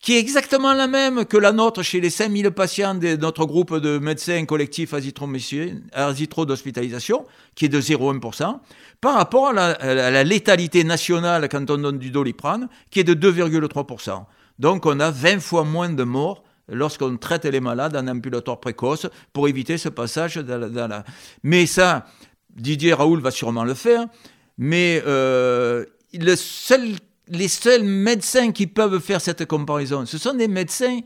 qui 0.00 0.14
est 0.16 0.18
exactement 0.18 0.72
la 0.72 0.86
même 0.86 1.26
que 1.26 1.36
la 1.36 1.52
nôtre 1.52 1.82
chez 1.82 2.00
les 2.00 2.08
5000 2.08 2.50
patients 2.52 2.94
de 2.94 3.16
notre 3.16 3.44
groupe 3.44 3.76
de 3.76 3.98
médecins 3.98 4.46
collectifs 4.46 4.94
azitro 4.94 6.46
d'hospitalisation, 6.46 7.26
qui 7.54 7.66
est 7.66 7.68
de 7.68 7.80
0,1%, 7.80 8.60
par 9.00 9.14
rapport 9.14 9.48
à 9.48 9.52
la, 9.52 10.24
létalité 10.24 10.84
nationale 10.84 11.48
quand 11.50 11.70
on 11.70 11.76
donne 11.76 11.98
du 11.98 12.10
doliprane, 12.10 12.68
qui 12.90 13.00
est 13.00 13.04
de 13.04 13.14
2,3%. 13.14 14.24
Donc 14.58 14.86
on 14.86 15.00
a 15.00 15.10
20 15.10 15.40
fois 15.40 15.64
moins 15.64 15.90
de 15.90 16.04
morts 16.04 16.44
lorsqu'on 16.68 17.16
traite 17.18 17.44
les 17.44 17.60
malades 17.60 17.96
en 17.96 18.06
ambulatoire 18.08 18.60
précoce 18.60 19.06
pour 19.34 19.48
éviter 19.48 19.76
ce 19.76 19.90
passage. 19.90 20.40
Mais 21.42 21.66
ça, 21.66 22.06
Didier 22.48 22.94
Raoul 22.94 23.20
va 23.20 23.30
sûrement 23.30 23.64
le 23.64 23.74
faire, 23.74 24.06
mais 24.56 25.02
euh, 25.06 25.84
le 26.14 26.36
seul 26.36 26.96
les 27.30 27.48
seuls 27.48 27.84
médecins 27.84 28.52
qui 28.52 28.66
peuvent 28.66 29.00
faire 29.00 29.20
cette 29.20 29.46
comparaison, 29.46 30.04
ce 30.04 30.18
sont 30.18 30.34
des 30.34 30.48
médecins 30.48 31.00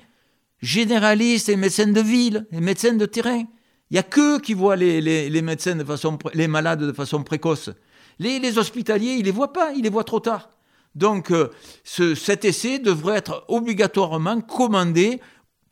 généralistes, 0.61 1.49
les 1.49 1.57
médecins 1.57 1.87
de 1.87 2.01
ville, 2.01 2.47
les 2.51 2.61
médecins 2.61 2.95
de 2.95 3.07
terrain. 3.07 3.45
Il 3.91 3.95
n'y 3.95 3.99
a 3.99 4.03
qu'eux 4.03 4.41
qui 4.41 4.55
voient 4.55 4.77
les, 4.77 5.43
médecins 5.43 5.77
de 5.77 5.85
façon, 5.85 6.19
les 6.33 6.49
malades 6.49 6.83
de 6.83 6.93
façon 6.93 7.23
précoce. 7.23 7.71
Les, 8.19 8.59
hospitaliers, 8.59 9.13
ils 9.13 9.21
ne 9.21 9.25
les 9.25 9.31
voient 9.31 9.53
pas, 9.53 9.73
ils 9.73 9.83
les 9.83 9.91
voient 9.91 10.05
trop 10.05 10.21
tard. 10.21 10.51
Donc, 10.95 11.31
euh, 11.31 11.51
cet 11.85 12.45
essai 12.45 12.79
devrait 12.79 13.19
être 13.19 13.45
obligatoirement 13.49 14.41
commandé 14.41 15.21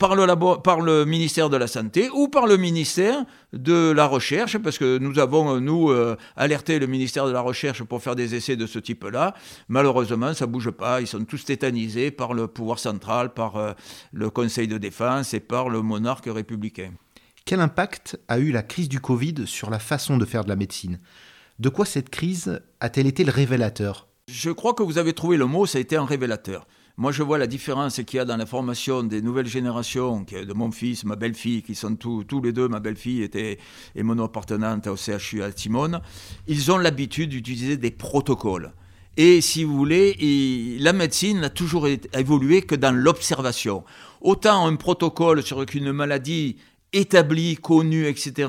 par 0.02 0.16
le, 0.16 0.60
par 0.62 0.80
le 0.80 1.04
ministère 1.04 1.48
de 1.48 1.56
la 1.56 1.68
Santé 1.68 2.10
ou 2.12 2.26
par 2.26 2.48
le 2.48 2.56
ministère 2.56 3.24
de 3.52 3.92
la 3.92 4.06
Recherche, 4.06 4.58
parce 4.58 4.76
que 4.76 4.98
nous 4.98 5.20
avons, 5.20 5.60
nous, 5.60 5.90
euh, 5.90 6.16
alerté 6.34 6.80
le 6.80 6.88
ministère 6.88 7.24
de 7.24 7.30
la 7.30 7.40
Recherche 7.40 7.84
pour 7.84 8.02
faire 8.02 8.16
des 8.16 8.34
essais 8.34 8.56
de 8.56 8.66
ce 8.66 8.80
type-là. 8.80 9.32
Malheureusement, 9.68 10.34
ça 10.34 10.46
ne 10.46 10.50
bouge 10.50 10.72
pas. 10.72 11.00
Ils 11.00 11.06
sont 11.06 11.24
tous 11.24 11.44
tétanisés 11.44 12.10
par 12.10 12.34
le 12.34 12.48
pouvoir 12.48 12.80
central, 12.80 13.32
par 13.32 13.56
euh, 13.56 13.74
le 14.12 14.28
Conseil 14.28 14.66
de 14.66 14.76
défense 14.76 15.34
et 15.34 15.40
par 15.40 15.68
le 15.68 15.82
monarque 15.82 16.26
républicain. 16.26 16.90
Quel 17.44 17.60
impact 17.60 18.18
a 18.26 18.40
eu 18.40 18.50
la 18.50 18.64
crise 18.64 18.88
du 18.88 18.98
Covid 18.98 19.46
sur 19.46 19.70
la 19.70 19.78
façon 19.78 20.16
de 20.16 20.24
faire 20.24 20.42
de 20.42 20.48
la 20.48 20.56
médecine? 20.56 20.98
De 21.60 21.68
quoi 21.68 21.86
cette 21.86 22.10
crise 22.10 22.60
a-t-elle 22.80 23.06
été 23.06 23.22
le 23.22 23.30
révélateur? 23.30 24.08
Je 24.26 24.50
crois 24.50 24.74
que 24.74 24.82
vous 24.82 24.98
avez 24.98 25.12
trouvé 25.12 25.36
le 25.36 25.46
mot, 25.46 25.64
ça 25.64 25.78
a 25.78 25.80
été 25.80 25.94
un 25.94 26.04
révélateur. 26.06 26.66
Moi, 26.98 27.10
je 27.10 27.22
vois 27.22 27.38
la 27.38 27.46
différence 27.46 27.96
qu'il 28.04 28.18
y 28.18 28.20
a 28.20 28.26
dans 28.26 28.36
la 28.36 28.44
formation 28.44 29.02
des 29.02 29.22
nouvelles 29.22 29.46
générations, 29.46 30.26
de 30.30 30.52
mon 30.52 30.70
fils, 30.70 31.04
ma 31.04 31.16
belle-fille, 31.16 31.62
qui 31.62 31.74
sont 31.74 31.96
tous, 31.96 32.24
les 32.42 32.52
deux, 32.52 32.68
ma 32.68 32.80
belle-fille 32.80 33.22
était 33.22 33.58
est 33.94 34.02
mono-appartenante 34.02 34.86
au 34.88 34.96
CHU 34.96 35.42
à 35.42 35.50
Timone. 35.52 36.02
Ils 36.48 36.70
ont 36.70 36.76
l'habitude 36.76 37.30
d'utiliser 37.30 37.78
des 37.78 37.90
protocoles. 37.90 38.72
Et 39.16 39.40
si 39.40 39.64
vous 39.64 39.74
voulez, 39.74 40.76
la 40.80 40.92
médecine 40.92 41.40
n'a 41.40 41.50
toujours 41.50 41.86
évolué 41.86 42.62
que 42.62 42.74
dans 42.74 42.94
l'observation. 42.94 43.84
Autant 44.20 44.66
un 44.66 44.76
protocole 44.76 45.42
sur 45.42 45.64
une 45.74 45.92
maladie 45.92 46.56
établi, 46.92 47.56
connu, 47.56 48.06
etc., 48.06 48.48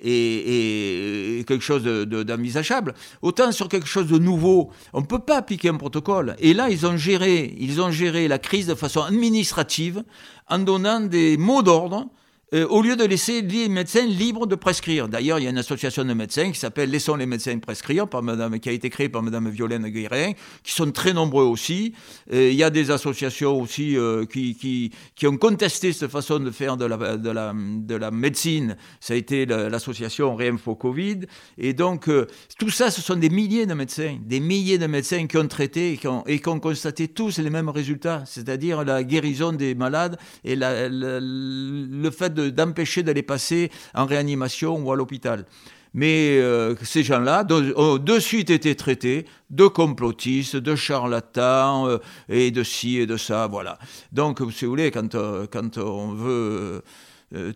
et, 0.00 1.44
quelque 1.46 1.62
chose 1.62 1.82
d'envisageable. 1.84 2.94
Autant 3.22 3.52
sur 3.52 3.68
quelque 3.68 3.86
chose 3.86 4.06
de 4.06 4.18
nouveau, 4.18 4.70
on 4.92 5.00
ne 5.00 5.06
peut 5.06 5.18
pas 5.18 5.38
appliquer 5.38 5.68
un 5.68 5.76
protocole. 5.76 6.36
Et 6.38 6.54
là, 6.54 6.70
ils 6.70 6.86
ont 6.86 6.96
géré, 6.96 7.54
ils 7.58 7.80
ont 7.80 7.90
géré 7.90 8.28
la 8.28 8.38
crise 8.38 8.66
de 8.66 8.74
façon 8.74 9.02
administrative 9.02 10.02
en 10.48 10.58
donnant 10.58 11.00
des 11.00 11.36
mots 11.36 11.62
d'ordre 11.62 12.06
euh, 12.54 12.66
au 12.68 12.82
lieu 12.82 12.96
de 12.96 13.04
laisser 13.04 13.42
les 13.42 13.68
médecins 13.68 14.06
libres 14.06 14.46
de 14.46 14.54
prescrire. 14.54 15.08
D'ailleurs, 15.08 15.38
il 15.38 15.44
y 15.44 15.46
a 15.46 15.50
une 15.50 15.58
association 15.58 16.04
de 16.04 16.14
médecins 16.14 16.50
qui 16.50 16.58
s'appelle 16.58 16.90
Laissons 16.90 17.16
les 17.16 17.26
médecins 17.26 17.58
prescrire, 17.58 18.08
par 18.08 18.22
madame, 18.22 18.58
qui 18.58 18.68
a 18.68 18.72
été 18.72 18.90
créée 18.90 19.08
par 19.08 19.22
Madame 19.22 19.48
Violaine 19.50 19.88
Guérin, 19.88 20.32
qui 20.62 20.72
sont 20.72 20.90
très 20.90 21.12
nombreux 21.12 21.44
aussi. 21.44 21.94
il 22.32 22.54
y 22.54 22.62
a 22.62 22.70
des 22.70 22.90
associations 22.90 23.60
aussi 23.60 23.96
euh, 23.96 24.24
qui, 24.26 24.54
qui, 24.54 24.90
qui, 25.14 25.26
ont 25.26 25.36
contesté 25.36 25.92
cette 25.92 26.10
façon 26.10 26.38
de 26.38 26.50
faire 26.50 26.76
de 26.76 26.84
la, 26.84 27.16
de 27.16 27.30
la, 27.30 27.54
de 27.54 27.94
la 27.94 28.10
médecine. 28.10 28.76
Ça 29.00 29.14
a 29.14 29.16
été 29.16 29.46
l'association 29.46 30.34
Réinfo 30.34 30.74
Covid. 30.74 31.20
Et 31.58 31.72
donc, 31.72 32.08
euh, 32.08 32.26
tout 32.58 32.70
ça, 32.70 32.90
ce 32.90 33.00
sont 33.00 33.16
des 33.16 33.30
milliers 33.30 33.66
de 33.66 33.74
médecins, 33.74 34.16
des 34.22 34.40
milliers 34.40 34.78
de 34.78 34.86
médecins 34.86 35.26
qui 35.26 35.36
ont 35.36 35.48
traité 35.48 35.92
et 35.92 35.98
qui 35.98 36.08
ont, 36.48 36.60
constaté 36.60 37.08
tous 37.08 37.38
les 37.38 37.48
mêmes 37.48 37.68
résultats, 37.68 38.24
c'est-à-dire 38.26 38.84
la 38.84 39.02
guérison 39.02 39.52
des 39.52 39.74
malades 39.74 40.18
et 40.44 40.56
le 40.56 42.10
fait 42.10 42.34
de 42.34 42.39
d'empêcher 42.48 43.02
de, 43.02 43.12
les 43.12 43.22
passer 43.22 43.70
en 43.94 44.06
réanimation 44.06 44.76
ou 44.76 44.90
à 44.92 44.96
l'hôpital. 44.96 45.44
Mais 45.92 46.38
euh, 46.38 46.74
ces 46.82 47.02
gens-là 47.02 47.44
ont 47.76 47.98
de 47.98 48.18
suite 48.20 48.50
été 48.50 48.74
traités 48.76 49.26
de 49.50 49.66
complotistes, 49.66 50.56
de 50.56 50.76
charlatans 50.76 51.88
euh, 51.88 51.98
et 52.28 52.50
de 52.50 52.62
ci 52.62 52.98
et 52.98 53.06
de 53.06 53.16
ça, 53.16 53.48
voilà. 53.48 53.78
Donc, 54.12 54.40
si 54.52 54.64
vous 54.64 54.70
voulez, 54.70 54.90
quand, 54.90 55.14
euh, 55.14 55.46
quand 55.50 55.78
on 55.78 56.12
veut 56.12 56.82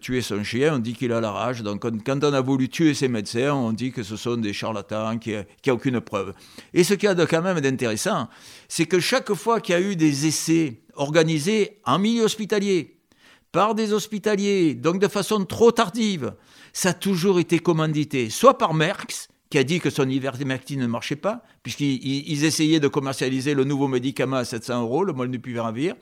tuer 0.00 0.20
son 0.20 0.44
chien, 0.44 0.76
on 0.76 0.78
dit 0.78 0.94
qu'il 0.94 1.12
a 1.12 1.20
la 1.20 1.32
rage. 1.32 1.62
Donc, 1.62 1.84
quand 2.04 2.24
on 2.24 2.32
a 2.32 2.40
voulu 2.40 2.68
tuer 2.68 2.94
ses 2.94 3.08
médecins, 3.08 3.52
on 3.52 3.72
dit 3.72 3.90
que 3.90 4.04
ce 4.04 4.14
sont 4.14 4.36
des 4.36 4.52
charlatans 4.52 5.18
qui 5.18 5.32
n'ont 5.32 5.74
aucune 5.74 6.00
preuve. 6.00 6.32
Et 6.72 6.84
ce 6.84 6.94
qu'il 6.94 7.08
y 7.08 7.10
a 7.10 7.14
de 7.14 7.24
quand 7.24 7.42
même 7.42 7.60
d'intéressant, 7.60 8.28
c'est 8.68 8.86
que 8.86 9.00
chaque 9.00 9.34
fois 9.34 9.60
qu'il 9.60 9.74
y 9.74 9.78
a 9.78 9.80
eu 9.80 9.96
des 9.96 10.26
essais 10.26 10.80
organisés 10.94 11.80
en 11.84 11.98
milieu 11.98 12.22
hospitalier, 12.22 12.93
par 13.54 13.76
des 13.76 13.92
hospitaliers, 13.92 14.74
donc 14.74 14.98
de 14.98 15.06
façon 15.06 15.44
trop 15.44 15.70
tardive. 15.70 16.34
Ça 16.72 16.88
a 16.88 16.92
toujours 16.92 17.38
été 17.38 17.60
commandité, 17.60 18.28
soit 18.28 18.58
par 18.58 18.74
Merckx, 18.74 19.28
qui 19.48 19.58
a 19.58 19.62
dit 19.62 19.78
que 19.78 19.90
son 19.90 20.08
ivermectine 20.08 20.80
ne 20.80 20.88
marchait 20.88 21.14
pas, 21.14 21.44
puisqu'ils 21.62 22.44
essayaient 22.44 22.80
de 22.80 22.88
commercialiser 22.88 23.54
le 23.54 23.62
nouveau 23.62 23.86
médicament 23.86 24.38
à 24.38 24.44
700 24.44 24.82
euros, 24.82 25.04
le 25.04 25.12
molnupiravir, 25.12 25.94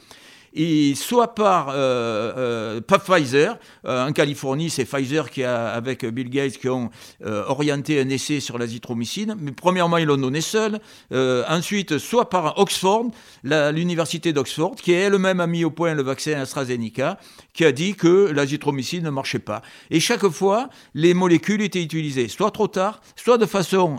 et 0.54 0.94
soit 0.94 1.34
par 1.34 1.70
euh, 1.70 2.32
euh, 2.36 2.80
Pfizer. 2.80 3.58
Euh, 3.86 4.08
en 4.08 4.12
Californie, 4.12 4.70
c'est 4.70 4.84
Pfizer 4.84 5.30
qui 5.30 5.44
a, 5.44 5.68
avec 5.68 6.04
Bill 6.04 6.28
Gates, 6.28 6.58
qui 6.58 6.68
ont 6.68 6.90
orienté 7.22 8.00
un 8.00 8.08
essai 8.08 8.40
sur 8.40 8.58
l'azithromycine. 8.58 9.36
Mais 9.38 9.52
premièrement, 9.52 9.96
ils 9.96 10.06
l'ont 10.06 10.16
donné 10.16 10.40
seul. 10.40 10.80
ensuite, 11.10 11.98
soit 11.98 12.28
par 12.28 12.58
Oxford, 12.58 13.10
l'université 13.44 14.32
d'Oxford, 14.32 14.76
qui 14.76 14.92
elle-même 14.92 15.40
a 15.40 15.46
mis 15.46 15.64
au 15.64 15.70
point 15.70 15.94
le 15.94 16.02
vaccin 16.02 16.40
AstraZeneca, 16.40 17.18
qui 17.52 17.64
a 17.64 17.72
dit 17.72 17.94
que 17.94 18.30
l'azithromycine 18.32 19.04
ne 19.04 19.10
marchait 19.10 19.38
pas. 19.38 19.62
Et 19.90 20.00
chaque 20.00 20.28
fois, 20.28 20.68
les 20.94 21.14
molécules 21.14 21.62
étaient 21.62 21.82
utilisées, 21.82 22.28
soit 22.28 22.50
trop 22.50 22.68
tard, 22.68 23.00
soit 23.16 23.38
de 23.38 23.46
façon 23.46 23.98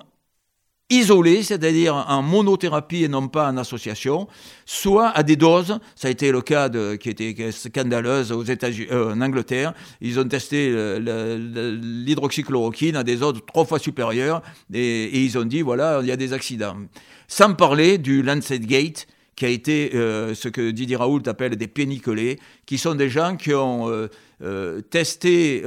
isolé, 0.89 1.43
c'est-à-dire 1.43 1.95
en 1.95 2.21
monothérapie 2.21 3.03
et 3.03 3.07
non 3.07 3.27
pas 3.27 3.49
en 3.49 3.57
association, 3.57 4.27
soit 4.65 5.09
à 5.09 5.23
des 5.23 5.35
doses, 5.35 5.79
ça 5.95 6.07
a 6.07 6.11
été 6.11 6.31
le 6.31 6.41
cas 6.41 6.69
qui 6.97 7.09
était 7.09 7.51
scandaleuse 7.51 8.31
aux 8.31 8.43
États-Unis, 8.43 8.87
euh, 8.91 9.13
en 9.13 9.21
Angleterre, 9.21 9.73
ils 10.01 10.19
ont 10.19 10.27
testé 10.27 10.71
l'hydroxychloroquine 10.99 12.95
à 12.95 13.03
des 13.03 13.17
doses 13.17 13.39
trois 13.47 13.65
fois 13.65 13.79
supérieures 13.79 14.41
et, 14.73 15.19
ils 15.23 15.37
ont 15.37 15.45
dit 15.45 15.61
voilà, 15.61 15.99
il 16.01 16.07
y 16.07 16.11
a 16.11 16.17
des 16.17 16.33
accidents. 16.33 16.77
Sans 17.27 17.53
parler 17.53 17.97
du 17.97 18.21
Lancet 18.21 18.59
Gate, 18.59 19.07
qui 19.35 19.45
a 19.45 19.49
été 19.49 19.91
euh, 19.95 20.33
ce 20.35 20.47
que 20.47 20.71
Didier 20.71 20.95
Raoult 20.95 21.23
appelle 21.27 21.55
des 21.55 21.67
péniculés, 21.67 22.39
qui 22.65 22.77
sont 22.77 22.95
des 22.95 23.09
gens 23.09 23.35
qui 23.35 23.53
ont 23.53 23.89
euh, 23.89 24.07
euh, 24.41 24.81
testé, 24.81 25.63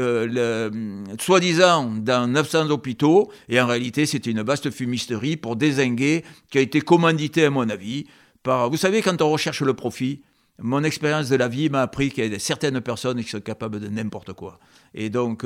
soi-disant, 1.19 1.93
dans 1.99 2.27
900 2.29 2.71
hôpitaux, 2.71 3.31
et 3.49 3.61
en 3.61 3.67
réalité, 3.67 4.07
c'était 4.07 4.31
une 4.31 4.43
vaste 4.43 4.71
fumisterie 4.71 5.37
pour 5.37 5.57
désinguer, 5.57 6.25
qui 6.51 6.59
a 6.59 6.61
été 6.61 6.81
commanditée, 6.81 7.45
à 7.47 7.51
mon 7.51 7.69
avis, 7.69 8.07
par... 8.43 8.71
Vous 8.71 8.77
savez, 8.77 9.03
quand 9.03 9.21
on 9.23 9.31
recherche 9.31 9.63
le 9.63 9.75
profit, 9.75 10.23
mon 10.59 10.85
expérience 10.85 11.29
de 11.29 11.37
la 11.37 11.49
vie 11.49 11.69
m'a 11.69 11.83
appris 11.83 12.11
qu'il 12.11 12.33
y 12.33 12.35
a 12.35 12.39
certaines 12.39 12.81
personnes 12.81 13.23
qui 13.23 13.29
sont 13.29 13.41
capables 13.41 13.81
de 13.81 13.89
n'importe 13.89 14.33
quoi. 14.33 14.59
Et 14.95 15.11
donc, 15.11 15.45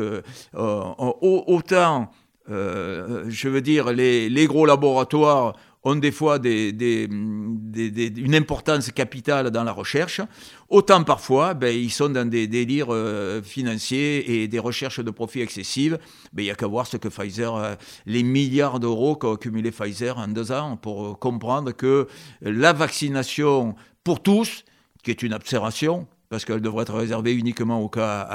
autant, 0.53 2.13
je 2.49 3.49
veux 3.49 3.61
dire, 3.61 3.93
les 3.93 4.47
gros 4.47 4.67
laboratoires 4.67 5.57
ont 5.83 5.95
des 5.97 6.13
fois 6.13 6.39
une 6.45 8.35
importance 8.35 8.91
capitale 8.91 9.51
dans 9.51 9.65
la 9.65 9.73
recherche, 9.73 10.21
autant 10.69 11.03
parfois 11.05 11.55
ben, 11.55 11.75
ils 11.75 11.91
sont 11.91 12.11
dans 12.11 12.29
des 12.29 12.47
délires 12.47 12.93
euh, 12.93 13.43
financiers 13.43 14.43
et 14.43 14.49
des 14.49 14.59
recherches 14.59 15.01
de 15.01 15.11
profit 15.11 15.41
excessives. 15.41 15.99
Ben, 16.33 16.43
il 16.43 16.47
n'y 16.47 16.51
a 16.51 16.55
qu'à 16.55 16.67
voir 16.67 16.87
ce 16.87 16.99
que 16.99 17.09
Pfizer, 17.09 17.55
euh, 17.55 17.75
les 18.07 18.23
milliards 18.23 18.79
d'euros 18.79 19.17
qu'a 19.17 19.33
accumulé 19.33 19.71
Pfizer 19.71 20.19
en 20.19 20.29
deux 20.29 20.53
ans 20.53 20.77
pour 20.77 21.07
euh, 21.07 21.15
comprendre 21.15 21.73
que 21.73 22.07
la 22.43 22.73
vaccination 22.73 23.75
pour 24.05 24.23
tous, 24.23 24.65
qui 25.03 25.11
est 25.11 25.23
une 25.23 25.33
observation, 25.33 26.07
parce 26.29 26.45
qu'elle 26.45 26.61
devrait 26.61 26.83
être 26.83 26.95
réservée 26.95 27.35
uniquement 27.35 27.81
aux 27.83 27.89
cas 27.89 28.27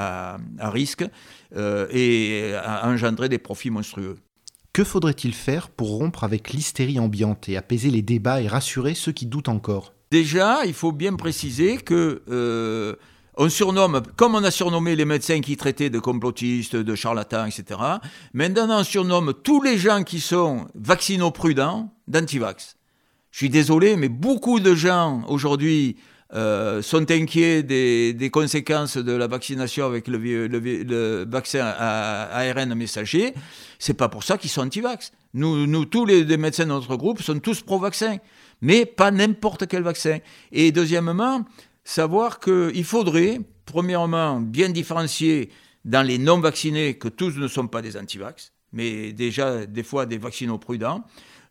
à, 0.58 0.70
risque, 0.70 1.04
et 1.56 2.52
a 2.54 2.86
engendré 2.86 3.30
des 3.30 3.38
profits 3.38 3.70
monstrueux. 3.70 4.18
Que 4.76 4.84
faudrait-il 4.84 5.32
faire 5.32 5.70
pour 5.70 5.96
rompre 5.96 6.22
avec 6.22 6.50
l'hystérie 6.50 6.98
ambiante 6.98 7.48
et 7.48 7.56
apaiser 7.56 7.88
les 7.88 8.02
débats 8.02 8.42
et 8.42 8.46
rassurer 8.46 8.92
ceux 8.92 9.10
qui 9.10 9.24
doutent 9.24 9.48
encore? 9.48 9.94
Déjà, 10.10 10.66
il 10.66 10.74
faut 10.74 10.92
bien 10.92 11.14
préciser 11.14 11.78
que 11.78 12.20
euh, 12.28 12.94
on 13.38 13.48
surnomme, 13.48 14.02
comme 14.16 14.34
on 14.34 14.44
a 14.44 14.50
surnommé 14.50 14.94
les 14.94 15.06
médecins 15.06 15.40
qui 15.40 15.56
traitaient 15.56 15.88
de 15.88 15.98
complotistes, 15.98 16.76
de 16.76 16.94
charlatans, 16.94 17.46
etc. 17.46 17.80
Maintenant, 18.34 18.80
on 18.80 18.84
surnomme 18.84 19.32
tous 19.42 19.62
les 19.62 19.78
gens 19.78 20.04
qui 20.04 20.20
sont 20.20 20.66
vaccinaux-prudents 20.74 21.90
d'antivax. 22.06 22.76
Je 23.30 23.38
suis 23.38 23.48
désolé, 23.48 23.96
mais 23.96 24.10
beaucoup 24.10 24.60
de 24.60 24.74
gens 24.74 25.22
aujourd'hui 25.28 25.96
euh, 26.34 26.82
sont 26.82 27.08
inquiets 27.12 27.62
des, 27.62 28.30
conséquences 28.32 28.96
de 28.96 29.12
la 29.12 29.28
vaccination 29.28 29.86
avec 29.86 30.08
le, 30.08 31.24
vaccin 31.24 31.64
ARN 31.64 32.74
messager. 32.74 33.32
C'est 33.78 33.94
pas 33.94 34.08
pour 34.08 34.24
ça 34.24 34.36
qu'ils 34.36 34.50
sont 34.50 34.62
anti-vax. 34.62 35.12
Nous, 35.34 35.84
tous 35.84 36.04
les, 36.04 36.36
médecins 36.36 36.64
de 36.64 36.70
notre 36.70 36.96
groupe 36.96 37.22
sont 37.22 37.38
tous 37.38 37.60
pro-vaccin, 37.60 38.16
mais 38.60 38.86
pas 38.86 39.12
n'importe 39.12 39.68
quel 39.68 39.84
vaccin. 39.84 40.18
Et 40.50 40.72
deuxièmement, 40.72 41.44
savoir 41.84 42.40
qu'il 42.40 42.84
faudrait, 42.84 43.38
premièrement, 43.64 44.40
bien 44.40 44.70
différencier 44.70 45.50
dans 45.84 46.04
les 46.04 46.18
non-vaccinés 46.18 46.94
que 46.94 47.06
tous 47.06 47.36
ne 47.36 47.46
sont 47.46 47.68
pas 47.68 47.82
des 47.82 47.96
anti-vax, 47.96 48.52
mais 48.72 49.12
déjà 49.12 49.64
des 49.64 49.84
fois 49.84 50.06
des 50.06 50.18
vaccinaux 50.18 50.58
prudents. 50.58 51.04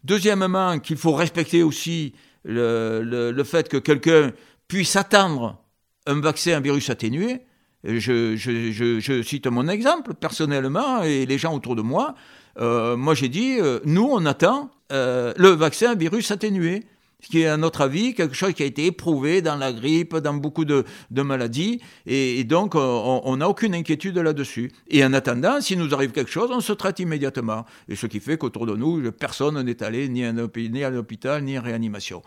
Deuxièmement, 0.04 0.80
qu'il 0.80 0.98
faut 0.98 1.14
respecter 1.14 1.64
aussi 1.64 2.14
le 2.44 3.44
fait 3.46 3.70
que 3.70 3.78
quelqu'un 3.78 4.34
puisse 4.68 4.96
attendre 4.96 5.62
un 6.08 6.20
vaccin 6.20 6.54
à 6.54 6.60
virus 6.60 6.90
atténué, 6.90 7.42
je, 7.86 8.36
je, 8.36 9.22
cite 9.22 9.48
mon 9.48 9.68
exemple 9.68 10.14
personnellement 10.14 11.04
et 11.04 11.26
les 11.26 11.38
gens 11.38 11.54
autour 11.54 11.76
de 11.76 11.82
moi. 11.82 12.16
Euh, 12.60 12.96
moi, 12.96 13.14
j'ai 13.14 13.30
dit, 13.30 13.58
euh, 13.60 13.80
nous, 13.86 14.08
on 14.10 14.26
attend 14.26 14.72
euh, 14.92 15.34
le 15.38 15.50
vaccin 15.50 15.92
à 15.92 15.96
virus 15.96 16.32
atténué, 16.32 16.84
ce 17.22 17.30
qui 17.30 17.42
est, 17.42 17.48
à 17.48 17.58
notre 17.58 17.82
avis, 17.82 18.14
quelque 18.14 18.36
chose 18.36 18.54
qui 18.54 18.64
a 18.64 18.66
été 18.66 18.86
éprouvé 18.86 19.42
dans 19.42 19.56
la 19.56 19.74
grippe, 19.74 20.16
dans 20.16 20.34
beaucoup 20.36 20.64
de, 20.64 20.86
maladies, 21.12 21.82
et, 22.06 22.44
donc 22.44 22.76
on 22.76 23.38
n'a 23.38 23.50
aucune 23.50 23.74
inquiétude 23.74 24.18
là-dessus. 24.18 24.72
Et 24.90 25.04
en 25.04 25.12
attendant, 25.14 25.60
s'il 25.60 25.80
nous 25.80 25.94
arrive 25.94 26.12
quelque 26.12 26.30
chose, 26.30 26.52
on 26.52 26.62
se 26.62 26.74
traite 26.74 27.00
immédiatement. 27.00 27.66
Et 27.90 27.96
ce 27.96 28.06
qui 28.06 28.20
fait 28.20 28.38
qu'autour 28.38 28.68
de 28.68 28.76
nous, 28.76 29.12
personne 29.12 29.60
n'est 29.62 29.82
allé 29.82 30.08
ni 30.08 30.24
à 30.24 30.90
l'hôpital, 30.90 31.44
ni 31.44 31.58
en 31.58 31.64
réanimation. 31.64 32.22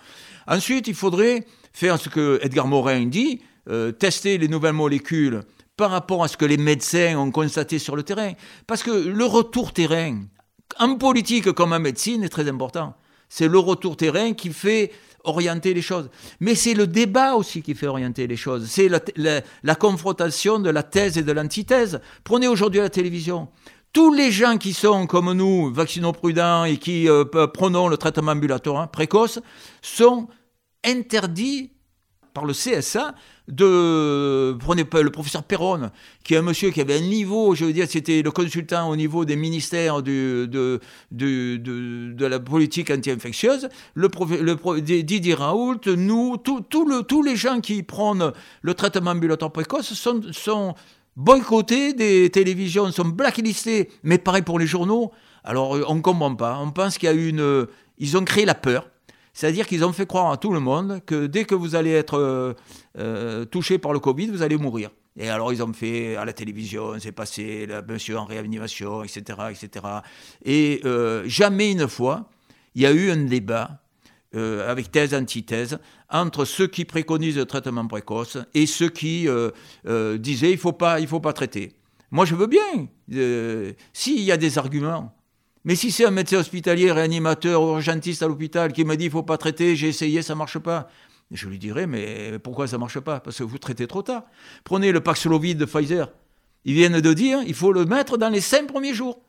Ensuite, 0.48 0.88
il 0.88 0.94
faudrait 0.94 1.46
faire 1.72 1.98
ce 1.98 2.08
que 2.08 2.38
Edgar 2.42 2.66
Morin 2.66 3.06
dit, 3.06 3.40
euh, 3.68 3.92
tester 3.92 4.38
les 4.38 4.48
nouvelles 4.48 4.72
molécules 4.72 5.42
par 5.76 5.90
rapport 5.90 6.24
à 6.24 6.28
ce 6.28 6.36
que 6.36 6.44
les 6.44 6.56
médecins 6.56 7.16
ont 7.16 7.30
constaté 7.30 7.78
sur 7.78 7.96
le 7.96 8.02
terrain. 8.02 8.32
Parce 8.66 8.82
que 8.82 8.90
le 8.90 9.24
retour 9.24 9.72
terrain, 9.72 10.22
en 10.78 10.96
politique 10.96 11.52
comme 11.52 11.72
en 11.72 11.78
médecine, 11.78 12.24
est 12.24 12.28
très 12.28 12.48
important. 12.48 12.94
C'est 13.28 13.48
le 13.48 13.58
retour 13.58 13.96
terrain 13.96 14.32
qui 14.32 14.52
fait 14.52 14.90
orienter 15.24 15.74
les 15.74 15.82
choses. 15.82 16.10
Mais 16.40 16.54
c'est 16.54 16.74
le 16.74 16.86
débat 16.86 17.34
aussi 17.34 17.62
qui 17.62 17.74
fait 17.74 17.86
orienter 17.86 18.26
les 18.26 18.36
choses. 18.36 18.66
C'est 18.68 18.88
la, 18.88 19.74
confrontation 19.74 20.58
de 20.58 20.70
la 20.70 20.82
thèse 20.82 21.18
et 21.18 21.22
de 21.22 21.32
l'antithèse. 21.32 22.00
Prenez 22.24 22.48
aujourd'hui 22.48 22.80
la 22.80 22.90
télévision. 22.90 23.48
Tous 23.92 24.12
les 24.12 24.30
gens 24.30 24.58
qui 24.58 24.72
sont 24.72 25.06
comme 25.06 25.32
nous, 25.32 25.72
vaccinaux-prudents 25.72 26.64
et 26.64 26.76
qui 26.76 27.08
euh, 27.08 27.24
le 27.32 27.96
traitement 27.96 28.32
ambulatoire 28.32 28.90
précoce, 28.90 29.40
sont 29.80 30.28
interdits 30.84 31.72
par 32.34 32.44
le 32.44 32.52
CSA 32.52 33.14
de, 33.48 34.56
prenez 34.60 34.84
le 34.92 35.10
professeur 35.10 35.42
Perron, 35.42 35.90
qui 36.22 36.34
est 36.34 36.36
un 36.36 36.42
monsieur 36.42 36.70
qui 36.70 36.80
avait 36.80 36.98
un 36.98 37.08
niveau, 37.08 37.54
je 37.54 37.64
veux 37.64 37.72
dire, 37.72 37.86
c'était 37.88 38.22
le 38.22 38.30
consultant 38.30 38.88
au 38.90 38.96
niveau 38.96 39.24
des 39.24 39.36
ministères 39.36 40.02
de, 40.02 40.46
de, 40.46 40.80
de, 41.10 42.26
la 42.26 42.38
politique 42.38 42.90
anti-infectieuse, 42.90 43.68
le, 43.94 44.08
le 44.40 44.80
Didier 45.02 45.34
Raoult, 45.34 45.80
nous, 45.86 46.36
tous 46.36 47.22
les 47.22 47.36
gens 47.36 47.60
qui 47.60 47.82
prennent 47.82 48.32
le 48.60 48.74
traitement 48.74 49.12
ambulatoire 49.12 49.50
précoce 49.50 49.94
sont, 49.94 50.20
sont 50.30 50.74
boycottés 51.16 51.94
des 51.94 52.30
télévisions, 52.30 52.90
sont 52.92 53.08
blacklistés, 53.08 53.90
mais 54.02 54.18
pareil 54.18 54.42
pour 54.42 54.58
les 54.58 54.66
journaux. 54.66 55.10
Alors 55.44 55.70
on 55.88 55.94
ne 55.94 56.00
comprend 56.00 56.34
pas. 56.34 56.58
On 56.58 56.70
pense 56.70 56.98
qu'il 56.98 57.08
y 57.08 57.12
a 57.12 57.14
une. 57.14 57.66
Ils 57.98 58.16
ont 58.16 58.24
créé 58.24 58.44
la 58.44 58.54
peur. 58.54 58.88
C'est-à-dire 59.38 59.68
qu'ils 59.68 59.84
ont 59.84 59.92
fait 59.92 60.04
croire 60.04 60.32
à 60.32 60.36
tout 60.36 60.52
le 60.52 60.58
monde 60.58 61.00
que 61.06 61.26
dès 61.26 61.44
que 61.44 61.54
vous 61.54 61.76
allez 61.76 61.92
être 61.92 62.18
euh, 62.18 62.54
euh, 62.98 63.44
touché 63.44 63.78
par 63.78 63.92
le 63.92 64.00
Covid, 64.00 64.26
vous 64.26 64.42
allez 64.42 64.56
mourir. 64.56 64.90
Et 65.16 65.28
alors 65.30 65.52
ils 65.52 65.62
ont 65.62 65.72
fait 65.72 66.16
à 66.16 66.24
la 66.24 66.32
télévision, 66.32 66.98
c'est 66.98 67.12
passé, 67.12 67.68
monsieur 67.88 68.18
en 68.18 68.24
réanimation, 68.24 69.04
etc. 69.04 69.38
etc. 69.50 69.86
Et 70.44 70.80
euh, 70.84 71.22
jamais 71.26 71.70
une 71.70 71.86
fois, 71.86 72.28
il 72.74 72.82
y 72.82 72.86
a 72.86 72.90
eu 72.90 73.12
un 73.12 73.26
débat 73.26 73.80
avec 74.34 74.90
thèse, 74.90 75.14
antithèse, 75.14 75.78
entre 76.10 76.44
ceux 76.44 76.66
qui 76.66 76.84
préconisent 76.84 77.36
le 77.36 77.44
traitement 77.44 77.86
précoce 77.86 78.38
et 78.54 78.66
ceux 78.66 78.88
qui 78.88 79.28
disaient 80.18 80.50
il 80.50 80.54
ne 80.54 80.56
faut, 80.56 80.76
faut 81.06 81.20
pas 81.20 81.32
traiter. 81.32 81.74
Moi 82.10 82.24
je 82.24 82.34
veux 82.34 82.48
bien, 82.48 82.88
s'il 83.92 84.20
y 84.20 84.32
a 84.32 84.36
des 84.36 84.58
arguments. 84.58 85.14
Mais 85.68 85.74
si 85.74 85.90
c'est 85.90 86.06
un 86.06 86.10
médecin 86.10 86.38
hospitalier, 86.38 86.90
réanimateur, 86.90 87.60
urgentiste 87.60 88.22
à 88.22 88.26
l'hôpital 88.26 88.72
qui 88.72 88.86
me 88.86 88.96
dit 88.96 89.04
il 89.04 89.10
faut 89.10 89.22
pas 89.22 89.36
traiter, 89.36 89.76
j'ai 89.76 89.88
essayé, 89.88 90.22
ça 90.22 90.34
marche 90.34 90.58
pas. 90.58 90.88
Je 91.30 91.46
lui 91.46 91.58
dirais 91.58 91.86
mais 91.86 92.38
pourquoi 92.42 92.66
ça 92.66 92.78
marche 92.78 92.98
pas? 93.00 93.20
Parce 93.20 93.36
que 93.36 93.44
vous 93.44 93.58
traitez 93.58 93.86
trop 93.86 94.00
tard. 94.00 94.22
Prenez 94.64 94.92
le 94.92 95.00
Paxlovid 95.00 95.58
de 95.58 95.66
Pfizer. 95.66 96.10
Ils 96.64 96.72
viennent 96.72 97.02
de 97.02 97.12
dire 97.12 97.40
il 97.46 97.52
faut 97.52 97.70
le 97.70 97.84
mettre 97.84 98.16
dans 98.16 98.30
les 98.30 98.40
cinq 98.40 98.66
premiers 98.66 98.94
jours. 98.94 99.20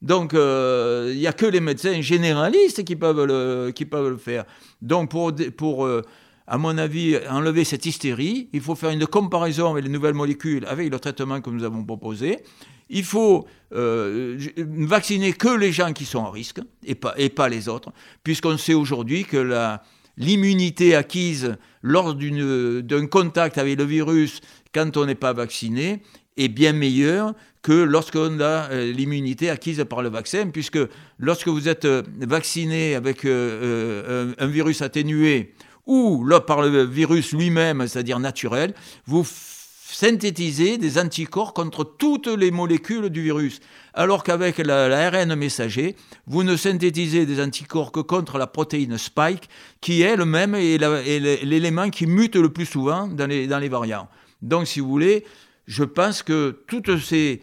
Donc, 0.00 0.32
euh, 0.32 1.10
il 1.12 1.18
n'y 1.18 1.26
a 1.26 1.34
que 1.34 1.44
les 1.44 1.60
médecins 1.60 2.00
généralistes 2.00 2.82
qui 2.82 2.96
peuvent 2.96 3.26
le, 3.26 3.70
qui 3.70 3.84
peuvent 3.84 4.08
le 4.08 4.16
faire. 4.16 4.46
Donc, 4.80 5.10
pour, 5.10 5.34
pour 5.58 5.84
euh, 5.84 6.00
à 6.46 6.56
mon 6.56 6.78
avis, 6.78 7.18
enlever 7.28 7.64
cette 7.64 7.84
hystérie, 7.84 8.48
il 8.54 8.62
faut 8.62 8.76
faire 8.76 8.90
une 8.90 9.06
comparaison 9.06 9.72
avec 9.72 9.84
les 9.84 9.90
nouvelles 9.90 10.14
molécules, 10.14 10.64
avec 10.64 10.90
le 10.90 10.98
traitement 10.98 11.42
que 11.42 11.50
nous 11.50 11.64
avons 11.64 11.84
proposé 11.84 12.38
il 12.88 13.04
faut 13.04 13.46
euh, 13.74 14.38
vacciner 14.56 15.32
que 15.32 15.48
les 15.48 15.72
gens 15.72 15.92
qui 15.92 16.04
sont 16.04 16.18
en 16.18 16.30
risque 16.30 16.60
et 16.84 16.94
pas, 16.94 17.14
et 17.16 17.28
pas 17.28 17.48
les 17.48 17.68
autres, 17.68 17.92
puisqu'on 18.22 18.56
sait 18.58 18.74
aujourd'hui 18.74 19.24
que 19.24 19.76
l'immunité 20.16 20.94
acquise 20.94 21.56
lors 21.82 22.14
d'un 22.14 23.06
contact 23.06 23.58
avec 23.58 23.78
le 23.78 23.84
virus 23.84 24.40
quand 24.72 24.96
on 24.96 25.06
n'est 25.06 25.14
pas 25.14 25.32
vacciné 25.32 26.02
est 26.36 26.48
bien 26.48 26.72
meilleure 26.72 27.34
que 27.62 27.72
lorsqu'on 27.72 28.38
a 28.40 28.70
euh, 28.70 28.92
l'immunité 28.92 29.50
acquise 29.50 29.84
par 29.88 30.02
le 30.02 30.08
vaccin, 30.08 30.50
puisque 30.52 30.78
lorsque 31.18 31.48
vous 31.48 31.68
êtes 31.68 31.86
euh, 31.86 32.02
vacciné 32.20 32.94
avec 32.94 33.24
un, 33.24 34.46
virus 34.46 34.82
atténué 34.82 35.54
ou 35.86 36.24
par 36.46 36.62
le 36.62 36.84
virus 36.84 37.32
lui-même, 37.32 37.86
c'est-à-dire 37.88 38.20
naturel, 38.20 38.74
vous 39.06 39.26
synthétiser 39.92 40.78
des 40.78 40.98
anticorps 40.98 41.54
contre 41.54 41.84
toutes 41.84 42.26
les 42.26 42.50
molécules 42.50 43.08
du 43.08 43.22
virus. 43.22 43.60
Alors 43.94 44.24
qu'avec 44.24 44.58
l'ARN 44.58 45.34
messager, 45.36 45.94
vous 46.26 46.42
ne 46.42 46.56
synthétisez 46.56 47.24
des 47.24 47.40
anticorps 47.40 47.92
que 47.92 48.00
contre 48.00 48.36
la 48.36 48.46
protéine 48.46 48.98
spike, 48.98 49.48
qui 49.80 50.02
elle-même 50.02 50.54
est 50.54 50.78
l'élément 51.44 51.88
qui 51.90 52.06
mute 52.06 52.36
le 52.36 52.48
plus 52.48 52.66
souvent 52.66 53.06
dans 53.06 53.26
les, 53.26 53.46
dans 53.46 53.58
les 53.58 53.68
variants. 53.68 54.08
Donc, 54.42 54.66
si 54.66 54.80
vous 54.80 54.88
voulez, 54.88 55.24
je 55.66 55.84
pense 55.84 56.22
que 56.22 56.64
toutes 56.66 56.98
ces, 56.98 57.42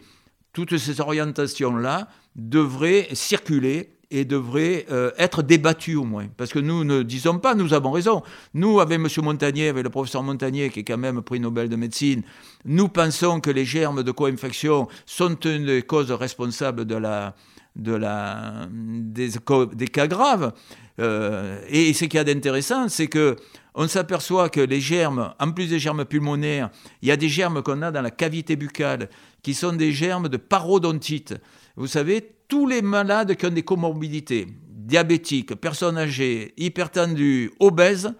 toutes 0.52 0.76
ces 0.76 1.00
orientations-là 1.00 2.08
devraient 2.36 3.08
circuler 3.12 3.93
et 4.14 4.24
devrait 4.24 4.86
euh, 4.92 5.10
être 5.18 5.42
débattu 5.42 5.96
au 5.96 6.04
moins. 6.04 6.28
Parce 6.36 6.52
que 6.52 6.60
nous 6.60 6.84
ne 6.84 7.02
disons 7.02 7.40
pas 7.40 7.56
nous 7.56 7.74
avons 7.74 7.90
raison. 7.90 8.22
Nous, 8.54 8.78
avec 8.78 9.00
M. 9.00 9.08
Montagnier, 9.24 9.68
avec 9.68 9.82
le 9.82 9.90
professeur 9.90 10.22
Montagnier, 10.22 10.70
qui 10.70 10.80
est 10.80 10.84
quand 10.84 10.96
même 10.96 11.20
prix 11.20 11.40
Nobel 11.40 11.68
de 11.68 11.74
médecine, 11.74 12.22
nous 12.64 12.88
pensons 12.88 13.40
que 13.40 13.50
les 13.50 13.64
germes 13.64 14.04
de 14.04 14.12
co-infection 14.12 14.86
sont 15.04 15.34
une 15.40 15.66
des 15.66 15.82
causes 15.82 16.12
responsables 16.12 16.84
de 16.84 16.94
la, 16.94 17.34
de 17.74 17.92
la, 17.92 18.68
des, 18.70 19.30
des 19.72 19.88
cas 19.88 20.06
graves. 20.06 20.52
Euh, 21.00 21.58
et 21.68 21.92
ce 21.92 22.04
qu'il 22.04 22.18
y 22.18 22.20
a 22.20 22.24
d'intéressant, 22.24 22.88
c'est 22.88 23.08
que 23.08 23.34
on 23.74 23.88
s'aperçoit 23.88 24.48
que 24.48 24.60
les 24.60 24.80
germes, 24.80 25.34
en 25.40 25.50
plus 25.50 25.66
des 25.66 25.80
germes 25.80 26.04
pulmonaires, 26.04 26.70
il 27.02 27.08
y 27.08 27.10
a 27.10 27.16
des 27.16 27.28
germes 27.28 27.64
qu'on 27.64 27.82
a 27.82 27.90
dans 27.90 28.02
la 28.02 28.12
cavité 28.12 28.54
buccale, 28.54 29.10
qui 29.42 29.54
sont 29.54 29.72
des 29.72 29.90
germes 29.90 30.28
de 30.28 30.36
parodontite. 30.36 31.34
Vous 31.74 31.88
savez, 31.88 32.33
tous 32.48 32.66
les 32.66 32.82
malades 32.82 33.34
qui 33.36 33.46
ont 33.46 33.50
des 33.50 33.62
comorbidités, 33.62 34.46
diabétiques, 34.68 35.54
personnes 35.54 35.98
âgées, 35.98 36.52
hypertendues, 36.56 37.52
obèses, 37.60 38.12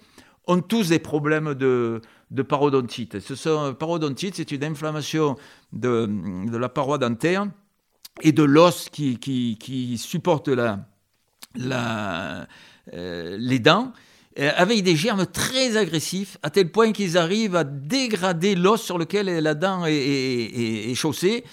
ont 0.46 0.60
tous 0.60 0.88
des 0.90 0.98
problèmes 0.98 1.54
de, 1.54 2.00
parodontite. 2.48 3.20
Ce 3.20 3.34
sont, 3.34 3.74
parodontite, 3.74 4.34
c'est 4.37 4.50
une 4.52 4.64
inflammation 4.64 5.37
de, 5.72 6.08
la 6.56 6.68
paroi 6.68 6.98
dentaire 6.98 7.46
et 8.22 8.32
de 8.32 8.42
l'os 8.42 8.88
qui, 8.90 9.96
supporte 9.98 10.48
euh, 10.48 10.76
les 13.38 13.58
dents 13.58 13.92
euh, 14.38 14.50
avec 14.56 14.82
des 14.82 14.96
germes 14.96 15.26
très 15.26 15.76
agressifs, 15.76 16.38
à 16.42 16.50
tel 16.50 16.70
point 16.70 16.92
qu'ils 16.92 17.16
arrivent 17.16 17.56
à 17.56 17.64
dégrader 17.64 18.54
l'os 18.54 18.82
sur 18.82 18.98
lequel 18.98 19.26
la 19.26 19.54
dent 19.54 19.84
est 19.87 20.94
chaussée 20.94 21.44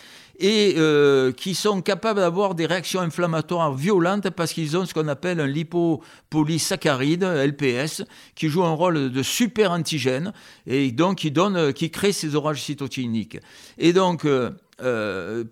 et 0.42 0.74
euh, 0.78 1.32
qui 1.32 1.54
sont 1.54 1.82
capables 1.82 2.20
d'avoir 2.20 2.56
des 2.56 2.66
réactions 2.66 3.00
inflammatoires 3.00 3.76
violentes 3.76 4.32
parce 4.32 4.54
qu'ils 4.54 4.76
ont 4.76 4.86
ce 4.86 4.94
qu'on 4.94 5.08
appelle 5.08 5.40
un 5.40 5.46
lipopolysaccharide, 5.46 7.24
LPS, 7.24 8.04
qui 8.34 8.50
joue 8.50 8.64
un 8.64 8.74
rôle 8.74 9.12
de 9.12 9.24
super 9.24 9.72
antigène 9.72 10.34
et 10.66 10.92
donc 10.92 11.20
qui, 11.20 11.30
donne, 11.30 11.74
qui 11.74 11.92
crée 11.92 12.12
ces 12.12 12.36
orages 12.36 12.64
cytokiniques. 12.64 13.38
Et 13.78 13.94
donc, 13.94 14.26
euh, 14.26 14.50
euh, 14.82 15.44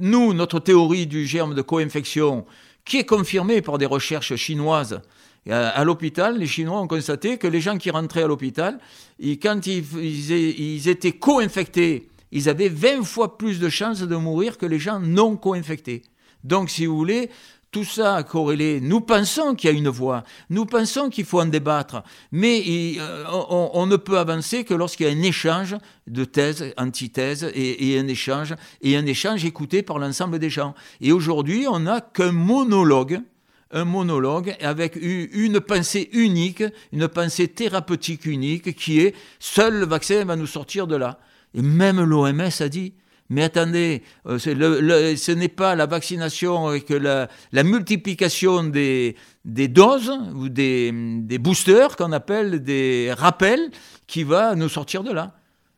nous, 0.00 0.32
notre 0.32 0.60
théorie 0.60 1.06
du 1.06 1.26
germe 1.26 1.54
de 1.54 1.62
co-infection, 1.62 2.46
qui 2.86 2.96
est 2.96 3.06
confirmée 3.06 3.60
par 3.60 3.76
des 3.76 3.86
recherches 3.86 4.34
chinoises, 4.36 5.02
à, 5.50 5.82
l'hôpital, 5.84 6.36
les 6.36 6.46
Chinois 6.46 6.78
ont 6.78 6.86
constaté 6.86 7.38
que 7.38 7.46
les 7.46 7.62
gens 7.62 7.78
qui 7.78 7.90
rentraient 7.90 8.24
à 8.24 8.26
l'hôpital, 8.26 8.78
quand 9.40 9.66
ils, 9.66 9.82
ils 9.98 10.88
étaient 10.88 11.12
co-infectés 11.12 12.10
ils 12.32 12.48
avaient 12.48 12.68
20 12.68 13.04
fois 13.04 13.38
plus 13.38 13.58
de 13.58 13.68
chances 13.68 14.00
de 14.00 14.16
mourir 14.16 14.58
que 14.58 14.66
les 14.66 14.78
gens 14.78 15.00
non 15.00 15.36
co-infectés. 15.36 16.02
Donc, 16.44 16.70
si 16.70 16.86
vous 16.86 16.96
voulez, 16.96 17.30
tout 17.70 17.84
ça 17.84 18.16
a 18.16 18.22
corrélé. 18.22 18.80
Nous 18.80 19.00
pensons 19.00 19.54
qu'il 19.54 19.70
y 19.70 19.72
a 19.72 19.76
une 19.76 19.88
voie, 19.88 20.24
nous 20.48 20.64
pensons 20.64 21.10
qu'il 21.10 21.24
faut 21.24 21.40
en 21.40 21.46
débattre, 21.46 22.02
mais 22.32 22.62
euh, 22.98 23.24
on, 23.28 23.86
ne 23.86 23.96
peut 23.96 24.18
avancer 24.18 24.64
que 24.64 24.74
lorsqu'il 24.74 25.06
y 25.06 25.10
a 25.10 25.12
un 25.12 25.22
échange 25.22 25.76
de 26.06 26.24
thèses, 26.24 26.72
antithèses, 26.76 27.50
et, 27.54 27.92
et 27.92 27.98
un 27.98 28.08
échange, 28.08 28.54
et 28.80 28.96
un 28.96 29.04
échange 29.06 29.44
écouté 29.44 29.82
par 29.82 29.98
l'ensemble 29.98 30.38
des 30.38 30.50
gens. 30.50 30.74
Et 31.00 31.12
aujourd'hui, 31.12 31.66
on 31.68 31.80
n'a 31.80 32.00
qu'un 32.00 32.32
monologue, 32.32 33.20
un 33.70 33.84
monologue 33.84 34.56
avec 34.60 34.96
une 34.96 35.60
pensée 35.60 36.08
unique, 36.12 36.64
une 36.92 37.06
pensée 37.06 37.48
thérapeutique 37.48 38.24
unique, 38.24 38.74
qui 38.76 39.00
est 39.00 39.14
seul 39.38 39.80
le 39.80 39.86
vaccin 39.86 40.24
va 40.24 40.36
nous 40.36 40.46
sortir 40.46 40.86
de 40.86 40.96
là. 40.96 41.18
Et 41.54 41.62
même 41.62 42.02
l'OMS 42.02 42.50
a 42.60 42.68
dit, 42.68 42.94
mais 43.30 43.42
attendez, 43.42 44.02
euh, 44.26 44.38
ce 44.38 45.32
n'est 45.32 45.48
pas 45.48 45.74
la 45.74 45.86
vaccination 45.86 46.72
et 46.72 46.80
que 46.80 46.94
la, 46.94 47.28
multiplication 47.62 48.64
des, 48.64 49.16
doses 49.44 50.12
ou 50.34 50.48
des, 50.48 51.38
boosters 51.38 51.96
qu'on 51.96 52.12
appelle 52.12 52.62
des 52.62 53.12
rappels 53.16 53.70
qui 54.06 54.22
va 54.24 54.54
nous 54.54 54.68
sortir 54.68 55.02
de 55.02 55.12
là. 55.12 55.34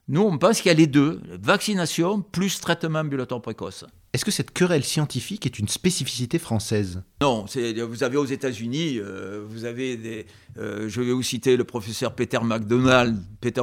Nous, 0.08 0.22
on 0.22 0.38
pense 0.38 0.60
qu'il 0.60 0.68
y 0.68 0.74
a 0.74 0.78
les 0.78 0.86
deux, 0.86 1.20
vaccination 1.40 2.20
plus 2.20 2.60
traitement 2.60 3.00
ambulatoire 3.00 3.42
précoce. 3.42 3.84
Est-ce 4.12 4.24
que 4.24 4.32
cette 4.32 4.50
querelle 4.50 4.82
scientifique 4.82 5.46
est 5.46 5.60
une 5.60 5.68
spécificité 5.68 6.40
française? 6.40 7.04
Non, 7.22 7.46
vous 7.88 8.02
avez 8.02 8.16
aux 8.16 8.24
États-Unis, 8.24 8.98
euh, 8.98 9.44
vous 9.48 9.64
avez 9.64 9.96
des. 9.96 10.26
Euh, 10.58 10.88
je 10.88 11.00
vais 11.00 11.12
vous 11.12 11.22
citer 11.22 11.56
le 11.56 11.62
professeur 11.62 12.16
Peter 12.16 12.40
McDonald, 12.42 13.22
Peter 13.40 13.62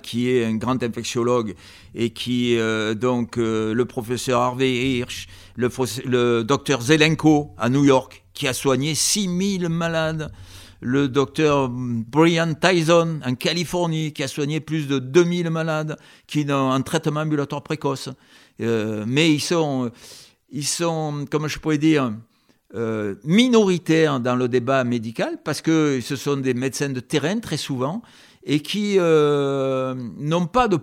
qui 0.00 0.30
est 0.30 0.44
un 0.44 0.54
grand 0.54 0.80
infectiologue 0.84 1.56
et 1.96 2.10
qui 2.10 2.56
euh, 2.58 2.94
donc 2.94 3.36
le 3.36 3.84
professeur 3.84 4.40
Harvey 4.40 4.72
Hirsch, 4.72 5.26
le, 5.56 5.68
le 6.04 6.42
docteur 6.44 6.80
Zelenko 6.80 7.50
à 7.58 7.68
New 7.68 7.84
York 7.84 8.24
qui 8.34 8.46
a 8.46 8.52
soigné 8.52 8.94
6000 8.94 9.68
malades 9.68 10.30
le 10.82 11.08
docteur 11.08 11.68
Brian 11.70 12.54
Tyson 12.54 13.20
en 13.24 13.34
Californie, 13.36 14.12
qui 14.12 14.22
a 14.24 14.28
soigné 14.28 14.60
plus 14.60 14.88
de 14.88 14.98
2000 14.98 15.48
malades, 15.48 15.96
qui 16.26 16.44
ont 16.50 16.72
un 16.72 16.80
traitement 16.82 17.20
ambulatoire 17.20 17.62
précoce. 17.62 18.08
Euh, 18.60 19.04
mais 19.06 19.32
ils 19.32 19.40
sont, 19.40 19.90
ils 20.50 20.66
sont, 20.66 21.24
je 21.46 21.58
pourrais 21.58 21.78
dire, 21.78 22.12
euh, 22.74 23.14
minoritaires 23.22 24.18
dans 24.18 24.34
le 24.34 24.48
débat 24.48 24.82
médical, 24.82 25.38
parce 25.44 25.62
que 25.62 26.00
ce 26.02 26.16
sont 26.16 26.36
des 26.36 26.54
médecins 26.54 26.90
de 26.90 27.00
terrain 27.00 27.38
très 27.38 27.56
souvent, 27.56 28.02
et 28.42 28.60
qui 28.60 28.96
euh, 28.98 29.94
n'ont 30.18 30.46
pas 30.46 30.66
de 30.66 30.78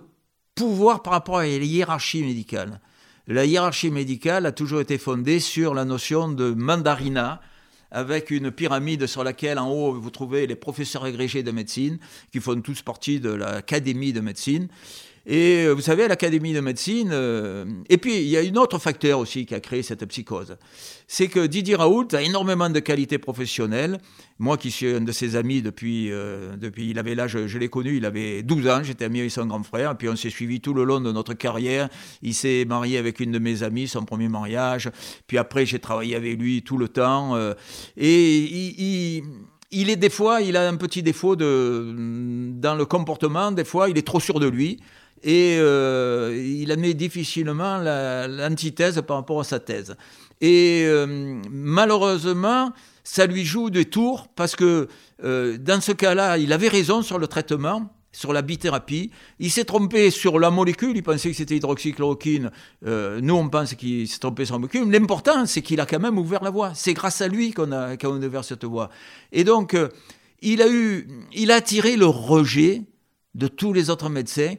pouvoir 0.56 1.04
par 1.04 1.14
rapport 1.14 1.40
à 1.40 1.44
la 1.44 1.50
hiérarchie 1.50 2.24
médicale. 2.24 2.80
La 3.28 3.46
hiérarchie 3.46 3.92
médicale 3.92 4.46
a 4.46 4.54
toujours 4.54 4.80
été 4.80 4.98
fondée 4.98 5.40
sur 5.40 5.74
la 5.74 5.84
notion 5.84 6.30
de 6.30 6.52
mandarina, 6.52 7.42
avec 7.91 8.32
une 8.32 8.52
pyramide 8.52 9.08
sur 9.08 9.23
laquelle 9.23 9.60
en 9.60 9.71
haut 9.71 9.93
vous 9.93 10.10
trouvez 10.10 10.47
les 10.47 10.56
professeurs 10.56 11.06
agrégés 11.06 11.43
de 11.43 11.52
médecine, 11.52 11.97
qui 12.32 12.39
font 12.39 12.60
tous 12.62 12.82
partie 12.82 13.19
de 13.19 13.32
l'académie 13.32 14.13
de 14.13 14.21
médecine. 14.21 14.67
Et 15.26 15.68
vous 15.68 15.82
savez, 15.82 16.04
à 16.04 16.08
l'Académie 16.08 16.54
de 16.54 16.60
médecine, 16.60 17.14
et 17.90 17.98
puis 17.98 18.18
il 18.18 18.28
y 18.28 18.38
a 18.38 18.42
un 18.42 18.56
autre 18.56 18.80
facteur 18.80 19.20
aussi 19.20 19.46
qui 19.46 19.54
a 19.54 19.60
créé 19.60 19.84
cette 19.84 20.06
psychose, 20.06 20.58
c'est 21.08 21.28
que 21.28 21.46
Didier 21.46 21.76
Raoult 21.76 22.08
a 22.14 22.22
énormément 22.22 22.70
de 22.70 22.80
qualités 22.80 23.18
professionnelles. 23.18 24.00
Moi 24.40 24.58
qui 24.58 24.72
suis 24.72 24.88
un 24.88 25.02
de 25.02 25.12
ses 25.12 25.36
amis 25.36 25.62
depuis, 25.62 26.10
depuis 26.58 26.90
il 26.90 27.00
avait 27.00 27.16
l'âge, 27.16 27.46
je, 27.46 27.58
l'ai 27.58 27.68
connu, 27.70 27.98
il 27.98 28.06
avait 28.06 28.42
12 28.42 28.68
ans, 28.68 28.84
j'étais 28.84 29.06
ami 29.06 29.20
avec 29.20 29.32
son 29.32 29.46
grand 29.46 29.64
frère, 29.64 29.98
puis 29.98 30.10
on 30.10 30.16
s'est 30.16 30.30
suivi 30.30 30.62
tout 30.62 30.74
le 30.74 30.84
long 30.84 31.02
de 31.02 31.12
notre 31.12 31.34
carrière. 31.34 31.90
Il 32.22 32.34
s'est 32.34 32.66
marié 32.66 32.98
avec 32.98 33.20
une 33.20 33.32
de 33.32 33.40
mes 33.40 33.64
amies, 33.64 33.88
son 33.88 34.06
premier 34.06 34.30
mariage, 34.30 34.90
puis 35.28 35.38
après 35.38 35.66
j'ai 35.66 35.80
travaillé 35.80 36.16
avec 36.16 36.40
lui 36.40 36.64
tout 36.64 36.78
le 36.78 36.88
temps. 36.88 37.38
et 37.98 38.38
il 38.38 39.24
il 39.72 39.90
est 39.90 39.96
des 39.96 40.10
fois, 40.10 40.42
il 40.42 40.58
a 40.58 40.68
un 40.68 40.78
petit 40.78 41.04
défaut 41.04 41.36
de, 41.36 41.94
dans 42.56 42.76
le 42.76 42.86
comportement, 42.86 43.52
des 43.52 43.66
fois 43.66 43.90
il 43.90 43.98
est 43.98 44.08
trop 44.08 44.20
sûr 44.20 44.40
de 44.40 44.48
lui 44.48 44.80
et 45.24 45.58
euh, 45.60 46.36
il 46.38 46.72
admet 46.72 46.94
difficilement 46.94 47.78
l'antithèse 47.78 49.02
par 49.06 49.18
rapport 49.18 49.42
à 49.42 49.44
sa 49.44 49.60
thèse. 49.60 49.96
Et 50.42 50.84
euh, 50.86 51.42
malheureusement, 51.50 52.72
ça 53.04 53.26
lui 53.26 53.44
joue 53.44 53.70
des 53.70 53.86
tours 53.86 54.28
parce 54.36 54.56
que 54.56 54.88
euh, 55.24 55.58
dans 55.58 55.82
ce 55.82 55.92
cas-là, 55.92 56.38
il 56.38 56.54
avait 56.54 56.70
raison 56.70 57.02
sur 57.02 57.20
le 57.20 57.28
traitement, 57.28 57.94
sur 58.12 58.32
la 58.32 58.42
bithérapie. 58.42 59.12
Il 59.40 59.52
s'est 59.52 59.66
trompé 59.66 60.10
sur 60.12 60.40
la 60.40 60.50
molécule, 60.50 60.96
il 60.96 61.04
pensait 61.04 61.30
que 61.30 61.36
c'était 61.36 61.58
hydroxychloroquine. 61.58 62.52
Nous, 62.84 63.36
on 63.36 63.50
pense 63.50 63.74
qu'il 63.76 64.08
s'est 64.08 64.20
trompé 64.20 64.46
sur 64.46 64.56
la 64.56 64.60
molécule. 64.60 64.90
L'important, 64.90 65.46
c'est 65.46 65.62
qu'il 65.62 65.82
a 65.82 65.86
quand 65.86 66.00
même 66.00 66.18
ouvert 66.18 66.44
la 66.44 66.50
voie. 66.50 66.72
C'est 66.74 66.94
grâce 66.94 67.22
à 67.22 67.28
lui 67.28 67.52
qu'on 67.52 67.72
a, 67.72 67.98
qu'on 67.98 68.22
a 68.22 68.26
ouvert 68.26 68.44
cette 68.44 68.64
voie. 68.64 68.90
Et 69.32 69.44
donc, 69.44 69.76
il, 70.42 70.62
a 70.62 70.70
eu, 70.70 71.08
il 71.34 71.52
a 71.52 71.56
attiré 71.56 71.98
le 71.98 72.06
rejet 72.06 72.84
de 73.36 73.48
tous 73.48 73.74
les 73.74 73.90
autres 73.90 74.10
médecins 74.10 74.56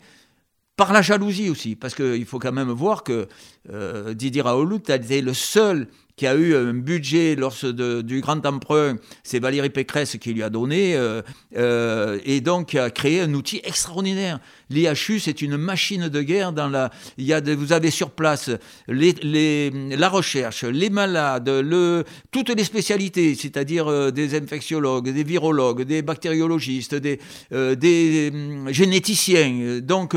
par 0.80 0.94
la 0.94 1.02
jalousie 1.02 1.50
aussi, 1.50 1.76
parce 1.76 1.94
qu'il 1.94 2.24
faut 2.24 2.38
quand 2.38 2.52
même 2.52 2.70
voir 2.70 3.04
que 3.04 3.28
euh, 3.70 4.14
Didier 4.14 4.40
Raoult 4.40 4.80
a 4.88 4.94
été 4.94 5.20
le 5.20 5.34
seul 5.34 5.88
qui 6.20 6.26
a 6.26 6.34
eu 6.34 6.54
un 6.54 6.74
budget 6.74 7.34
lors 7.34 7.56
du 7.64 8.20
grand 8.20 8.44
emprunt, 8.44 8.96
c'est 9.22 9.38
Valérie 9.38 9.70
Pécresse 9.70 10.18
qui 10.18 10.34
lui 10.34 10.42
a 10.42 10.50
donné, 10.50 10.94
euh, 10.94 11.22
euh, 11.56 12.18
et 12.26 12.42
donc 12.42 12.74
a 12.74 12.90
créé 12.90 13.22
un 13.22 13.32
outil 13.32 13.62
extraordinaire. 13.64 14.38
L'IHU, 14.68 15.18
c'est 15.18 15.40
une 15.40 15.56
machine 15.56 16.10
de 16.10 16.20
guerre. 16.20 16.52
Dans 16.52 16.68
la, 16.68 16.90
il 17.16 17.24
y 17.24 17.32
a 17.32 17.40
vous 17.40 17.72
avez 17.72 17.90
sur 17.90 18.10
place 18.10 18.50
les, 18.86 19.70
la 19.96 20.10
recherche, 20.10 20.64
les 20.64 20.90
malades, 20.90 21.48
le, 21.48 22.04
toutes 22.30 22.50
les 22.50 22.64
spécialités, 22.64 23.34
c'est-à-dire 23.34 23.88
euh, 23.88 24.10
des 24.10 24.34
infectiologues, 24.36 25.08
des 25.08 25.24
virologues, 25.24 25.84
des 25.84 26.02
bactériologistes, 26.02 26.96
des, 26.96 27.18
des 27.50 28.30
généticiens. 28.68 29.80
Donc, 29.80 30.14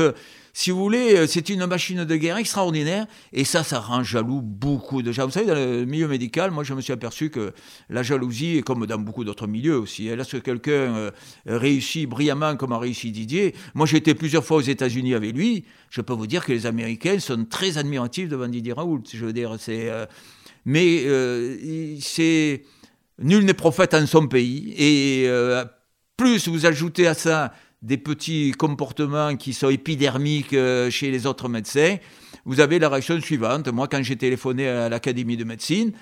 si 0.56 0.70
vous 0.70 0.78
voulez, 0.78 1.26
c'est 1.26 1.48
une 1.48 1.66
machine 1.66 2.04
de 2.04 2.16
guerre 2.16 2.36
extraordinaire, 2.36 3.06
et 3.32 3.42
ça, 3.42 3.64
ça 3.64 3.80
rend 3.80 4.04
jaloux 4.04 4.40
beaucoup 4.40 5.02
de 5.02 5.10
gens. 5.10 5.26
Vous 5.26 5.32
savez, 5.32 5.46
dans 5.46 5.54
le 5.54 5.84
milieu 5.94 6.08
médical, 6.08 6.50
moi, 6.50 6.64
je 6.64 6.74
me 6.74 6.80
suis 6.80 6.92
aperçu 6.92 7.30
que 7.30 7.52
la 7.88 8.02
jalousie, 8.02 8.62
comme 8.64 8.86
dans 8.86 8.98
beaucoup 8.98 9.24
d'autres 9.24 9.46
milieux 9.46 9.78
aussi, 9.78 10.10
hein, 10.10 10.16
lorsque 10.16 10.42
quelqu'un 10.42 10.70
euh, 10.70 11.10
réussit 11.46 12.08
brillamment 12.08 12.56
comme 12.56 12.72
a 12.72 12.78
réussi 12.78 13.10
Didier, 13.10 13.54
moi, 13.74 13.86
j'ai 13.86 13.98
été 13.98 14.14
plusieurs 14.14 14.44
fois 14.44 14.58
aux 14.58 14.68
États-Unis 14.76 15.14
avec 15.14 15.34
lui, 15.34 15.64
je 15.90 16.00
peux 16.00 16.14
vous 16.14 16.26
dire 16.26 16.44
que 16.44 16.52
les 16.52 16.66
Américains 16.66 17.18
sont 17.18 17.44
très 17.44 17.78
admiratifs 17.78 18.28
devant 18.28 18.48
Didier 18.48 18.72
Raoult. 18.72 19.04
Je 19.12 19.24
veux 19.24 19.32
dire, 19.32 19.56
c'est... 19.58 19.88
Euh, 19.90 20.06
mais 20.66 21.04
c'est... 22.00 22.62
Nul 23.18 23.44
n'est 23.44 23.54
prophète 23.54 23.94
en 23.94 24.06
son 24.06 24.26
pays, 24.26 24.74
et 24.76 25.28
plus 26.16 26.48
vous 26.48 26.66
ajoutez 26.66 27.06
à 27.06 27.14
ça 27.14 27.52
des 27.84 27.98
petits 27.98 28.52
comportements 28.52 29.36
qui 29.36 29.52
sont 29.52 29.68
épidermiques 29.68 30.54
euh, 30.54 30.90
chez 30.90 31.10
les 31.10 31.26
autres 31.26 31.48
médecins, 31.48 31.96
vous 32.44 32.60
avez 32.60 32.78
la 32.78 32.88
réaction 32.88 33.20
suivante. 33.20 33.68
Moi, 33.68 33.88
quand 33.88 34.02
j'ai 34.02 34.16
téléphoné 34.16 34.68
à 34.68 34.88
l'Académie 34.88 35.36
de 35.36 35.44
médecine, 35.44 35.92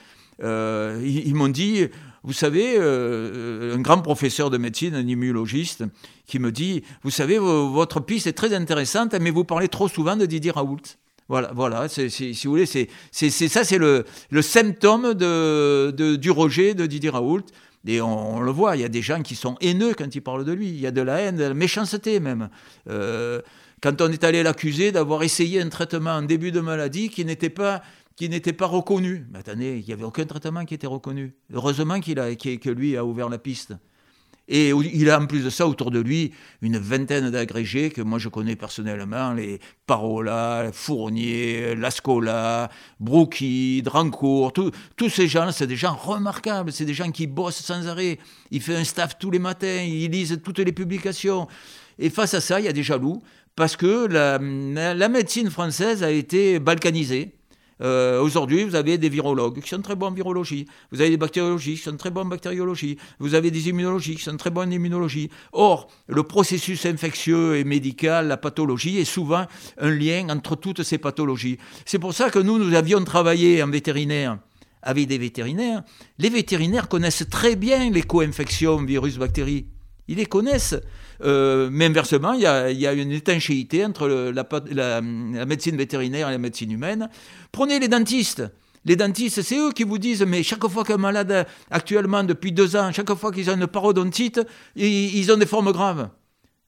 euh, 0.42 1.00
ils, 1.04 1.34
m'ont 1.34 1.48
dit, 1.48 1.86
vous 2.24 2.32
savez, 2.32 2.74
euh, 2.78 3.76
un 3.76 3.80
grand 3.80 3.98
professeur 3.98 4.50
de 4.50 4.58
médecine, 4.58 4.94
un 4.94 5.06
immunologiste, 5.06 5.84
qui 6.26 6.38
me 6.38 6.50
dit, 6.50 6.82
vous 7.02 7.10
savez, 7.10 7.38
votre 7.38 8.00
piste 8.00 8.26
est 8.26 8.32
très 8.32 8.54
intéressante, 8.54 9.14
mais 9.20 9.30
vous 9.30 9.44
parlez 9.44 9.68
trop 9.68 9.88
souvent 9.88 10.16
de 10.16 10.26
Didier 10.26 10.50
Raoult. 10.50 10.82
Voilà, 11.28 11.52
voilà 11.54 11.88
si 11.88 12.32
vous 12.44 12.50
voulez, 12.50 12.66
ça, 12.66 13.64
c'est 13.64 13.78
le, 13.78 14.04
symptôme 14.42 15.14
du 15.14 16.30
rejet 16.30 16.74
de 16.74 16.86
Didier 16.86 17.10
Raoult. 17.10 17.44
Et 17.86 18.00
on, 18.00 18.40
le 18.40 18.50
voit, 18.52 18.76
il 18.76 18.82
y 18.82 18.84
a 18.84 18.88
des 18.88 19.02
gens 19.02 19.22
qui 19.22 19.34
sont 19.34 19.56
haineux 19.60 19.94
quand 19.94 20.14
ils 20.14 20.20
parlent 20.20 20.44
de 20.44 20.52
lui. 20.52 20.68
Il 20.68 20.80
y 20.80 20.86
a 20.86 20.92
de 20.92 21.02
la 21.02 21.18
haine, 21.18 21.36
de 21.36 21.44
la 21.44 21.54
méchanceté 21.54 22.20
même. 22.20 22.48
Euh, 22.88 23.40
quand 23.82 24.00
on 24.00 24.10
est 24.10 24.24
allé 24.24 24.42
l'accuser 24.42 24.92
d'avoir 24.92 25.22
essayé 25.22 25.60
un 25.60 25.68
traitement 25.68 26.12
en 26.12 26.22
début 26.22 26.52
de 26.52 26.60
maladie 26.60 27.10
qui 27.10 27.24
n'était 27.24 27.50
pas 27.50 27.82
qui 28.14 28.28
n'était 28.28 28.52
pas 28.52 28.66
reconnu. 28.66 29.26
Mais 29.32 29.38
attendez, 29.38 29.78
il 29.80 29.86
n'y 29.86 29.92
avait 29.92 30.04
aucun 30.04 30.26
traitement 30.26 30.64
qui 30.66 30.74
était 30.74 30.86
reconnu. 30.86 31.34
Heureusement 31.52 31.98
qu'il 31.98 32.20
a, 32.20 32.34
que 32.34 32.70
lui 32.70 32.96
a 32.96 33.04
ouvert 33.04 33.30
la 33.30 33.38
piste. 33.38 33.72
Et 34.48 34.70
il 34.70 35.08
a 35.08 35.18
en 35.18 35.26
plus 35.26 35.44
de 35.44 35.50
ça 35.50 35.66
autour 35.66 35.90
de 35.90 36.00
lui 36.00 36.32
une 36.60 36.76
vingtaine 36.76 37.30
d'agrégés 37.30 37.90
que 37.90 38.02
moi 38.02 38.18
je 38.18 38.28
connais 38.28 38.54
personnellement, 38.54 39.32
les 39.32 39.60
Parola, 39.86 40.70
Fournier, 40.72 41.74
Lascola, 41.74 42.68
Brouki, 43.00 43.82
Drancourt, 43.82 44.52
tous 44.52 45.08
ces 45.08 45.28
gens, 45.28 45.50
c'est 45.52 45.68
des 45.68 45.76
gens 45.76 45.94
remarquables, 45.94 46.72
c'est 46.72 46.84
des 46.84 46.92
gens 46.92 47.10
qui 47.12 47.26
bossent 47.26 47.62
sans 47.62 47.86
arrêt. 47.86 48.18
Il 48.50 48.60
fait 48.60 48.76
un 48.76 48.84
staff 48.84 49.16
tous 49.18 49.30
les 49.30 49.38
matins, 49.38 49.82
ils 49.82 50.10
lisent 50.10 50.40
toutes 50.44 50.58
les 50.58 50.72
publications. 50.72 51.46
Et 51.98 52.10
face 52.10 52.34
à 52.34 52.40
ça, 52.40 52.58
il 52.58 52.66
y 52.66 52.68
a 52.68 52.72
des 52.72 52.82
jaloux 52.82 53.22
parce 53.56 53.76
que 53.76 54.06
la, 54.06 55.08
médecine 55.08 55.50
française 55.50 56.02
a 56.02 56.10
été 56.10 56.58
balkanisée. 56.58 57.34
Euh, 57.80 58.20
aujourd'hui, 58.20 58.62
vous 58.62 58.76
avez 58.76 58.96
des 58.96 59.08
virologues 59.08 59.60
qui 59.60 59.68
sont 59.68 59.82
très 59.82 59.96
bons 59.96 60.06
en 60.06 60.12
virologie. 60.12 60.66
Vous 60.92 61.00
avez 61.00 61.10
des 61.10 61.16
bactériologistes 61.16 61.82
qui 61.82 61.90
sont 61.90 61.96
très 61.96 62.10
bons 62.10 62.20
en 62.20 62.26
bactériologie. 62.26 62.96
Vous 63.18 63.34
avez 63.34 63.50
des 63.50 63.68
immunologistes 63.68 64.18
qui 64.18 64.24
sont 64.24 64.36
très 64.36 64.50
bons 64.50 64.62
en 64.62 64.70
immunologie. 64.70 65.30
Or, 65.52 65.88
le 66.06 66.22
processus 66.22 66.86
infectieux 66.86 67.56
et 67.56 67.64
médical, 67.64 68.28
la 68.28 68.36
pathologie, 68.36 68.98
est 68.98 69.04
souvent 69.04 69.46
un 69.78 69.90
lien 69.90 70.28
entre 70.30 70.54
toutes 70.54 70.84
ces 70.84 70.98
pathologies. 70.98 71.58
C'est 71.84 71.98
pour 71.98 72.14
ça 72.14 72.30
que 72.30 72.38
nous, 72.38 72.58
nous 72.58 72.74
avions 72.74 73.02
travaillé 73.02 73.62
en 73.62 73.68
vétérinaire 73.68 74.38
avec 74.82 75.08
des 75.08 75.18
vétérinaires. 75.18 75.82
Les 76.18 76.28
vétérinaires 76.28 76.88
connaissent 76.88 77.28
très 77.30 77.56
bien 77.56 77.90
les 77.90 78.02
co-infections 78.02 78.82
virus-bactéries. 78.84 79.66
Ils 80.08 80.16
les 80.18 80.26
connaissent. 80.26 80.76
Euh, 81.24 81.68
mais 81.70 81.86
inversement, 81.86 82.32
il 82.32 82.40
y, 82.40 82.46
a, 82.46 82.92
une 82.92 83.12
étanchéité 83.12 83.84
entre 83.84 84.08
la, 84.08 85.00
médecine 85.00 85.76
vétérinaire 85.76 86.28
et 86.28 86.32
la 86.32 86.38
médecine 86.38 86.70
humaine. 86.70 87.08
Prenez 87.52 87.78
les 87.78 87.88
dentistes. 87.88 88.42
Les 88.84 88.96
dentistes, 88.96 89.42
c'est 89.42 89.56
eux 89.56 89.70
qui 89.70 89.84
vous 89.84 89.98
disent, 89.98 90.22
mais 90.22 90.42
chaque 90.42 90.66
fois 90.66 90.82
qu'un 90.82 90.96
malade, 90.96 91.46
actuellement 91.70 92.24
depuis 92.24 92.50
deux 92.50 92.74
ans, 92.74 92.90
chaque 92.92 93.14
fois 93.14 93.30
qu'ils 93.30 93.48
ont 93.50 93.54
une 93.54 93.68
parodontite, 93.68 94.40
ils, 94.74 95.30
ont 95.30 95.36
des 95.36 95.46
formes 95.46 95.70
graves. 95.70 96.08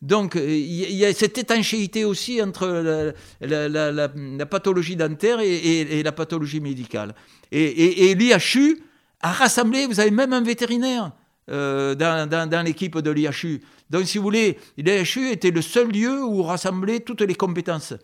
Donc, 0.00 0.36
il 0.36 0.94
y 0.94 1.04
a 1.04 1.12
cette 1.12 1.38
étanchéité 1.38 2.04
aussi 2.04 2.40
entre 2.40 3.14
la, 3.40 4.46
pathologie 4.46 4.94
dentaire 4.94 5.40
et, 5.40 6.02
la 6.04 6.12
pathologie 6.12 6.60
médicale. 6.60 7.14
Et, 7.50 8.10
et 8.10 8.14
l'IHU 8.14 8.78
a 9.20 9.32
rassemblé, 9.32 9.86
vous 9.86 9.98
avez 9.98 10.12
même 10.12 10.32
un 10.32 10.42
vétérinaire 10.42 11.10
euh, 11.50 11.94
dans, 11.94 12.64
l'équipe 12.64 12.98
de 12.98 13.10
l'IHU. 13.10 13.60
Donc, 13.90 14.06
si 14.06 14.18
vous 14.18 14.24
voulez, 14.24 14.58
l'IHU 14.76 15.30
était 15.30 15.50
le 15.50 15.62
seul 15.62 15.90
lieu 15.90 16.24
où 16.24 16.42
rassemblait 16.42 17.00
toutes 17.00 17.20
les 17.20 17.34
compétences. 17.34 17.94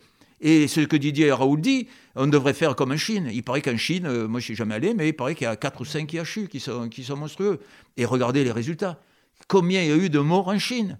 Et 0.41 0.67
ce 0.67 0.81
que 0.81 0.95
Didier 0.95 1.31
Raoult 1.31 1.57
dit, 1.57 1.87
on 2.15 2.27
devrait 2.27 2.53
faire 2.53 2.75
comme 2.75 2.91
en 2.91 2.97
Chine. 2.97 3.29
Il 3.31 3.43
paraît 3.43 3.61
qu'en 3.61 3.77
Chine, 3.77 4.05
euh, 4.07 4.27
moi 4.27 4.39
je 4.39 4.45
suis 4.45 4.55
jamais 4.55 4.75
allé, 4.75 4.93
mais 4.95 5.09
il 5.09 5.13
paraît 5.13 5.35
qu'il 5.35 5.45
y 5.45 5.47
a 5.47 5.55
4 5.55 5.81
ou 5.81 5.85
5 5.85 6.11
IHU 6.13 6.47
qui 6.47 6.59
sont, 6.59 6.89
qui 6.89 7.03
sont 7.03 7.15
monstrueux. 7.15 7.59
Et 7.95 8.05
regardez 8.05 8.43
les 8.43 8.51
résultats. 8.51 8.99
Combien 9.47 9.83
il 9.83 9.89
y 9.89 9.91
a 9.91 9.97
eu 9.97 10.09
de 10.09 10.19
morts 10.19 10.47
en 10.47 10.57
Chine? 10.57 10.97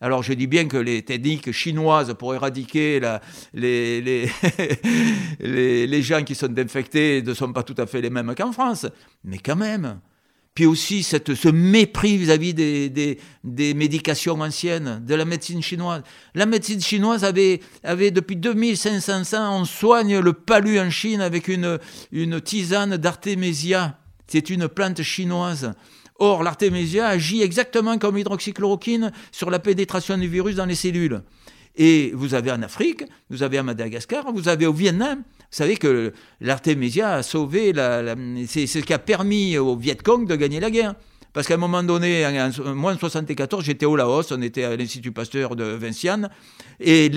Alors 0.00 0.22
je 0.22 0.32
dis 0.32 0.46
bien 0.46 0.66
que 0.66 0.76
les 0.76 1.02
techniques 1.02 1.52
chinoises 1.52 2.14
pour 2.18 2.34
éradiquer 2.34 3.00
la, 3.00 3.20
les, 3.52 4.00
les, 5.40 5.86
les, 5.86 6.02
gens 6.02 6.24
qui 6.24 6.34
sont 6.34 6.58
infectés 6.58 7.22
ne 7.22 7.32
sont 7.32 7.52
pas 7.52 7.62
tout 7.62 7.76
à 7.78 7.86
fait 7.86 8.00
les 8.00 8.10
mêmes 8.10 8.34
qu'en 8.34 8.52
France, 8.52 8.86
mais 9.24 9.38
quand 9.38 9.56
même 9.56 10.00
puis 10.54 10.66
aussi 10.66 11.02
ce 11.02 11.48
mépris 11.48 12.16
vis-à-vis 12.16 12.54
des, 12.54 13.74
médications 13.74 14.40
anciennes, 14.40 15.04
de 15.04 15.14
la 15.16 15.24
médecine 15.24 15.60
chinoise. 15.60 16.02
La 16.34 16.46
médecine 16.46 16.80
chinoise 16.80 17.24
avait, 17.24 17.60
depuis 17.82 18.36
2500 18.36 19.36
ans, 19.36 19.60
on 19.60 19.64
soigne 19.64 20.18
le 20.20 20.32
palu 20.32 20.78
en 20.78 20.90
Chine 20.90 21.20
avec 21.20 21.48
une, 21.48 21.80
tisane 22.44 22.96
d'artémésia. 22.96 23.98
C'est 24.28 24.48
une 24.48 24.68
plante 24.68 25.02
chinoise. 25.02 25.72
Or, 26.20 26.44
l'artémésia 26.44 27.08
agit 27.08 27.42
exactement 27.42 27.98
comme 27.98 28.16
l'hydroxychloroquine 28.16 29.10
sur 29.32 29.50
la 29.50 29.58
pénétration 29.58 30.16
du 30.16 30.28
virus 30.28 30.54
dans 30.54 30.66
les 30.66 30.76
cellules. 30.76 31.20
Et 31.76 32.12
vous 32.14 32.34
avez 32.34 32.52
en 32.52 32.62
Afrique, 32.62 33.02
vous 33.30 33.42
avez 33.42 33.58
à 33.58 33.64
Madagascar, 33.64 34.32
vous 34.32 34.46
avez 34.46 34.66
au 34.66 34.72
Vietnam, 34.72 35.24
savez 35.54 35.76
que 35.76 36.12
l'Artémisia 36.40 37.14
a 37.14 37.22
sauvé, 37.22 37.72
la, 37.72 38.14
c'est 38.46 38.66
ce 38.66 38.78
qui 38.78 38.92
a 38.92 38.98
permis 38.98 39.56
au 39.58 39.76
Viet 39.76 39.96
Cong 40.02 40.26
de 40.26 40.36
gagner 40.36 40.60
la 40.60 40.70
guerre. 40.70 40.94
Parce 41.34 41.48
qu'à 41.48 41.54
un 41.54 41.58
moment 41.58 41.82
donné, 41.82 42.24
en, 42.24 42.74
moins 42.76 42.94
de 42.94 43.00
74, 43.00 43.64
j'étais 43.64 43.86
au 43.86 43.96
Laos, 43.96 44.30
on 44.30 44.40
était 44.40 44.62
à 44.62 44.76
l'Institut 44.76 45.10
Pasteur 45.10 45.56
de 45.56 45.64
Vinciane, 45.64 46.30
et 46.78 47.10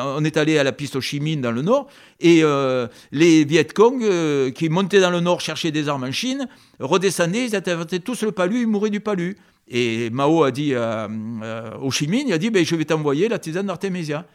on 0.00 0.24
est 0.24 0.36
allé 0.36 0.58
à 0.58 0.64
la 0.64 0.72
piste 0.72 0.96
au 0.96 1.00
Chimine 1.00 1.40
dans 1.40 1.52
le 1.52 1.62
nord, 1.62 1.86
et 2.18 2.40
euh, 2.42 2.88
les 3.12 3.44
Viet 3.44 3.68
Cong 3.72 4.02
euh, 4.02 4.50
qui 4.50 4.68
montaient 4.68 5.00
dans 5.00 5.12
le 5.12 5.20
nord 5.20 5.40
chercher 5.40 5.70
des 5.70 5.88
armes 5.88 6.02
en 6.02 6.12
Chine, 6.12 6.48
redescendaient, 6.80 7.46
ils 7.46 7.54
étaient 7.54 8.00
tous 8.00 8.22
le 8.22 8.32
palu, 8.32 8.62
ils 8.62 8.66
mouraient 8.66 8.90
du 8.90 9.00
palu. 9.00 9.36
Et 9.68 10.10
Mao 10.10 10.42
a 10.42 10.50
dit 10.50 10.74
au 10.76 11.90
Chimine, 11.90 12.28
il 12.28 12.32
a 12.32 12.38
dit, 12.38 12.50
ben, 12.50 12.64
je 12.64 12.74
vais 12.74 12.84
t'envoyer 12.84 13.28
la 13.28 13.38
tisane 13.38 13.66
d'Artemisia. 13.66 14.26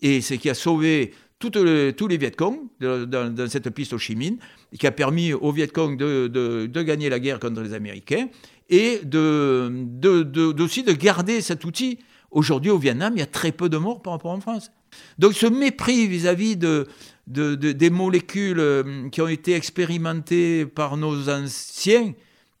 Et 0.00 0.20
c'est 0.20 0.38
qui 0.38 0.48
a 0.48 0.54
sauvé 0.54 1.12
tous 1.38 2.08
les 2.08 2.16
Viet 2.16 2.32
Cong 2.32 2.58
dans, 2.80 3.48
cette 3.48 3.70
piste 3.70 3.92
au 3.92 3.98
Chimine, 3.98 4.38
qui 4.78 4.86
a 4.86 4.90
permis 4.90 5.32
aux 5.32 5.52
Viet 5.52 5.68
Cong 5.68 5.96
de, 5.96 6.82
gagner 6.82 7.08
la 7.08 7.20
guerre 7.20 7.38
contre 7.38 7.60
les 7.60 7.74
Américains 7.74 8.28
et 8.68 9.00
de, 9.04 10.62
aussi 10.62 10.82
de 10.82 10.92
garder 10.92 11.40
cet 11.40 11.64
outil. 11.64 11.98
Aujourd'hui, 12.30 12.70
au 12.70 12.78
Vietnam, 12.78 13.14
il 13.16 13.20
y 13.20 13.22
a 13.22 13.26
très 13.26 13.52
peu 13.52 13.68
de 13.68 13.78
morts 13.78 14.02
par 14.02 14.12
rapport 14.12 14.32
en 14.32 14.40
France. 14.40 14.70
Donc 15.18 15.32
ce 15.34 15.46
mépris 15.46 16.06
vis-à-vis 16.06 16.56
de, 16.56 16.86
des 17.26 17.90
molécules 17.90 18.60
euh, 18.60 19.08
qui 19.10 19.20
ont 19.20 19.28
été 19.28 19.54
expérimentées 19.54 20.66
par 20.66 20.96
nos 20.96 21.28
anciens, 21.28 22.14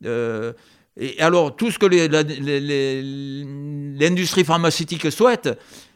euh, 0.04 0.52
et 0.96 1.20
alors 1.20 1.56
tout 1.56 1.70
ce 1.70 1.78
que 1.78 1.86
l'industrie 3.98 4.44
pharmaceutique 4.44 5.10
souhaite, 5.12 5.48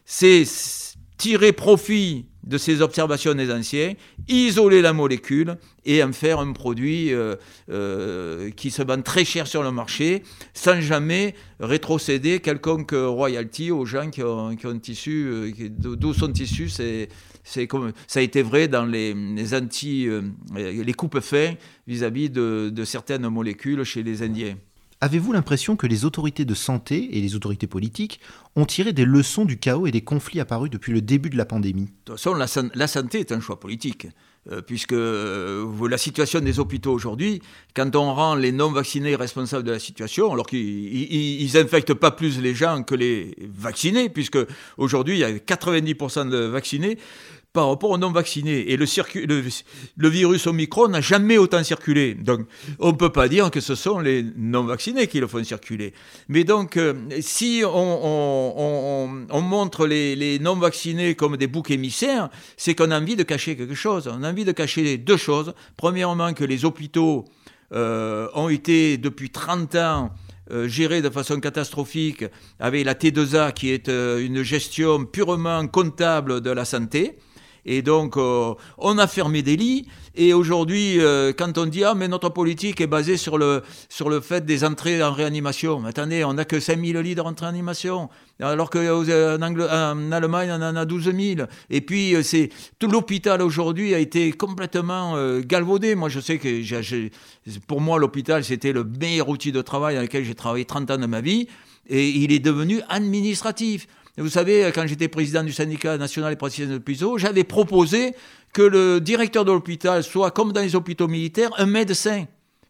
c'est 0.05 0.45
tirer 1.19 1.53
profit 1.53 2.27
de 2.45 2.59
ces 2.59 2.83
observations 2.83 3.35
des 3.35 3.53
anciens, 3.53 3.95
isoler 4.29 4.83
la 4.83 4.93
molécule 4.93 5.57
et 5.85 6.03
en 6.03 6.13
faire 6.13 6.41
un 6.41 6.53
produit 6.53 7.13
euh, 7.13 7.37
euh, 7.71 8.51
qui 8.51 8.71
se 8.71 8.83
vend 8.83 9.01
très 9.03 9.25
cher 9.25 9.47
sur 9.47 9.63
le 9.63 9.71
marché, 9.71 10.23
sans 10.55 10.81
jamais 10.81 11.35
rétrocéder 11.61 12.41
quelconque 12.41 12.93
royalty 12.93 13.71
aux 13.71 13.85
gens 13.85 14.11
qui 14.11 14.23
ont, 14.23 14.79
tissu, 14.81 15.27
euh, 15.27 15.53
d'où 15.69 16.13
sont 16.13 16.33
issus 16.33 16.71
c'est 17.45 17.67
comme 17.67 17.93
ça 18.07 18.21
a 18.21 18.23
été 18.23 18.41
vrai 18.43 18.69
dans 18.69 18.85
les, 18.85 19.15
anti, 19.53 20.07
les 20.55 20.93
coupes 20.93 21.19
fins 21.19 21.55
vis-à-vis 21.89 22.31
de 22.31 22.85
certaines 22.85 23.29
molécules 23.29 23.83
chez 23.83 24.05
les 24.05 24.23
Indiens. 24.23 24.57
Avez-vous 25.03 25.33
l'impression 25.33 25.75
que 25.75 25.89
les 25.89 26.05
autorités 26.05 26.45
de 26.45 26.55
santé 26.55 27.19
et 27.19 27.21
les 27.21 27.35
autorités 27.35 27.67
politiques 27.67 28.21
ont 28.55 28.67
tiré 28.67 28.93
des 28.93 29.05
leçons 29.05 29.45
du 29.45 29.59
chaos 29.59 29.89
et 29.89 29.91
des 29.91 30.03
conflits 30.03 30.39
apparus 30.39 30.71
depuis 30.71 30.93
le 30.93 31.03
début 31.03 31.29
de 31.29 31.37
la 31.37 31.45
pandémie? 31.45 31.87
De 31.87 31.91
toute 32.05 32.21
façon, 32.21 32.35
la, 32.35 32.87
santé 32.87 33.19
est 33.19 33.33
un 33.33 33.41
choix 33.41 33.59
politique. 33.59 34.07
Euh, 34.51 34.61
puisque 34.61 34.93
euh, 34.93 35.89
la 35.89 35.99
situation 35.99 36.41
des 36.41 36.59
hôpitaux 36.61 36.93
aujourd'hui, 36.93 37.43
quand 37.75 37.95
on 37.97 38.15
rend 38.15 38.35
les 38.37 38.51
non-vaccinés 38.51 39.17
responsables 39.17 39.65
de 39.65 39.73
la 39.73 39.79
situation, 39.81 40.33
alors 40.33 40.47
qu'ils 40.47 41.53
n'infectent 41.55 41.95
pas 41.95 42.11
plus 42.13 42.41
les 42.41 42.55
gens 42.55 42.85
que 42.85 42.97
les 42.97 43.37
vaccinés, 43.41 44.09
puisque 44.09 44.39
aujourd'hui 44.79 45.17
il 45.17 45.21
y 45.21 45.25
a 45.25 45.31
90% 45.31 46.29
de 46.29 46.39
vaccinés, 46.39 46.99
par 47.53 47.69
rapport 47.69 47.91
aux 47.91 47.99
non-vaccinés. 47.99 48.73
Et 48.73 48.77
le, 48.77 50.09
virus 50.09 50.47
Omicron 50.47 50.89
n'a 50.89 51.01
jamais 51.01 51.37
autant 51.37 51.63
circulé. 51.63 52.15
Donc, 52.15 52.47
on 52.79 52.89
ne 52.89 52.97
peut 52.97 53.13
pas 53.13 53.29
dire 53.29 53.51
que 53.51 53.61
ce 53.61 53.75
sont 53.75 53.99
les 53.99 54.25
non-vaccinés 54.37 55.07
qui 55.07 55.21
le 55.21 55.27
font 55.27 55.45
circuler. 55.45 55.93
Mais 56.29 56.45
donc, 56.45 56.77
euh, 56.77 56.95
si 57.21 57.63
on, 57.65 59.09
montre 59.43 59.87
les, 59.87 60.39
non-vaccinés 60.39 61.15
comme 61.15 61.37
des 61.37 61.47
boucs 61.47 61.71
émissaires, 61.71 62.31
c'est 62.57 62.75
qu'on 62.75 62.91
a 62.91 62.99
envie 62.99 63.17
de 63.17 63.23
cacher 63.23 63.55
quelque 63.57 63.75
chose. 63.75 64.11
On 64.11 64.23
a 64.23 64.31
envie 64.31 64.47
de 64.47 64.53
cacher 64.53 64.97
deux 64.97 65.19
choses. 65.19 65.53
Premièrement, 65.77 66.33
que 66.33 66.45
les 66.45 66.65
hôpitaux 66.65 67.27
euh, 67.75 68.29
ont 68.35 68.49
été, 68.49 68.97
depuis 68.97 69.29
30 69.29 69.75
ans, 69.75 70.11
euh, 70.51 70.69
gérés 70.69 71.03
de 71.03 71.11
façon 71.11 71.39
catastrophique 71.39 72.25
avec 72.59 72.85
la 72.85 72.95
T2A 72.95 73.53
qui 73.53 73.71
est 73.71 73.89
une 73.89 74.43
gestion 74.43 75.05
purement 75.05 75.67
comptable 75.69 76.41
de 76.41 76.51
la 76.51 76.65
santé. 76.65 77.19
Et 77.65 77.83
donc, 77.83 78.17
euh, 78.17 78.55
on 78.79 78.99
a 78.99 79.07
fermé 79.07 79.43
des 79.43 79.57
lits. 79.57 79.87
Et 80.15 80.35
aujourd'hui, 80.35 81.01
euh, 81.01 81.33
quand 81.37 81.57
on 81.59 81.67
dit, 81.67 81.85
ah, 81.85 81.95
mais 81.95 82.09
notre 82.09 82.29
politique 82.29 82.81
est 82.81 82.87
basée 82.87 83.17
sur 83.17 83.39
le, 83.39 83.63
sur 83.89 84.11
le 84.11 84.21
fait 84.21 84.45
des 84.45 84.65
entrées 84.65 85.03
en 85.03 85.13
réanimation. 85.13 85.85
attendez, 85.85 86.25
on 86.25 86.35
n'a 86.35 86.45
que 86.45 86.61
5000 86.61 86.99
lits 86.99 87.15
de 87.15 87.21
rentrée 87.21 87.47
en 87.47 87.51
réanimation. 87.51 88.11
Alors 88.41 88.69
qu'en 88.69 88.81
euh, 88.81 89.39
en, 89.39 90.13
Allemagne, 90.13 90.51
on 90.51 90.63
en 90.63 90.77
a 90.77 90.85
12 90.85 91.13
000. 91.15 91.47
Et 91.71 91.81
puis, 91.81 92.15
c'est 92.25 92.51
tout 92.79 92.89
l'hôpital 92.89 93.41
aujourd'hui 93.43 93.95
a 93.95 93.99
été 93.99 94.33
complètement 94.33 95.17
galvaudé. 95.41 95.95
Moi, 95.95 96.09
je 96.09 96.21
sais 96.21 96.39
que 96.39 97.09
pour 97.67 97.81
moi, 97.81 97.99
l'hôpital, 97.99 98.43
c'était 98.43 98.73
le 98.73 98.85
meilleur 98.85 99.29
outil 99.29 99.53
de 99.53 99.63
travail 99.63 99.95
dans 99.95 100.03
lequel 100.03 100.25
j'ai 100.25 100.35
travaillé 100.35 100.65
30 100.65 100.91
ans 100.91 100.99
de 100.99 101.07
ma 101.07 101.21
vie. 101.21 101.47
Et 101.89 102.09
il 102.09 102.33
est 102.33 102.39
devenu 102.39 102.81
administratif. 102.89 103.87
Vous 104.19 104.29
savez, 104.29 104.71
quand 104.75 104.87
j'étais 104.87 105.09
président 105.09 105.43
du 105.43 105.53
syndicat 105.53 105.97
national 105.97 106.31
des 106.31 106.37
praticiens 106.37 106.67
de 106.67 106.75
l'hôpital, 106.75 107.09
j'avais 107.17 107.45
proposé 107.45 108.15
que 108.53 108.63
le 108.63 109.01
directeur 109.01 109.45
de 109.45 109.53
l'hôpital 109.53 110.05
soit, 110.05 110.31
comme 110.31 110.53
dans 110.53 110.61
les 110.61 110.77
hôpitaux 110.77 111.09
militaires, 111.09 111.51
un 111.57 111.67
médecin 111.67 112.27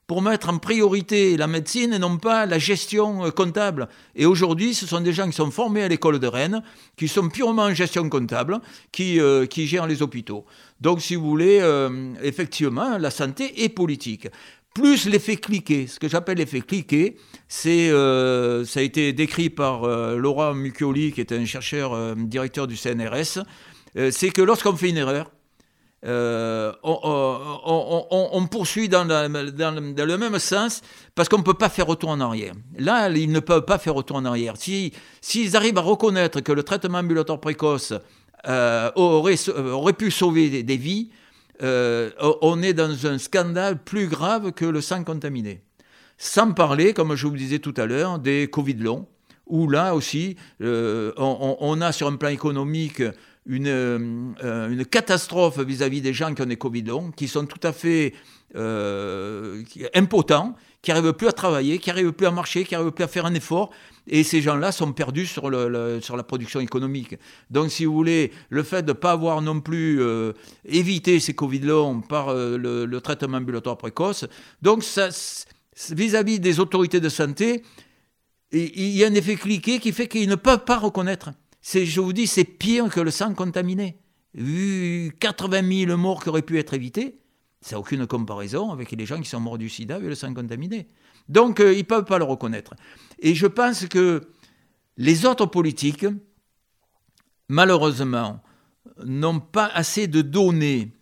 pour 0.06 0.20
mettre 0.20 0.50
en 0.50 0.58
priorité 0.58 1.36
la 1.36 1.46
médecine 1.46 1.94
et 1.94 1.98
non 1.98 2.18
pas 2.18 2.44
la 2.44 2.58
gestion 2.58 3.24
euh, 3.24 3.30
comptable. 3.30 3.88
Et 4.14 4.26
aujourd'hui, 4.26 4.74
ce 4.74 4.86
sont 4.86 5.00
des 5.00 5.12
gens 5.12 5.26
qui 5.26 5.32
sont 5.32 5.50
formés 5.50 5.82
à 5.82 5.88
l'école 5.88 6.18
de 6.18 6.26
Rennes, 6.26 6.62
qui 6.96 7.08
sont 7.08 7.28
purement 7.28 7.62
en 7.62 7.74
gestion 7.74 8.08
comptable, 8.08 8.60
qui, 8.90 9.18
euh, 9.20 9.46
gèrent 9.50 9.86
les 9.86 10.02
hôpitaux. 10.02 10.44
Donc, 10.80 11.00
si 11.00 11.14
vous 11.14 11.26
voulez, 11.26 11.60
euh, 11.62 12.12
effectivement, 12.22 12.98
la 12.98 13.10
santé 13.10 13.64
est 13.64 13.68
politique 13.68 14.28
plus 14.74 15.06
l'effet 15.06 15.36
cliqué. 15.36 15.86
Ce 15.86 15.98
que 15.98 16.08
j'appelle 16.08 16.38
l'effet 16.38 16.62
cliqué, 16.62 17.16
c'est, 17.48 17.90
euh, 17.90 18.64
ça 18.64 18.80
a 18.80 18.82
été 18.82 19.12
décrit 19.12 19.50
par 19.50 19.84
euh, 19.84 20.16
Laura 20.16 20.54
Muccioli, 20.54 21.12
qui 21.12 21.20
est 21.20 21.32
un 21.32 21.44
chercheur 21.44 21.92
euh, 21.92 22.14
directeur 22.16 22.66
du 22.66 22.76
CNRS, 22.76 23.40
c'est 24.10 24.30
que 24.30 24.40
lorsqu'on 24.40 24.74
fait 24.74 24.88
une 24.88 24.96
erreur, 24.96 25.30
on, 26.02 26.78
poursuit 28.50 28.88
dans, 28.88 29.04
le 29.04 30.16
même 30.16 30.38
sens 30.38 30.80
parce 31.14 31.28
qu'on 31.28 31.36
ne 31.36 31.42
peut 31.42 31.52
pas 31.52 31.68
faire 31.68 31.86
retour 31.86 32.08
en 32.08 32.18
arrière. 32.20 32.54
Là, 32.78 33.10
ils 33.10 33.30
ne 33.30 33.40
peuvent 33.40 33.66
pas 33.66 33.76
faire 33.76 33.92
retour 33.92 34.16
en 34.16 34.24
arrière. 34.24 34.54
Si, 34.56 34.94
s'ils 35.20 35.58
arrivent 35.58 35.76
à 35.76 35.82
reconnaître 35.82 36.40
que 36.40 36.52
le 36.52 36.62
traitement 36.62 37.00
ambulatoire 37.00 37.38
précoce 37.38 37.92
aurait, 38.46 39.36
aurait, 39.50 39.92
pu 39.92 40.10
sauver 40.10 40.62
des 40.62 40.76
vies, 40.78 41.10
euh, 41.62 42.10
on 42.40 42.62
est 42.62 42.72
dans 42.72 43.06
un 43.06 43.18
scandale 43.18 43.82
plus 43.82 44.06
grave 44.06 44.52
que 44.52 44.64
le 44.64 44.80
sang 44.80 45.04
contaminé. 45.04 45.62
Sans 46.18 46.52
parler, 46.52 46.94
comme 46.94 47.14
je 47.14 47.26
vous 47.26 47.32
le 47.32 47.38
disais 47.38 47.58
tout 47.58 47.74
à 47.76 47.86
l'heure, 47.86 48.18
des 48.18 48.48
Covid 48.48 48.74
longs, 48.74 49.06
où 49.46 49.68
là 49.68 49.94
aussi, 49.94 50.36
euh, 50.62 51.12
on, 51.16 51.80
a 51.80 51.92
sur 51.92 52.06
un 52.06 52.16
plan 52.16 52.30
économique 52.30 53.02
une, 53.46 53.66
euh, 53.68 54.70
une 54.70 54.84
catastrophe 54.84 55.58
vis-à-vis 55.58 56.00
des 56.00 56.12
gens 56.12 56.34
qui 56.34 56.42
ont 56.42 56.46
des 56.46 56.56
Covid 56.56 56.82
longs, 56.82 57.10
qui 57.10 57.28
sont 57.28 57.46
tout 57.46 57.60
à 57.62 57.72
fait 57.72 58.14
impotents, 59.94 60.54
qui 60.82 60.90
n'arrivent 60.90 61.12
plus 61.12 61.28
à 61.28 61.32
travailler, 61.32 61.78
qui 61.78 61.88
n'arrivent 61.88 62.12
plus 62.12 62.26
à 62.26 62.32
marcher, 62.32 62.64
qui 62.64 62.74
n'arrivent 62.74 62.90
plus 62.90 63.04
à 63.04 63.08
faire 63.08 63.24
un 63.24 63.34
effort. 63.34 63.70
Et 64.08 64.24
ces 64.24 64.42
gens-là 64.42 64.72
sont 64.72 64.92
perdus 64.92 65.26
sur, 65.26 65.48
la 65.48 66.22
production 66.24 66.58
économique. 66.58 67.16
Donc, 67.50 67.70
si 67.70 67.84
vous 67.84 67.94
voulez, 67.94 68.32
le 68.50 68.64
fait 68.64 68.82
de 68.82 68.88
ne 68.88 68.92
pas 68.92 69.12
avoir 69.12 69.40
non 69.42 69.60
plus 69.60 70.00
euh, 70.00 70.32
évité 70.64 71.20
ces 71.20 71.34
Covid 71.34 71.60
longs 71.60 72.00
par 72.00 72.30
euh, 72.30 72.58
le, 72.58 73.00
traitement 73.00 73.38
ambulatoire 73.38 73.78
précoce, 73.78 74.26
donc 74.60 74.84
vis-à-vis 75.90 76.40
des 76.40 76.58
autorités 76.58 77.00
de 77.00 77.08
santé, 77.08 77.62
il 78.50 78.90
y 78.90 79.04
a 79.04 79.06
un 79.06 79.14
effet 79.14 79.36
cliqué 79.36 79.78
qui 79.78 79.92
fait 79.92 80.08
qu'ils 80.08 80.28
ne 80.28 80.34
peuvent 80.34 80.64
pas 80.64 80.78
reconnaître. 80.78 81.30
Je 81.62 82.00
vous 82.00 82.12
dis, 82.12 82.26
c'est 82.26 82.44
pire 82.44 82.88
que 82.88 83.00
le 83.00 83.10
sang 83.10 83.34
contaminé. 83.34 83.98
Vu 84.34 85.12
80 85.20 85.86
000 85.86 85.96
morts 85.96 86.22
qui 86.22 86.30
auraient 86.30 86.42
pu 86.42 86.58
être 86.58 86.74
évités, 86.74 87.18
ça 87.60 87.76
n'a 87.76 87.80
aucune 87.80 88.06
comparaison 88.06 88.70
avec 88.70 88.90
les 88.90 89.06
gens 89.06 89.20
qui 89.20 89.28
sont 89.28 89.40
morts 89.40 89.58
du 89.58 89.68
sida 89.68 89.98
et 89.98 90.02
le 90.02 90.14
sang 90.14 90.34
contaminé. 90.34 90.88
Donc, 91.28 91.60
euh, 91.60 91.72
ils 91.72 91.78
ne 91.78 91.82
peuvent 91.82 92.04
pas 92.04 92.18
le 92.18 92.24
reconnaître. 92.24 92.74
Et 93.20 93.34
je 93.34 93.46
pense 93.46 93.86
que 93.86 94.22
les 94.96 95.24
autres 95.26 95.46
politiques, 95.46 96.06
malheureusement, 97.48 98.42
n'ont 99.04 99.38
pas 99.38 99.66
assez 99.66 100.08
de 100.08 100.22
données. 100.22 100.92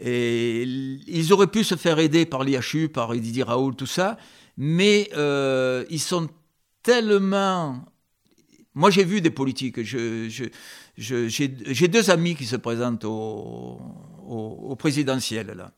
Et 0.00 0.62
ils 0.62 1.32
auraient 1.32 1.46
pu 1.46 1.62
se 1.62 1.76
faire 1.76 2.00
aider 2.00 2.26
par 2.26 2.42
l'IHU, 2.42 2.88
par 2.88 3.14
Didier 3.14 3.44
Raoul, 3.44 3.76
tout 3.76 3.86
ça, 3.86 4.16
mais 4.56 5.10
euh, 5.14 5.84
ils 5.90 6.00
sont 6.00 6.28
tellement... 6.82 7.84
Moi, 8.74 8.90
j'ai 8.90 9.04
vu 9.04 9.20
des 9.20 9.30
politiques. 9.30 9.82
j'ai 9.82 10.48
deux 11.88 12.10
amis 12.10 12.34
qui 12.34 12.46
se 12.46 12.56
présentent 12.56 13.04
au, 13.04 14.76
présidentiel, 14.78 15.54
là. 15.56 15.72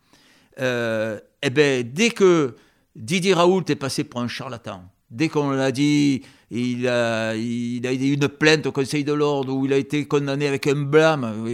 Euh, 0.60 1.18
eh 1.42 1.50
bien, 1.50 1.82
dès 1.84 2.10
que 2.10 2.54
Didier 2.94 3.34
Raoult 3.34 3.64
est 3.68 3.74
passé 3.74 4.04
pour 4.04 4.20
un 4.20 4.28
charlatan, 4.28 4.84
dès 5.10 5.28
qu'on 5.28 5.50
l'a 5.50 5.72
dit, 5.72 6.22
il 6.52 6.86
a 6.86 7.34
eu 7.34 7.80
une 7.82 8.28
plainte 8.28 8.66
au 8.66 8.72
Conseil 8.72 9.02
de 9.02 9.12
l'ordre 9.12 9.52
où 9.52 9.66
il 9.66 9.72
a 9.72 9.76
été 9.76 10.06
condamné 10.06 10.46
avec 10.46 10.68
un 10.68 10.76
blâme. 10.76 11.48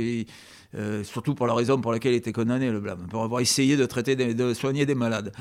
Euh, 0.76 1.02
surtout 1.02 1.34
pour 1.34 1.46
la 1.48 1.54
raison 1.54 1.80
pour 1.80 1.90
laquelle 1.90 2.12
il 2.12 2.16
était 2.16 2.32
condamné, 2.32 2.70
le 2.70 2.78
blâme, 2.78 3.06
pour 3.10 3.24
avoir 3.24 3.40
essayé 3.40 3.76
de 3.76 3.86
traiter, 3.86 4.14
de 4.14 4.54
soigner 4.54 4.86
des 4.86 4.94
malades. 4.94 5.32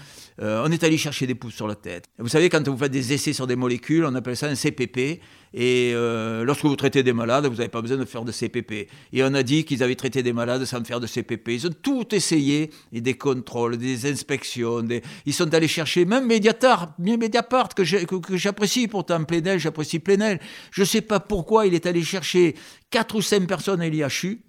Euh, 0.42 0.64
on 0.66 0.72
est 0.72 0.84
allé 0.84 0.98
chercher 0.98 1.28
des 1.28 1.36
pouces 1.36 1.54
sur 1.54 1.68
la 1.68 1.76
tête. 1.76 2.06
Vous 2.18 2.30
savez, 2.30 2.50
quand 2.50 2.68
vous 2.68 2.78
faites 2.78 2.92
des 2.92 3.14
essais 3.14 3.34
sur 3.34 3.46
des 3.46 3.56
molécules, 3.56 4.06
on 4.06 4.16
appelle 4.16 4.36
ça 4.36 4.48
un 4.48 4.56
CPP. 4.56 5.22
Et 5.54 5.92
euh, 5.94 6.44
lorsque 6.44 6.66
vous 6.66 6.76
traitez 6.76 7.04
des 7.04 7.14
malades, 7.14 7.46
vous 7.46 7.56
n'avez 7.56 7.70
pas 7.70 7.82
besoin 7.82 7.98
de 7.98 8.06
faire 8.06 8.24
de 8.24 8.32
CPP. 8.32 8.88
Et 9.14 9.24
on 9.24 9.34
a 9.34 9.44
dit 9.44 9.66
qu'ils 9.66 9.84
avaient 9.84 9.96
traité 9.96 10.24
des 10.24 10.34
malades 10.34 10.66
sans 10.66 10.84
faire 10.84 11.00
de 11.00 11.08
CPP. 11.08 11.50
Ils 11.50 11.68
ont 11.68 11.76
tout 11.82 12.14
essayé, 12.14 12.72
et 12.92 13.02
des 13.02 13.16
contrôles, 13.16 13.78
des 13.78 14.10
inspections. 14.10 14.84
Ils 15.26 15.34
sont 15.34 15.54
allés 15.54 15.68
chercher, 15.68 16.06
même 16.06 16.26
Mediapart, 16.26 16.94
Mediapart 17.00 17.70
que 17.76 17.84
j'apprécie 17.84 18.88
pourtant, 18.88 19.24
Plenel, 19.24 19.60
j'apprécie 19.60 20.00
Plenel. 20.00 20.40
Je 20.72 20.82
ne 20.82 20.86
sais 20.86 21.02
pas 21.02 21.20
pourquoi 21.20 21.68
il 21.68 21.74
est 21.74 21.86
allé 21.86 22.04
chercher 22.04 22.56
quatre 22.90 23.16
ou 23.16 23.22
cinq 23.22 23.48
personnes 23.48 23.82
à 23.82 23.90
l'IHU 23.90 24.42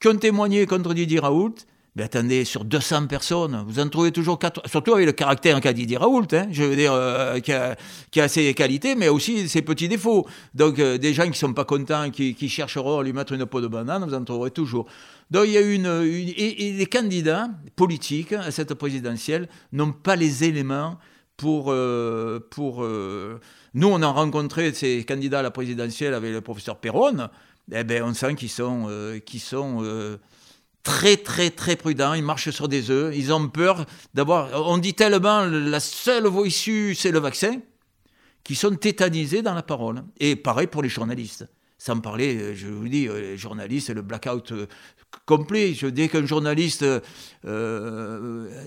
qui 0.00 0.08
ont 0.08 0.16
témoigné 0.16 0.66
contre 0.66 0.94
Didier 0.94 1.20
Raoult. 1.20 1.54
Mais 1.96 2.04
attendez, 2.04 2.44
sur 2.44 2.64
200 2.64 3.08
personnes, 3.08 3.64
vous 3.66 3.80
en 3.80 3.88
trouvez 3.88 4.12
toujours 4.12 4.38
4, 4.38 4.68
surtout 4.68 4.94
avec 4.94 5.06
le 5.06 5.12
caractère 5.12 5.60
qu'a 5.60 5.72
Didier 5.72 5.96
Raoult, 5.96 6.28
hein, 6.32 6.46
je 6.52 6.62
veux 6.62 6.76
dire, 6.76 6.92
euh, 6.92 7.40
qui, 7.40 7.52
a, 7.52 7.74
qui, 8.12 8.20
a, 8.20 8.28
ses 8.28 8.54
qualités, 8.54 8.94
mais 8.94 9.08
aussi 9.08 9.48
ses 9.48 9.60
petits 9.60 9.88
défauts. 9.88 10.24
Donc, 10.54 10.78
euh, 10.78 10.98
des 10.98 11.12
gens 11.12 11.24
qui 11.24 11.30
ne 11.30 11.34
sont 11.34 11.52
pas 11.52 11.64
contents, 11.64 12.10
qui, 12.10 12.36
qui, 12.36 12.48
chercheront 12.48 13.00
à 13.00 13.02
lui 13.02 13.12
mettre 13.12 13.32
une 13.32 13.44
peau 13.44 13.60
de 13.60 13.66
banane, 13.66 14.04
vous 14.04 14.14
en 14.14 14.22
trouverez 14.22 14.52
toujours. 14.52 14.86
Donc, 15.32 15.46
il 15.46 15.52
y 15.52 15.58
a 15.58 15.62
une. 15.62 15.86
une 15.86 16.28
et, 16.36 16.74
les 16.78 16.86
candidats 16.86 17.50
politiques 17.74 18.34
à 18.34 18.52
cette 18.52 18.74
présidentielle 18.74 19.48
n'ont 19.72 19.92
pas 19.92 20.14
les 20.14 20.44
éléments 20.44 20.96
pour. 21.36 21.72
Euh, 21.72 22.38
pour 22.50 22.84
nous, 23.74 23.88
on 23.88 24.02
a 24.02 24.08
rencontré 24.08 24.72
ces 24.72 25.04
candidats 25.04 25.40
à 25.40 25.42
la 25.42 25.50
présidentielle 25.50 26.14
avec 26.14 26.32
le 26.32 26.40
professeur 26.40 26.76
Perron 26.76 27.28
eh 27.72 27.84
ben, 27.84 28.02
on 28.02 28.14
sent 28.14 28.34
qu'ils 28.34 28.50
sont, 28.50 28.86
euh, 28.88 29.18
sont 29.38 29.78
euh, 29.82 30.18
très, 30.82 31.16
très, 31.16 31.50
très 31.50 31.76
prudents. 31.76 32.14
Ils 32.14 32.24
marchent 32.24 32.50
sur 32.50 32.68
des 32.68 32.90
œufs. 32.90 33.14
Ils 33.16 33.32
ont 33.32 33.48
peur 33.48 33.86
d'avoir. 34.14 34.68
On 34.68 34.78
dit 34.78 34.94
tellement 34.94 35.44
la 35.44 35.80
seule 35.80 36.26
voie 36.26 36.46
issue, 36.46 36.94
c'est 36.94 37.10
le 37.10 37.18
vaccin, 37.18 37.60
qu'ils 38.44 38.56
sont 38.56 38.74
tétanisés 38.74 39.42
dans 39.42 39.54
la 39.54 39.62
parole. 39.62 40.02
Et 40.18 40.36
pareil 40.36 40.66
pour 40.66 40.82
les 40.82 40.88
journalistes. 40.88 41.46
Sans 41.78 41.98
parler, 41.98 42.36
euh, 42.36 42.54
je 42.54 42.66
vous 42.66 42.88
dis, 42.88 43.08
les 43.08 43.38
journalistes, 43.38 43.90
le 43.90 44.02
blackout 44.02 44.52
complet. 45.26 45.74
Je 45.74 45.86
dis 45.86 46.08
qu'un 46.08 46.26
journaliste 46.26 46.84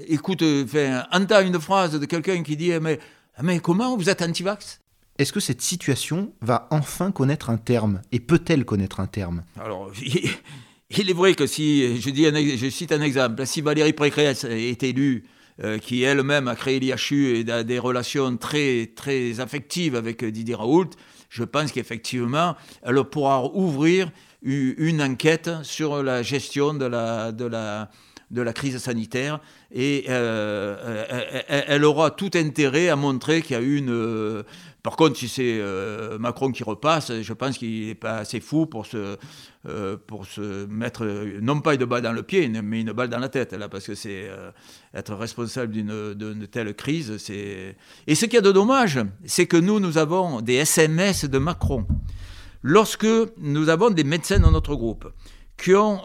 écoute, 0.07 0.43
enfin, 0.43 1.05
entend 1.11 1.41
une 1.41 1.59
phrase 1.59 1.99
de 1.99 2.05
quelqu'un 2.05 2.41
qui 2.43 2.57
dit 2.57 2.71
mais, 2.81 2.99
mais 3.41 3.59
comment 3.59 3.95
vous 3.95 4.09
êtes 4.09 4.21
anti-vax? 4.21 4.82
Est-ce 5.17 5.31
que 5.31 5.39
cette 5.39 5.61
situation 5.61 6.33
va 6.41 6.67
enfin 6.71 7.11
connaître 7.11 7.49
un 7.49 7.57
terme 7.57 8.01
Et 8.11 8.19
peut-elle 8.19 8.65
connaître 8.65 8.99
un 8.99 9.07
terme? 9.07 9.43
Alors, 9.59 9.91
il 10.01 11.09
est 11.09 11.13
vrai 11.13 11.35
que 11.35 11.45
si, 11.45 12.01
je, 12.01 12.69
cite 12.69 12.91
un 12.91 13.01
exemple, 13.01 13.45
si 13.45 13.61
Valérie 13.61 13.93
Pécresse 13.93 14.43
est 14.43 14.81
élue, 14.83 15.25
euh, 15.63 15.77
qui 15.77 16.01
elle-même 16.01 16.47
a 16.47 16.55
créé 16.55 16.79
l'IHU 16.79 17.37
et 17.37 17.51
a 17.51 17.63
des 17.63 17.77
relations 17.77 18.37
très, 18.37 18.91
très 18.95 19.39
affectives 19.39 19.95
avec 19.95 20.25
Didier 20.25 20.55
Raoult, 20.55 20.89
je 21.29 21.43
pense 21.43 21.71
qu'effectivement, 21.71 22.55
elle 22.81 23.03
pourra 23.03 23.45
ouvrir 23.53 24.11
une 24.41 25.01
enquête 25.01 25.49
sur 25.61 26.01
la 26.03 26.23
gestion 26.23 26.73
de 26.73 26.85
la, 26.85 27.31
de 27.31 27.45
la, 27.45 27.89
de 28.31 28.41
la 28.41 28.51
crise 28.51 28.77
sanitaire 28.77 29.39
et 29.71 30.05
euh, 30.09 31.05
elle, 31.47 31.85
aura 31.85 32.11
tout 32.11 32.31
intérêt 32.35 32.89
à 32.89 32.95
montrer 32.95 33.41
qu'il 33.41 33.55
y 33.55 33.59
a 33.59 33.61
eu 33.61 33.77
une, 33.77 34.43
par 34.83 34.97
contre, 34.97 35.17
si 35.17 35.29
c'est 35.29 35.59
euh, 35.61 36.19
Macron 36.19 36.51
qui 36.51 36.61
repasse, 36.61 37.21
je 37.21 37.33
pense 37.33 37.57
qu'il 37.57 37.87
n'est 37.87 37.95
pas 37.95 38.17
assez 38.17 38.41
fou 38.41 38.65
pour 38.65 38.85
se, 38.85 39.15
euh, 39.65 39.95
pour 39.95 40.25
se 40.25 40.65
mettre, 40.65 41.05
non 41.41 41.61
pas 41.61 41.75
une 41.75 41.85
balle 41.85 42.01
dans 42.01 42.11
le 42.11 42.21
pied, 42.21 42.49
mais 42.49 42.81
une 42.81 42.91
balle 42.91 43.07
dans 43.07 43.19
la 43.19 43.29
tête, 43.29 43.53
là, 43.53 43.69
parce 43.69 43.87
que 43.87 43.95
c'est 43.95 44.27
euh, 44.27 44.51
être 44.93 45.15
responsable 45.15 45.71
d'une 45.71 46.47
telle 46.51 46.75
crise. 46.75 47.11
Et 47.29 48.15
ce 48.15 48.25
qu'il 48.25 48.33
y 48.33 48.37
a 48.37 48.41
de 48.41 48.51
dommage, 48.51 48.99
c'est 49.23 49.47
que 49.47 49.55
nous, 49.55 49.79
nous 49.79 49.97
avons 49.97 50.41
des 50.41 50.55
SMS 50.55 51.23
de 51.23 51.37
Macron. 51.37 51.87
Lorsque 52.61 53.07
nous 53.37 53.69
avons 53.69 53.89
des 53.89 54.03
médecins 54.03 54.39
dans 54.39 54.51
notre 54.51 54.75
groupe 54.75 55.07
qui 55.57 55.75
ont 55.75 56.01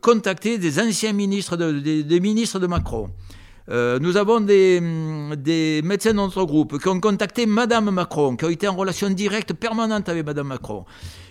contacté 0.00 0.58
des 0.58 0.78
anciens 0.78 1.12
ministres, 1.12 1.56
des 1.56 2.20
ministres 2.20 2.60
de 2.60 2.68
Macron, 2.68 3.10
euh, 3.70 3.98
nous 3.98 4.16
avons 4.18 4.40
des, 4.40 4.80
des, 5.38 5.80
médecins 5.82 6.12
dans 6.12 6.26
notre 6.26 6.44
groupe 6.44 6.78
qui 6.78 6.88
ont 6.88 7.00
contacté 7.00 7.46
Madame 7.46 7.90
Macron, 7.90 8.36
qui 8.36 8.44
ont 8.44 8.50
été 8.50 8.68
en 8.68 8.76
relation 8.76 9.08
directe, 9.08 9.54
permanente 9.54 10.08
avec 10.08 10.26
Madame 10.26 10.48
Macron. 10.48 10.84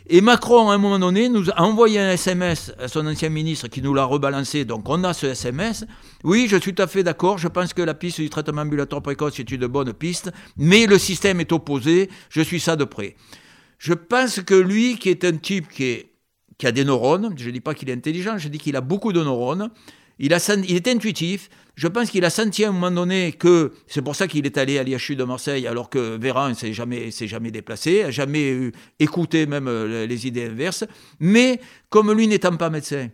Et 0.08 0.20
Macron, 0.20 0.70
à 0.70 0.74
un 0.74 0.78
moment 0.78 1.00
donné, 1.00 1.30
nous 1.30 1.50
a 1.52 1.62
envoyé 1.62 2.00
un 2.00 2.12
SMS 2.12 2.74
à 2.78 2.88
son 2.88 3.06
ancien 3.08 3.30
ministre 3.30 3.68
qui 3.70 3.82
nous 3.82 3.94
l'a 3.94 4.04
rebalancé. 4.04 4.66
Donc 4.66 4.90
on 4.90 5.04
a 5.04 5.14
ce 5.14 5.28
SMS. 5.28 5.86
Oui, 6.24 6.48
je 6.50 6.58
suis 6.58 6.74
tout 6.74 6.82
à 6.82 6.88
fait 6.88 7.04
d'accord. 7.04 7.38
Je 7.38 7.48
pense 7.48 7.74
que 7.74 7.82
la 7.82 7.94
piste 7.94 8.20
du 8.20 8.30
traitement 8.30 8.64
ambulatoire 8.64 9.02
précoce 9.02 9.40
est 9.40 9.50
une 9.52 9.68
bonne 9.68 9.94
piste, 9.94 10.32
mais 10.58 10.88
le 10.88 10.98
système 10.98 11.40
est 11.40 11.52
opposé. 11.52 12.10
Je 12.30 12.42
suis 12.42 12.60
ça 12.60 12.76
de 12.76 12.84
près. 12.84 13.16
Je 13.78 13.94
pense 13.94 14.42
que 14.42 14.56
lui, 14.56 14.98
qui 14.98 15.10
est 15.10 15.24
un 15.24 15.38
type 15.38 15.70
qui, 15.70 15.84
est, 15.84 16.12
qui 16.58 16.68
a 16.68 16.72
des 16.72 16.84
neurones, 16.84 17.34
je 17.38 17.48
ne 17.48 17.52
dis 17.52 17.62
pas 17.62 17.74
qu'il 17.74 17.90
est 17.90 17.94
intelligent, 17.94 18.38
je 18.38 18.50
dis 18.50 18.58
qu'il 18.58 18.76
a 18.76 18.82
beaucoup 18.82 19.14
de 19.14 19.24
neurones, 19.24 19.70
il, 20.20 20.34
a, 20.34 20.56
il 20.68 20.76
est 20.76 20.88
intuitif. 20.88 21.50
Je 21.76 21.88
pense 21.88 22.12
qu'il 22.12 22.24
a 22.24 22.30
senti 22.30 22.64
à 22.66 22.70
un 22.70 22.72
moment 22.72 22.92
donné 22.92 23.32
que 23.32 23.74
c'est 23.88 24.04
pour 24.04 24.16
ça 24.16 24.28
qu'il 24.28 24.46
est 24.46 24.58
allé 24.58 24.78
à 24.78 24.84
l'IHU 24.84 25.16
de 25.16 25.24
Marseille, 25.24 25.66
alors 25.66 25.90
que 25.90 26.18
Véran 26.18 26.50
ne 26.50 26.54
s'est 26.54 26.74
jamais, 26.74 27.10
jamais 27.10 27.50
déplacé, 27.50 28.04
n'a 28.04 28.12
jamais 28.12 28.72
écouté 29.00 29.48
même 29.48 29.68
euh, 29.68 30.06
les 30.06 30.28
idées 30.28 30.46
inverses. 30.46 30.86
Mais 31.20 31.60
comme 31.90 32.12
lui 32.14 32.28
n'étant 32.28 32.56
pas 32.58 32.70
médecin, 32.70 33.10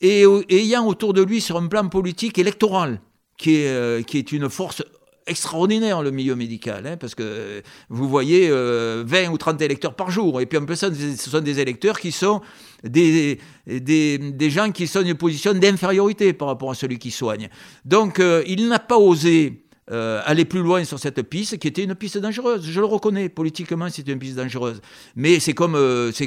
et 0.00 0.24
ayant 0.50 0.86
autour 0.86 1.12
de 1.12 1.22
lui 1.22 1.40
sur 1.40 1.56
un 1.56 1.66
plan 1.66 1.88
politique 1.88 2.38
électoral, 2.38 3.00
qui 3.36 3.56
est, 3.56 3.68
euh, 3.68 4.02
une 4.32 4.48
force 4.48 4.82
extraordinaire 5.26 6.02
le 6.02 6.10
milieu 6.10 6.36
médical, 6.36 6.86
hein, 6.86 6.96
parce 6.96 7.14
que 7.14 7.62
vous 7.88 8.08
voyez 8.08 8.48
20 8.48 8.54
euh, 8.54 9.28
ou 9.32 9.38
30 9.38 9.60
électeurs 9.62 9.94
par 9.94 10.10
jour, 10.10 10.40
et 10.40 10.46
puis 10.46 10.58
en 10.58 10.66
plus 10.66 10.76
ce 10.76 11.30
sont 11.30 11.40
des 11.40 11.60
électeurs 11.60 11.98
qui 11.98 12.12
sont 12.12 12.42
des, 12.84 13.40
des, 13.66 14.50
gens 14.50 14.70
qui 14.70 14.86
sont 14.86 15.00
dans 15.00 15.08
une 15.08 15.14
position 15.14 15.54
d'infériorité 15.54 16.32
par 16.32 16.48
rapport 16.48 16.70
à 16.70 16.74
celui 16.74 16.98
qui 16.98 17.10
soigne. 17.10 17.48
Donc 17.84 18.20
euh, 18.20 18.42
il 18.46 18.68
n'a 18.68 18.78
pas 18.78 18.98
osé 18.98 19.64
euh, 19.90 20.20
aller 20.24 20.44
plus 20.44 20.60
loin 20.60 20.84
sur 20.84 20.98
cette 20.98 21.22
piste 21.22 21.58
qui 21.58 21.68
était 21.68 21.84
une 21.84 21.94
piste 21.94 22.18
dangereuse. 22.18 22.64
Je 22.68 22.80
le 22.80 22.86
reconnais, 22.86 23.28
politiquement 23.28 23.88
c'était 23.88 24.12
une 24.12 24.18
piste 24.18 24.36
dangereuse. 24.36 24.80
Mais 25.16 25.40
c'est 25.40 25.54
comme, 25.54 25.78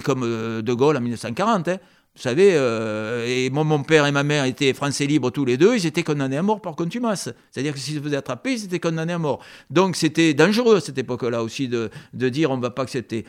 comme 0.03 0.22
De 0.62 0.74
Gaulle 0.74 0.97
en 0.97 1.01
1940. 1.01 1.68
Hein. 1.68 1.78
Vous 2.18 2.24
savez, 2.24 2.53
euh, 2.55 3.28
et 3.28 3.51
mon, 3.51 3.84
père 3.84 4.08
et 4.08 4.12
ma 4.12 4.24
mère 4.24 4.45
étaient 4.45 4.74
français 4.74 5.05
libres 5.05 5.30
tous 5.30 5.45
les 5.45 5.55
deux, 5.55 5.76
ils 5.76 5.86
étaient 5.86 6.01
condamnés 6.01 6.38
à 6.38 6.41
mort 6.41 6.62
par 6.62 6.76
contumace. 6.76 7.30
C'est-à-dire 7.51 7.74
que 7.74 7.80
s'ils 7.80 7.93
se 7.93 8.01
faisaient 8.01 8.18
attraper, 8.18 8.53
ils 8.53 8.66
étaient 8.66 8.80
condamnés 8.80 9.14
à 9.14 9.20
mort. 9.20 9.38
Donc 9.70 9.95
c'était 9.95 10.34
dangereux 10.34 10.78
à 10.78 10.82
cette 10.82 10.97
époque-là 10.97 11.43
aussi 11.43 11.68
de, 11.68 11.91
de 12.14 12.30
dire 12.30 12.49
on 12.49 12.58
ne 12.58 12.62
va 12.64 12.72
pas 12.72 12.82
accepter. 12.82 13.24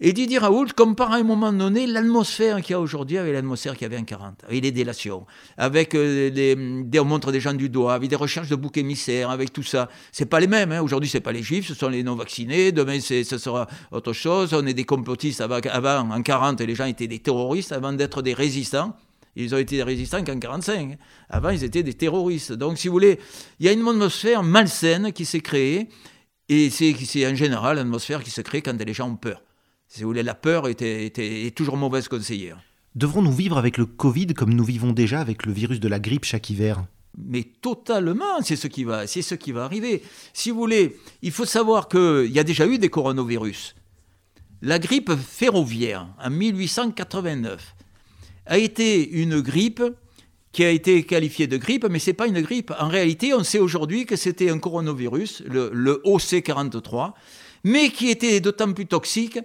Et 0.00 0.12
Didier 0.12 0.38
Raoult 0.38 0.68
compare 0.76 1.10
à 1.10 1.16
un 1.16 1.24
moment 1.24 1.52
donné 1.52 1.84
l'atmosphère 1.84 2.60
qu'il 2.62 2.70
y 2.70 2.74
a 2.74 2.80
aujourd'hui 2.80 3.18
avec 3.18 3.32
l'atmosphère 3.32 3.72
qu'il 3.72 3.82
y 3.82 3.86
avait 3.86 3.98
en 3.98 4.04
40, 4.04 4.44
avec 4.44 4.62
les 4.62 4.70
délations, 4.70 5.26
avec 5.56 5.92
euh, 5.96 6.30
des, 6.30 7.00
on 7.00 7.04
montre 7.04 7.32
des 7.32 7.40
gens 7.40 7.52
du 7.52 7.68
doigt, 7.68 7.94
avec 7.94 8.08
des 8.08 8.14
recherches 8.14 8.48
de 8.48 8.54
boucs 8.54 8.76
émissaires, 8.76 9.28
avec 9.28 9.52
tout 9.52 9.64
ça. 9.64 9.88
C'est 10.12 10.26
pas 10.26 10.38
les 10.38 10.46
mêmes. 10.46 10.70
Hein. 10.70 10.82
Aujourd'hui, 10.82 11.10
c'est 11.10 11.20
pas 11.20 11.32
les 11.32 11.42
juifs, 11.42 11.66
ce 11.66 11.74
sont 11.74 11.88
les 11.88 12.04
non 12.04 12.14
vaccinés. 12.14 12.70
Demain, 12.70 13.00
ce 13.00 13.24
sera 13.24 13.66
autre 13.90 14.12
chose. 14.12 14.54
On 14.54 14.64
est 14.68 14.72
des 14.72 14.84
complotistes. 14.84 15.40
Avant, 15.40 15.58
avant, 15.68 16.08
en 16.14 16.22
40, 16.22 16.60
les 16.60 16.76
gens 16.76 16.86
étaient 16.86 17.08
des 17.08 17.18
terroristes 17.18 17.72
avant 17.72 17.92
d'être 17.92 18.22
des 18.22 18.34
résistants. 18.34 18.94
Ils 19.34 19.52
ont 19.52 19.58
été 19.58 19.78
des 19.78 19.82
résistants 19.82 20.22
qu'en 20.22 20.38
45. 20.38 20.96
Avant, 21.28 21.50
ils 21.50 21.64
étaient 21.64 21.82
des 21.82 21.94
terroristes. 21.94 22.52
Donc, 22.52 22.78
si 22.78 22.86
vous 22.86 22.92
voulez, 22.92 23.18
il 23.58 23.66
y 23.66 23.68
a 23.68 23.72
une 23.72 23.80
atmosphère 23.80 24.44
malsaine 24.44 25.12
qui 25.12 25.24
s'est 25.24 25.40
créée. 25.40 25.88
Et 26.48 26.70
c'est 26.70 27.26
en 27.26 27.34
général 27.34 27.78
l'atmosphère 27.78 28.22
qui 28.22 28.30
se 28.30 28.42
crée 28.42 28.62
quand 28.62 28.80
les 28.80 28.94
gens 28.94 29.10
ont 29.10 29.16
peur. 29.16 29.42
Si 29.88 30.02
vous 30.02 30.10
voulez, 30.10 30.22
la 30.22 30.34
peur 30.34 30.68
était, 30.68 31.06
est 31.16 31.56
toujours 31.56 31.78
mauvaise 31.78 32.08
conseillère. 32.08 32.60
Devrons-nous 32.94 33.32
vivre 33.32 33.56
avec 33.56 33.78
le 33.78 33.86
Covid 33.86 34.28
comme 34.28 34.52
nous 34.52 34.64
vivons 34.64 34.92
déjà 34.92 35.20
avec 35.20 35.46
le 35.46 35.52
virus 35.52 35.80
de 35.80 35.88
la 35.88 35.98
grippe 35.98 36.24
chaque 36.24 36.50
hiver? 36.50 36.84
Mais 37.16 37.42
totalement, 37.42 38.42
c'est 38.42 38.56
ce 38.56 38.66
qui 38.66 38.84
va, 38.84 39.06
c'est 39.06 39.22
ce 39.22 39.34
qui 39.34 39.50
va 39.50 39.64
arriver. 39.64 40.02
Si 40.34 40.50
vous 40.50 40.58
voulez, 40.58 40.96
il 41.22 41.32
faut 41.32 41.46
savoir 41.46 41.88
qu'il 41.88 42.30
y 42.30 42.38
a 42.38 42.44
déjà 42.44 42.66
eu 42.66 42.78
des 42.78 42.90
coronavirus. 42.90 43.74
La 44.60 44.78
grippe 44.78 45.12
ferroviaire 45.14 46.06
en 46.22 46.30
1889 46.30 47.74
a 48.46 48.58
été 48.58 49.08
une 49.08 49.40
grippe 49.40 49.82
qui 50.52 50.64
a 50.64 50.70
été 50.70 51.04
qualifiée 51.04 51.46
de 51.46 51.56
grippe, 51.56 51.86
mais 51.88 51.98
ce 51.98 52.10
n'est 52.10 52.14
pas 52.14 52.26
une 52.26 52.40
grippe. 52.40 52.72
En 52.78 52.88
réalité, 52.88 53.32
on 53.32 53.42
sait 53.42 53.58
aujourd'hui 53.58 54.04
que 54.06 54.16
c'était 54.16 54.50
un 54.50 54.58
coronavirus, 54.58 55.44
le, 55.46 55.70
le 55.72 56.02
OC43, 56.04 57.12
mais 57.64 57.90
qui 57.90 58.10
était 58.10 58.40
d'autant 58.40 58.72
plus 58.72 58.86
toxique 58.86 59.38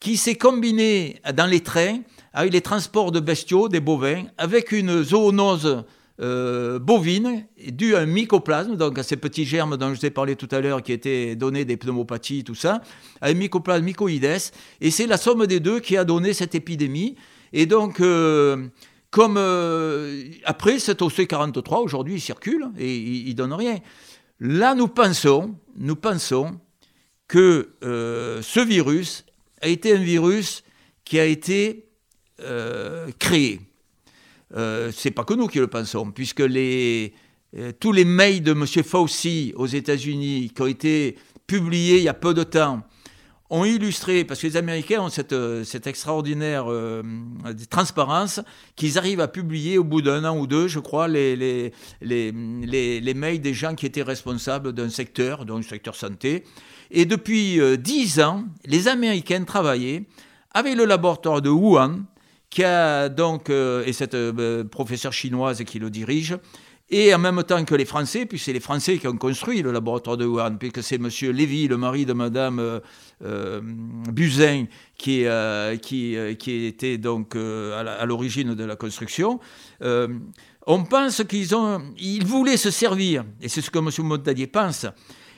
qui 0.00 0.16
s'est 0.16 0.34
combiné 0.34 1.20
dans 1.34 1.46
les 1.46 1.60
trains 1.60 2.00
avec 2.32 2.52
les 2.52 2.62
transports 2.62 3.12
de 3.12 3.20
bestiaux, 3.20 3.68
des 3.68 3.80
bovins, 3.80 4.24
avec 4.38 4.72
une 4.72 5.02
zoonose 5.02 5.84
euh, 6.20 6.78
bovine 6.78 7.46
due 7.68 7.94
à 7.94 8.00
un 8.00 8.06
mycoplasme, 8.06 8.76
donc 8.76 8.98
à 8.98 9.02
ces 9.02 9.16
petits 9.16 9.44
germes 9.44 9.76
dont 9.76 9.92
je 9.92 10.00
vous 10.00 10.06
ai 10.06 10.10
parlé 10.10 10.36
tout 10.36 10.48
à 10.50 10.60
l'heure 10.60 10.82
qui 10.82 10.92
étaient 10.92 11.36
donnés 11.36 11.64
des 11.64 11.76
pneumopathies, 11.76 12.44
tout 12.44 12.54
ça, 12.54 12.82
un 13.20 13.34
mycoplasme 13.34 13.84
mycoïdes. 13.84 14.38
Et 14.80 14.90
c'est 14.90 15.06
la 15.06 15.18
somme 15.18 15.46
des 15.46 15.60
deux 15.60 15.80
qui 15.80 15.96
a 15.96 16.04
donné 16.04 16.32
cette 16.32 16.54
épidémie. 16.54 17.16
Et 17.52 17.66
donc, 17.66 18.00
euh, 18.00 18.68
comme 19.10 19.38
après 20.44 20.78
cet 20.78 21.00
OC43 21.00 21.82
aujourd'hui 21.82 22.14
il 22.14 22.20
circule 22.20 22.70
et 22.78 22.96
il, 22.96 23.28
ne 23.30 23.32
donne 23.32 23.52
rien. 23.52 23.78
Là 24.38 24.74
nous 24.76 24.86
pensons, 24.86 25.56
nous 25.76 25.96
pensons 25.96 26.60
que 27.26 27.70
ce 27.82 28.60
virus 28.60 29.24
a 29.60 29.68
été 29.68 29.94
un 29.94 30.02
virus 30.02 30.64
qui 31.04 31.18
a 31.18 31.24
été 31.24 31.86
créé. 33.18 33.60
Euh, 34.56 34.90
c'est 34.92 35.10
pas 35.10 35.24
que 35.24 35.34
nous 35.34 35.46
qui 35.46 35.58
le 35.58 35.68
pensons, 35.68 36.10
puisque 36.10 36.40
euh, 36.40 37.08
tous 37.78 37.92
les 37.92 38.04
mails 38.04 38.42
de 38.42 38.52
M. 38.52 38.66
Fauci 38.84 39.52
aux 39.56 39.66
États-Unis 39.66 40.50
qui 40.54 40.62
ont 40.62 40.66
été 40.66 41.16
publiés 41.46 41.98
il 41.98 42.02
y 42.02 42.08
a 42.08 42.14
peu 42.14 42.34
de 42.34 42.42
temps 42.42 42.82
ont 43.52 43.64
illustré, 43.64 44.24
parce 44.24 44.40
que 44.40 44.46
les 44.46 44.56
Américains 44.56 45.00
ont 45.00 45.08
cette, 45.08 45.34
cette 45.64 45.88
extraordinaire 45.88 46.70
euh, 46.70 47.02
transparence, 47.68 48.40
qu'ils 48.76 48.96
arrivent 48.96 49.20
à 49.20 49.26
publier 49.26 49.76
au 49.76 49.82
bout 49.82 50.02
d'un 50.02 50.24
an 50.24 50.38
ou 50.38 50.46
deux, 50.46 50.68
je 50.68 50.78
crois, 50.78 51.08
les, 51.08 51.34
les, 52.00 52.32
mails 53.14 53.40
des 53.40 53.52
gens 53.52 53.74
qui 53.74 53.86
étaient 53.86 54.02
responsables 54.02 54.72
d'un 54.72 54.88
secteur, 54.88 55.46
donc 55.46 55.58
le 55.58 55.68
secteur 55.68 55.96
santé. 55.96 56.44
Et 56.90 57.04
depuis 57.04 57.60
dix 57.78 58.20
ans, 58.20 58.44
les 58.64 58.88
Américains 58.88 59.44
travaillaient 59.44 60.04
avec 60.52 60.76
le 60.76 60.84
laboratoire 60.84 61.40
de 61.40 61.50
Wuhan, 61.50 62.00
qui 62.50 62.64
a 62.64 63.08
donc, 63.08 63.48
euh, 63.48 63.84
et 63.86 63.92
cette 63.92 64.14
euh, 64.14 64.64
professeure 64.64 65.12
chinoise 65.12 65.62
qui 65.64 65.78
le 65.78 65.88
dirige, 65.88 66.36
et 66.92 67.14
en 67.14 67.18
même 67.18 67.40
temps 67.44 67.64
que 67.64 67.76
les 67.76 67.84
Français, 67.84 68.26
puis 68.26 68.40
c'est 68.40 68.52
les 68.52 68.58
Français 68.58 68.98
qui 68.98 69.06
ont 69.06 69.16
construit 69.16 69.62
le 69.62 69.70
laboratoire 69.70 70.16
de 70.16 70.24
Wuhan, 70.26 70.56
puisque 70.58 70.82
c'est 70.82 70.96
M. 70.96 71.08
Lévy, 71.32 71.68
le 71.68 71.76
mari 71.76 72.04
de 72.04 72.12
Mme 72.12 72.58
euh, 72.58 72.80
euh 73.22 73.60
Buzyn, 73.62 74.66
qui, 74.98 75.24
était 75.24 76.98
donc 76.98 77.36
à 77.36 78.04
l'origine 78.06 78.54
de 78.54 78.64
la 78.64 78.74
construction. 78.74 79.38
on 79.80 80.84
pense 80.84 81.22
qu'ils 81.24 81.54
ont, 81.54 81.80
ils 81.96 82.26
voulaient 82.26 82.56
se 82.56 82.72
servir, 82.72 83.24
et 83.40 83.48
c'est 83.48 83.60
ce 83.60 83.70
que 83.70 83.78
M. 83.78 83.88
Montagnier 84.04 84.48
pense, 84.48 84.86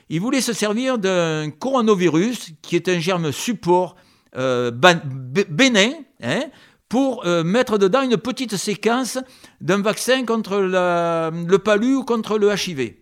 ils 0.09 0.21
voulaient 0.21 0.41
se 0.41 0.53
servir 0.53 0.97
d'un 0.97 1.49
coronavirus 1.51 2.51
qui 2.61 2.75
est 2.75 2.87
un 2.89 2.99
germe 2.99 3.31
support 3.31 3.95
bénin, 4.35 5.91
hein, 6.21 6.43
pour 6.89 7.25
euh, 7.25 7.43
mettre 7.43 7.77
dedans 7.77 8.03
une 8.03 8.17
petite 8.17 8.55
séquence 8.55 9.17
d'un 9.61 9.81
vaccin 9.81 10.25
contre 10.25 10.59
le 10.59 11.57
palu 11.57 11.95
ou 11.95 12.03
contre 12.03 12.37
le 12.37 12.53
HIV. 12.53 12.93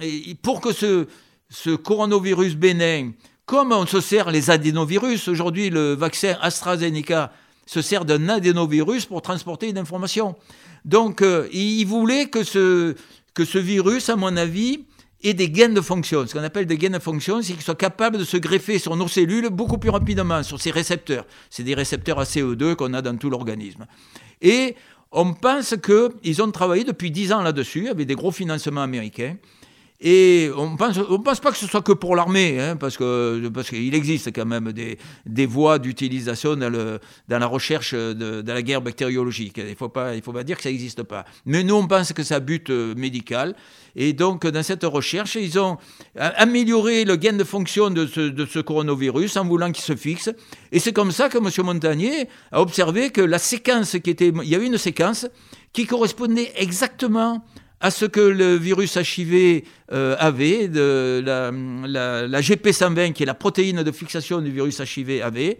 Et 0.00 0.34
pour 0.42 0.60
que 0.60 0.72
ce, 0.72 1.06
ce 1.50 1.70
coronavirus 1.70 2.56
bénin, 2.56 3.12
comme 3.44 3.72
on 3.72 3.84
se 3.84 4.00
sert 4.00 4.30
les 4.30 4.50
adénovirus, 4.50 5.28
aujourd'hui 5.28 5.70
le 5.70 5.94
vaccin 5.94 6.36
AstraZeneca 6.40 7.32
se 7.66 7.82
sert 7.82 8.04
d'un 8.04 8.28
adénovirus 8.28 9.06
pour 9.06 9.22
transporter 9.22 9.68
une 9.68 9.78
information. 9.78 10.34
Donc 10.84 11.20
euh, 11.20 11.48
il 11.52 11.84
voulait 11.84 12.26
que 12.26 12.42
ce, 12.42 12.94
que 13.34 13.44
ce 13.44 13.58
virus, 13.58 14.08
à 14.08 14.16
mon 14.16 14.36
avis, 14.36 14.86
et 15.22 15.34
des 15.34 15.50
gains 15.50 15.68
de 15.68 15.80
fonction. 15.80 16.26
Ce 16.26 16.32
qu'on 16.32 16.42
appelle 16.42 16.66
des 16.66 16.78
gains 16.78 16.90
de 16.90 16.98
fonction, 16.98 17.42
c'est 17.42 17.52
qu'ils 17.52 17.62
soient 17.62 17.74
capables 17.74 18.18
de 18.18 18.24
se 18.24 18.36
greffer 18.36 18.78
sur 18.78 18.96
nos 18.96 19.08
cellules 19.08 19.48
beaucoup 19.50 19.78
plus 19.78 19.90
rapidement, 19.90 20.42
sur 20.42 20.60
ces 20.60 20.70
récepteurs. 20.70 21.26
C'est 21.50 21.62
des 21.62 21.74
récepteurs 21.74 22.18
à 22.18 22.24
CO2 22.24 22.74
qu'on 22.74 22.94
a 22.94 23.02
dans 23.02 23.16
tout 23.16 23.30
l'organisme. 23.30 23.86
Et 24.40 24.76
on 25.12 25.34
pense 25.34 25.74
qu'ils 25.76 26.42
ont 26.42 26.50
travaillé 26.50 26.84
depuis 26.84 27.10
10 27.10 27.32
ans 27.32 27.42
là-dessus, 27.42 27.88
avec 27.88 28.06
des 28.06 28.14
gros 28.14 28.30
financements 28.30 28.82
américains. 28.82 29.36
Et 30.02 30.50
on 30.56 30.76
pense, 30.76 30.96
ne 30.96 31.02
on 31.02 31.18
pense 31.18 31.40
pas 31.40 31.50
que 31.50 31.58
ce 31.58 31.66
soit 31.66 31.82
que 31.82 31.92
pour 31.92 32.16
l'armée, 32.16 32.58
hein, 32.58 32.76
parce 32.76 32.96
que 32.96 33.48
parce 33.48 33.68
qu'il 33.68 33.94
existe 33.94 34.32
quand 34.34 34.46
même 34.46 34.72
des, 34.72 34.96
des 35.26 35.44
voies 35.44 35.78
d'utilisation 35.78 36.56
dans, 36.56 36.72
dans 37.28 37.38
la 37.38 37.46
recherche 37.46 37.92
de, 37.92 38.40
de, 38.40 38.50
la 38.52 38.62
guerre 38.62 38.80
bactériologique. 38.80 39.58
Il 39.58 39.70
ne 39.70 39.74
faut, 39.74 39.90
pas, 39.90 40.14
il 40.14 40.22
faut 40.22 40.32
pas 40.32 40.42
dire 40.42 40.56
que 40.56 40.62
ça 40.62 40.70
n'existe 40.70 41.02
pas. 41.02 41.26
Mais 41.44 41.62
nous, 41.64 41.74
on 41.74 41.86
pense 41.86 42.14
que 42.14 42.22
ça 42.22 42.40
but 42.40 42.70
euh, 42.70 42.94
médical. 42.94 43.54
Et 43.94 44.14
donc, 44.14 44.46
dans 44.46 44.62
cette 44.62 44.84
recherche, 44.84 45.34
ils 45.34 45.58
ont 45.58 45.76
amélioré 46.16 47.04
le 47.04 47.16
gain 47.16 47.34
de 47.34 47.44
fonction 47.44 47.90
de 47.90 48.06
ce, 48.06 48.20
de 48.20 48.46
ce 48.46 48.60
coronavirus 48.60 49.36
en 49.36 49.44
voulant 49.44 49.70
qu'il 49.70 49.84
se 49.84 49.96
fixe. 49.96 50.30
Et 50.72 50.78
c'est 50.78 50.94
comme 50.94 51.12
ça 51.12 51.28
que 51.28 51.36
M. 51.36 51.66
Montagnier 51.66 52.28
a 52.52 52.62
observé 52.62 53.10
que 53.10 53.20
la 53.20 53.38
séquence 53.38 53.96
qui 54.02 54.10
était... 54.10 54.32
Il 54.42 54.48
y 54.48 54.54
avait 54.54 54.66
une 54.66 54.78
séquence 54.78 55.26
qui 55.72 55.86
correspondait 55.86 56.52
exactement 56.56 57.44
à 57.80 57.90
ce 57.90 58.04
que 58.04 58.20
le 58.20 58.54
virus 58.56 58.96
HIV 58.96 59.62
euh, 59.92 60.16
avait, 60.18 60.68
de 60.68 61.22
la, 61.24 61.50
la, 62.26 62.40
GP120, 62.40 63.12
qui 63.12 63.22
est 63.22 63.26
la 63.26 63.34
protéine 63.34 63.82
de 63.82 63.92
fixation 63.92 64.40
du 64.40 64.50
virus 64.50 64.80
HIV, 64.80 65.22
avait. 65.22 65.58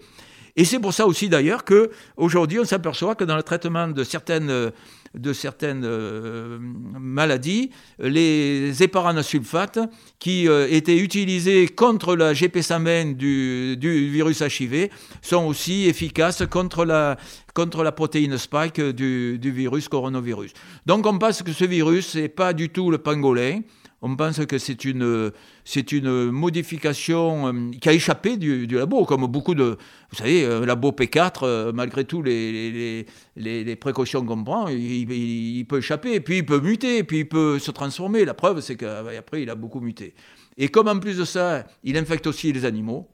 Et 0.56 0.64
c'est 0.64 0.78
pour 0.78 0.92
ça 0.92 1.06
aussi 1.06 1.28
d'ailleurs 1.28 1.64
qu'aujourd'hui, 1.64 2.58
on 2.58 2.64
s'aperçoit 2.64 3.14
que 3.14 3.24
dans 3.24 3.36
le 3.36 3.42
traitement 3.42 3.88
de 3.88 4.04
certaines, 4.04 4.70
de 5.14 5.32
certaines 5.32 5.82
euh, 5.84 6.58
maladies, 6.60 7.70
les 7.98 8.82
éparanesulfates 8.82 9.80
qui 10.18 10.46
euh, 10.48 10.68
étaient 10.70 10.98
utilisés 10.98 11.66
contre 11.66 12.14
la 12.14 12.32
GP120 12.32 13.16
du, 13.16 13.76
du, 13.76 14.08
virus 14.08 14.40
HIV 14.40 14.88
sont 15.20 15.46
aussi 15.46 15.86
efficaces 15.88 16.44
contre 16.48 16.84
la, 16.84 17.16
contre 17.54 17.82
la 17.82 17.90
protéine 17.92 18.38
spike 18.38 18.80
du, 18.80 19.38
du 19.38 19.50
virus 19.50 19.88
coronavirus. 19.88 20.52
Donc 20.86 21.06
on 21.06 21.18
pense 21.18 21.42
que 21.42 21.52
ce 21.52 21.64
virus 21.64 22.14
n'est 22.14 22.28
pas 22.28 22.52
du 22.52 22.68
tout 22.68 22.90
le 22.90 22.98
pangolin, 22.98 23.60
on 24.02 24.16
pense 24.16 24.44
que 24.46 24.56
c'est 24.58 24.84
une, 24.84 25.30
c'est 25.64 25.92
une 25.92 26.30
modification 26.30 27.48
euh, 27.48 27.70
qui 27.80 27.88
a 27.88 27.92
échappé 27.92 28.36
du, 28.36 28.66
labo, 28.66 29.04
comme 29.04 29.26
beaucoup 29.26 29.54
de... 29.54 29.76
Vous 30.10 30.16
savez, 30.16 30.46
un 30.46 30.64
labo 30.64 30.90
P4, 30.90 31.40
euh, 31.42 31.72
malgré 31.72 32.04
tout 32.04 32.22
les, 32.22 33.06
les, 33.36 33.76
précautions 33.76 34.24
qu'on 34.24 34.42
prend, 34.42 34.68
il, 34.68 35.64
peut 35.68 35.78
échapper, 35.78 36.20
puis 36.20 36.38
il 36.38 36.46
peut 36.46 36.60
muter, 36.60 37.04
puis 37.04 37.18
il 37.18 37.28
peut 37.28 37.58
se 37.58 37.70
transformer. 37.70 38.24
La 38.24 38.34
preuve, 38.34 38.60
c'est 38.60 38.76
qu'après, 38.76 39.42
il 39.42 39.50
a 39.50 39.54
beaucoup 39.54 39.80
muté. 39.80 40.14
Et 40.56 40.68
comme 40.68 40.88
en 40.88 40.98
plus 40.98 41.18
de 41.18 41.24
ça, 41.24 41.66
il 41.84 41.96
infecte 41.96 42.26
aussi 42.26 42.52
les 42.52 42.64
animaux, 42.64 43.08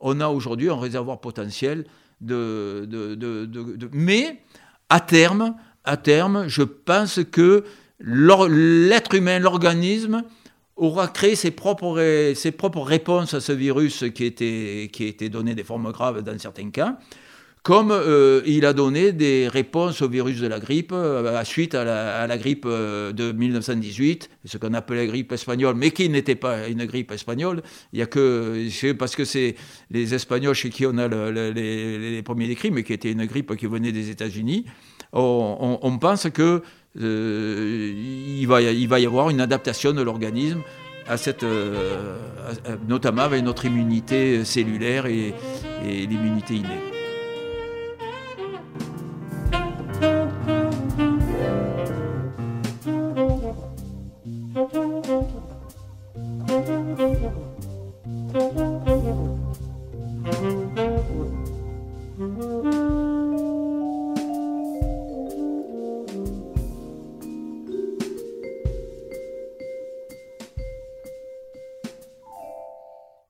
on 0.00 0.20
a 0.20 0.28
aujourd'hui 0.28 0.68
un 0.68 0.78
réservoir 0.78 1.20
potentiel 1.20 1.84
de, 2.20 2.86
de, 2.88 3.14
de, 3.14 3.90
Mais 3.92 4.42
à 4.88 5.00
terme, 5.00 5.54
à 5.84 5.96
terme, 5.96 6.48
je 6.48 6.62
pense 6.62 7.20
que 7.30 7.64
l'être 8.02 9.14
humain, 9.14 9.38
l'organisme, 9.38 10.22
aura 10.76 11.08
créé 11.08 11.36
ses 11.36 11.50
propres, 11.50 12.32
ses 12.34 12.52
propres 12.52 12.82
réponses 12.82 13.34
à 13.34 13.40
ce 13.40 13.52
virus 13.52 14.04
qui 14.14 14.24
était, 14.24 14.90
qui 14.92 15.14
donné 15.30 15.54
des 15.54 15.64
formes 15.64 15.92
graves 15.92 16.22
dans 16.22 16.38
certains 16.38 16.70
cas, 16.70 16.98
comme 17.62 17.92
euh, 17.92 18.42
il 18.44 18.66
a 18.66 18.72
donné 18.72 19.12
des 19.12 19.46
réponses 19.46 20.02
au 20.02 20.08
virus 20.08 20.40
de 20.40 20.48
la 20.48 20.58
grippe 20.58 20.90
euh, 20.92 21.38
à 21.38 21.44
suite 21.44 21.76
à 21.76 22.26
la, 22.26 22.38
grippe 22.38 22.64
euh, 22.66 23.12
de 23.12 23.30
1918, 23.30 24.30
ce 24.44 24.58
qu'on 24.58 24.74
appelait 24.74 24.96
la 24.96 25.06
grippe 25.06 25.30
espagnole, 25.30 25.76
mais 25.76 25.92
qui 25.92 26.08
n'était 26.08 26.34
pas 26.34 26.66
une 26.66 26.84
grippe 26.86 27.12
espagnole. 27.12 27.62
Il 27.92 28.00
y 28.00 28.02
a 28.02 28.06
que 28.06 28.92
parce 28.94 29.14
que 29.14 29.24
c'est 29.24 29.54
les 29.90 30.12
Espagnols 30.12 30.56
chez 30.56 30.70
qui 30.70 30.86
on 30.86 30.98
a 30.98 31.06
les, 31.06 32.22
premiers 32.24 32.48
décrits, 32.48 32.72
mais 32.72 32.82
qui 32.82 32.94
était 32.94 33.12
une 33.12 33.26
grippe 33.26 33.54
qui 33.54 33.66
venait 33.66 33.92
des 33.92 34.10
États-Unis. 34.10 34.64
on, 35.12 35.98
pense 36.00 36.28
que 36.30 36.62
il, 36.96 38.44
va, 38.46 38.60
il 38.62 38.88
va 38.88 39.00
y 39.00 39.06
avoir 39.06 39.30
une 39.30 39.40
adaptation 39.40 39.92
de 39.92 40.02
l'organisme 40.02 40.60
à 41.08 41.16
cette, 41.16 41.42
euh, 41.42 42.16
notamment 42.88 43.22
avec 43.22 43.42
notre 43.42 43.64
immunité 43.64 44.44
cellulaire 44.44 45.06
et, 45.06 45.34
et 45.84 46.06
l'immunité 46.06 46.54
innée. 46.54 47.01